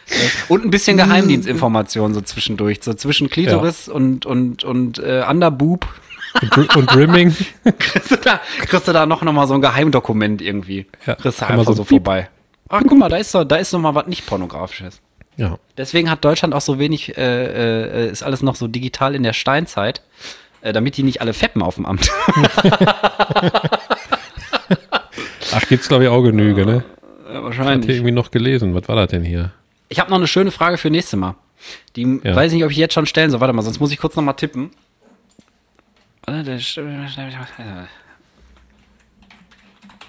[0.47, 5.87] Und ein bisschen Geheimdienstinformation so zwischendurch, so zwischen Klitoris und, und, und äh, Underboob.
[6.55, 7.35] Und, und Rimming.
[7.77, 10.85] kriegst, du da, kriegst du da noch, noch mal so ein Geheimdokument irgendwie.
[11.05, 12.29] Ja, kriegst du einfach so so, vorbei.
[12.69, 15.01] Ach, guck mal, da ist doch, da ist noch mal was nicht pornografisches.
[15.35, 15.57] Ja.
[15.77, 19.33] Deswegen hat Deutschland auch so wenig, äh, äh, ist alles noch so digital in der
[19.33, 20.01] Steinzeit,
[20.61, 22.09] äh, damit die nicht alle feppen auf dem Amt.
[25.53, 26.83] Ach, gibt's glaube ich auch Genüge, ne?
[27.31, 27.85] Ja, wahrscheinlich.
[27.85, 28.73] hier irgendwie noch gelesen.
[28.73, 29.51] Was war das denn hier?
[29.91, 31.35] Ich habe noch eine schöne Frage für nächstes Mal.
[31.97, 32.33] Die Ja.
[32.33, 33.41] weiß ich nicht, ob ich jetzt schon stellen soll.
[33.41, 34.71] Warte mal, sonst muss ich kurz noch mal tippen.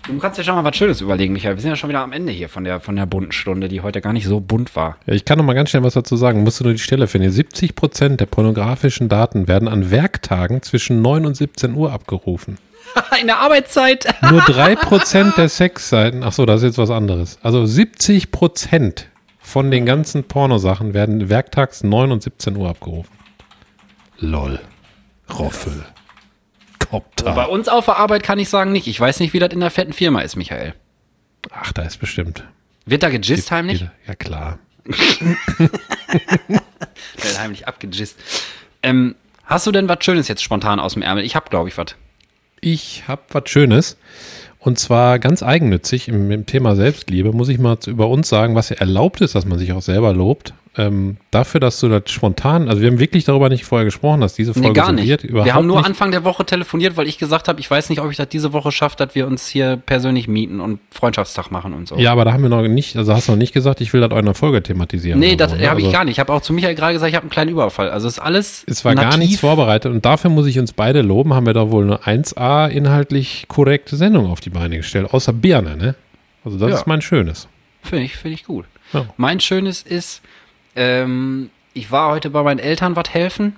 [0.07, 1.57] Du kannst dir schon mal was Schönes überlegen, Michael.
[1.57, 3.80] Wir sind ja schon wieder am Ende hier von der, von der bunten Stunde, die
[3.80, 4.99] heute gar nicht so bunt war.
[5.07, 6.45] Ja, ich kann noch mal ganz schnell was dazu sagen.
[6.45, 7.30] Musst du nur die Stelle finden.
[7.33, 12.59] 70 Prozent der pornografischen Daten werden an Werktagen zwischen 9 und 17 Uhr abgerufen.
[13.20, 14.07] In der Arbeitszeit.
[14.30, 17.39] Nur 3 Prozent der Sexseiten, ach so, das ist jetzt was anderes.
[17.43, 19.09] Also 70 Prozent
[19.53, 23.12] von den ganzen Pornosachen werden werktags 9 und 17 Uhr abgerufen.
[24.18, 24.59] Lol.
[25.38, 25.84] Roffel.
[26.78, 27.50] Bei Kopter.
[27.50, 28.86] uns auf der Arbeit kann ich sagen nicht.
[28.86, 30.72] Ich weiß nicht, wie das in der fetten Firma ist, Michael.
[31.50, 32.44] Ach, da ist bestimmt.
[32.86, 33.84] Wird da gejist heimlich?
[34.07, 34.59] Ja, klar.
[34.86, 35.82] Wird
[37.38, 38.18] heimlich abgejist.
[38.82, 41.24] Ähm, hast du denn was Schönes jetzt spontan aus dem Ärmel?
[41.24, 41.94] Ich hab, glaube ich, was.
[42.62, 43.98] Ich habe was Schönes.
[44.62, 48.68] Und zwar ganz eigennützig im, im Thema Selbstliebe, muss ich mal über uns sagen, was
[48.68, 50.54] ja erlaubt ist, dass man sich auch selber lobt.
[50.75, 54.33] Ähm, dafür, dass du das spontan, also wir haben wirklich darüber nicht vorher gesprochen, dass
[54.33, 55.07] diese Folge Nee, gar nicht.
[55.07, 55.25] wird.
[55.31, 55.85] Wir haben nur nicht.
[55.87, 58.55] Anfang der Woche telefoniert, weil ich gesagt habe, ich weiß nicht, ob ich das diese
[58.55, 61.97] Woche schaffe, dass wir uns hier persönlich mieten und Freundschaftstag machen und so.
[61.99, 64.01] Ja, aber da haben wir noch nicht, also hast du noch nicht gesagt, ich will
[64.01, 65.20] das auch in der Folge thematisieren.
[65.20, 65.68] nee, das ne?
[65.68, 66.12] habe ich Also gar nicht.
[66.12, 67.91] Ich habe auch zu Michael gerade gesagt, ich habe einen kleinen Überfall.
[67.91, 69.18] Also ist alles Es war gar nativ.
[69.18, 72.68] nichts vorbereitet und dafür muss ich uns beide loben, haben wir da wohl eine 1A
[72.70, 75.95] inhaltlich korrekte Sendung auf die Beine gestellt, außer Birne, ne?
[76.47, 76.77] Also das Ja.
[76.77, 77.47] ist mein Schönes.
[77.83, 78.64] Finde ich, finde ich gut.
[78.95, 79.05] Ja.
[79.18, 80.23] Mein Schönes ist,
[80.77, 83.57] ähm, ich war heute bei meinen Eltern was helfen,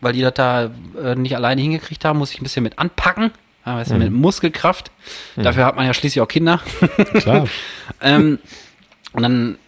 [0.00, 0.70] weil die das da
[1.02, 3.30] äh, nicht alleine hingekriegt haben, muss ich ein bisschen mit anpacken.
[3.64, 4.90] Ja, weißt du, mit Muskelkraft.
[5.36, 6.60] Dafür hat man ja schließlich auch Kinder.
[7.14, 7.46] Klar.
[8.00, 8.40] ähm,
[9.12, 9.58] und dann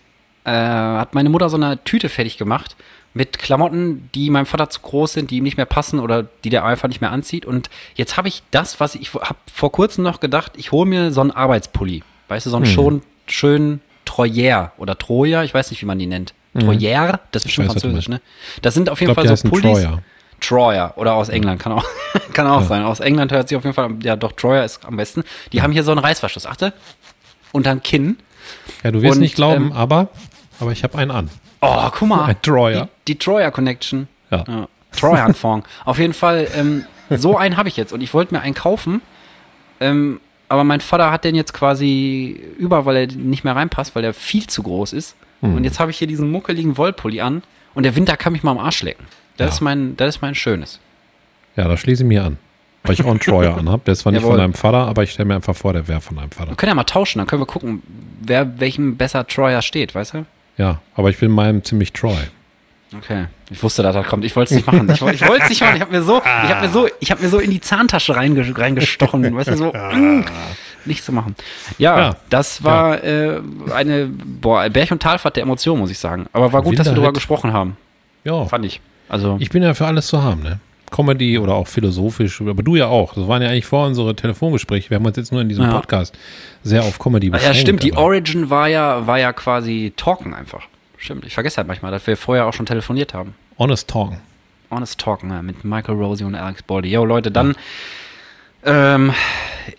[0.42, 2.74] äh, hat meine Mutter so eine Tüte fertig gemacht
[3.14, 6.50] mit Klamotten, die meinem Vater zu groß sind, die ihm nicht mehr passen oder die
[6.50, 7.46] der einfach nicht mehr anzieht.
[7.46, 10.88] Und jetzt habe ich das, was ich, ich habe vor kurzem noch gedacht, ich hole
[10.88, 12.02] mir so einen Arbeitspulli.
[12.26, 16.06] Weißt du, so einen schon schönen Troyer oder Troja, ich weiß nicht, wie man die
[16.06, 16.34] nennt.
[16.58, 18.20] Troyer, das ist bestimmt du französisch, ne?
[18.62, 19.78] Das sind auf jeden glaub, Fall so Pullis.
[19.78, 20.02] Troyer.
[20.40, 21.84] Troyer oder aus England, kann auch,
[22.32, 22.82] kann auch sein.
[22.82, 25.24] Aus England hört sich auf jeden Fall, ja doch, Troyer ist am besten.
[25.52, 26.72] Die haben hier so einen Reißverschluss, achte,
[27.52, 28.18] unterm Kinn.
[28.82, 30.08] Ja, du wirst Und, nicht glauben, ähm, aber,
[30.60, 31.30] aber ich habe einen an.
[31.60, 32.26] Oh, guck mal.
[32.26, 32.88] Ein Troyer.
[33.08, 34.08] Die, die Troyer Connection.
[34.30, 34.44] Ja.
[34.46, 34.68] Ja.
[34.92, 35.64] Trojan-Fond.
[35.84, 39.00] Auf jeden Fall, ähm, so einen habe ich jetzt und ich wollte mir einen kaufen.
[39.80, 44.02] Ähm, aber mein Vater hat den jetzt quasi über, weil er nicht mehr reinpasst, weil
[44.02, 45.16] der viel zu groß ist.
[45.40, 45.54] Hm.
[45.56, 47.42] Und jetzt habe ich hier diesen muckeligen Wollpulli an
[47.74, 49.04] und der Winter kann mich mal am Arsch lecken.
[49.36, 49.52] Das, Ja.
[49.54, 50.80] ist, mein, das ist mein Schönes.
[51.56, 52.38] Ja, da schließe ich mir an.
[52.82, 53.84] Weil ich auch einen Troyer anhab.
[53.86, 54.32] Der ist zwar nicht Jawohl.
[54.34, 56.50] von deinem Vater, aber ich stelle mir einfach vor, der wäre von deinem Vater.
[56.50, 57.82] Wir können ja mal tauschen, dann können wir gucken,
[58.20, 60.26] wer welchem besser Troyer steht, weißt du?
[60.58, 62.16] Ja, aber ich bin meinem ziemlich Troy.
[62.96, 63.24] Okay.
[63.50, 64.24] Ich wusste, dass das kommt.
[64.24, 64.88] Ich wollte es nicht machen.
[64.88, 65.74] Ich, ich wollte es nicht machen.
[65.76, 68.14] Ich habe mir so, ich habe mir so, ich habe mir so in die Zahntasche
[68.14, 69.34] reinge, reingestochen.
[69.34, 70.24] Weißt du, so, mm,
[70.86, 71.34] nicht zu machen.
[71.78, 72.16] Ja, Ja.
[72.30, 73.40] das war Äh,
[73.74, 76.26] eine, boah, Berg- und Talfahrt der Emotionen, muss ich sagen.
[76.32, 77.76] Aber war gut, dass wir darüber gesprochen haben.
[78.24, 78.80] Ja, Fand ich.
[79.08, 80.58] Also, ich bin ja für alles zu haben, ne?
[80.90, 83.14] Comedy oder auch philosophisch, aber du ja auch.
[83.14, 84.90] Das waren ja eigentlich vor unsere Telefongespräche.
[84.90, 85.72] Wir haben uns jetzt nur in diesem Ja.
[85.72, 86.16] Podcast
[86.62, 87.58] sehr auf Comedy ja, beschränkt.
[87.58, 87.82] stimmt.
[87.82, 90.62] Die Origin war ja, war ja quasi Talken einfach.
[90.96, 91.26] Stimmt.
[91.26, 93.34] Ich vergesse halt manchmal, dass wir vorher auch schon telefoniert haben.
[93.58, 94.18] Honest Talken.
[94.70, 96.90] Honest Talken ja, mit Michael Rosie und Alex Baldy.
[96.90, 97.56] Jo, Leute, dann
[98.64, 99.12] ähm,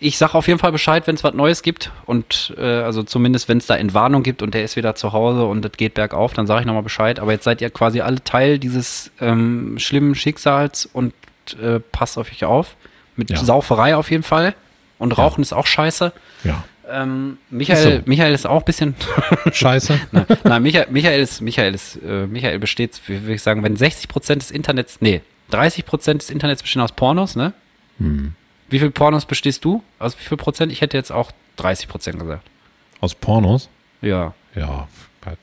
[0.00, 3.48] ich sag auf jeden Fall Bescheid, wenn es was Neues gibt und äh, also zumindest
[3.48, 6.32] wenn es da Entwarnung gibt und der ist wieder zu Hause und das geht bergauf,
[6.34, 7.18] dann sage ich nochmal Bescheid.
[7.20, 11.14] Aber jetzt seid ihr quasi alle Teil dieses ähm, schlimmen Schicksals und
[11.60, 12.76] äh, passt auf euch auf.
[13.16, 13.36] Mit Ja.
[13.36, 14.54] Sauferei auf jeden Fall.
[14.98, 16.12] Und Rauchen ist auch scheiße.
[16.44, 16.64] Ja.
[16.88, 18.08] Ähm, Michael, Ist so.
[18.08, 18.94] Michael ist auch ein bisschen
[19.52, 19.98] Scheiße.
[20.12, 23.76] Nein, nein Michael, Michael ist, Michael ist, äh, Michael besteht, wie würde ich sagen, wenn
[23.76, 25.20] 60 Prozent des Internets, nee,
[25.50, 27.52] 30 Prozent des Internets bestehen aus Pornos, ne?
[28.68, 29.82] Wie viel Pornos bestehst du?
[29.98, 30.72] Aus wie viel Prozent?
[30.72, 32.42] Ich hätte jetzt auch 30 Prozent gesagt.
[33.00, 33.68] Aus Pornos?
[34.02, 34.34] Ja.
[34.54, 34.88] Ja,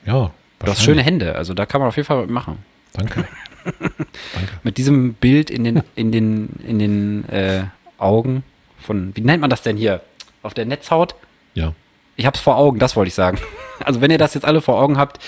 [0.04, 0.30] ja.
[0.58, 2.64] Du hast schöne Hände, also da kann man auf jeden Fall machen.
[2.92, 3.26] Danke.
[3.64, 4.52] Danke.
[4.62, 7.64] Mit diesem Bild in den, in den, in den äh,
[7.98, 8.44] Augen
[8.78, 10.02] von, wie nennt man das denn hier?
[10.42, 11.14] Auf der Netzhaut?
[11.54, 11.72] Ja.
[12.16, 13.38] Ich hab's vor Augen, das wollte ich sagen.
[13.80, 15.18] Also wenn ihr das jetzt alle vor Augen habt,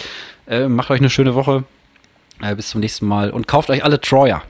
[0.46, 1.64] äh, macht euch eine schöne Woche.
[2.40, 4.40] Äh, bis zum nächsten Mal und kauft euch alle Troyer.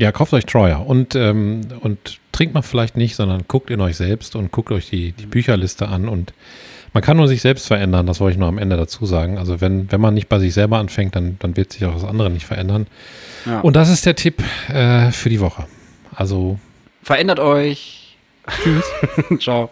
[0.00, 3.98] Ja, kauft euch Troyer und, ähm, und trinkt mal vielleicht nicht, sondern guckt in euch
[3.98, 6.32] selbst und guckt euch die, die Bücherliste an und
[6.94, 9.36] man kann nur sich selbst verändern, das wollte ich nur am Ende dazu sagen.
[9.36, 12.04] Also wenn, wenn man nicht bei sich selber anfängt, dann, dann wird sich auch das
[12.04, 12.86] andere nicht verändern.
[13.44, 13.60] Ja.
[13.60, 14.42] Und das ist der Tipp
[14.72, 15.66] äh, für die Woche.
[16.14, 16.58] Also
[17.02, 18.16] verändert euch.
[18.62, 18.84] Tschüss.
[19.38, 19.68] Ciao.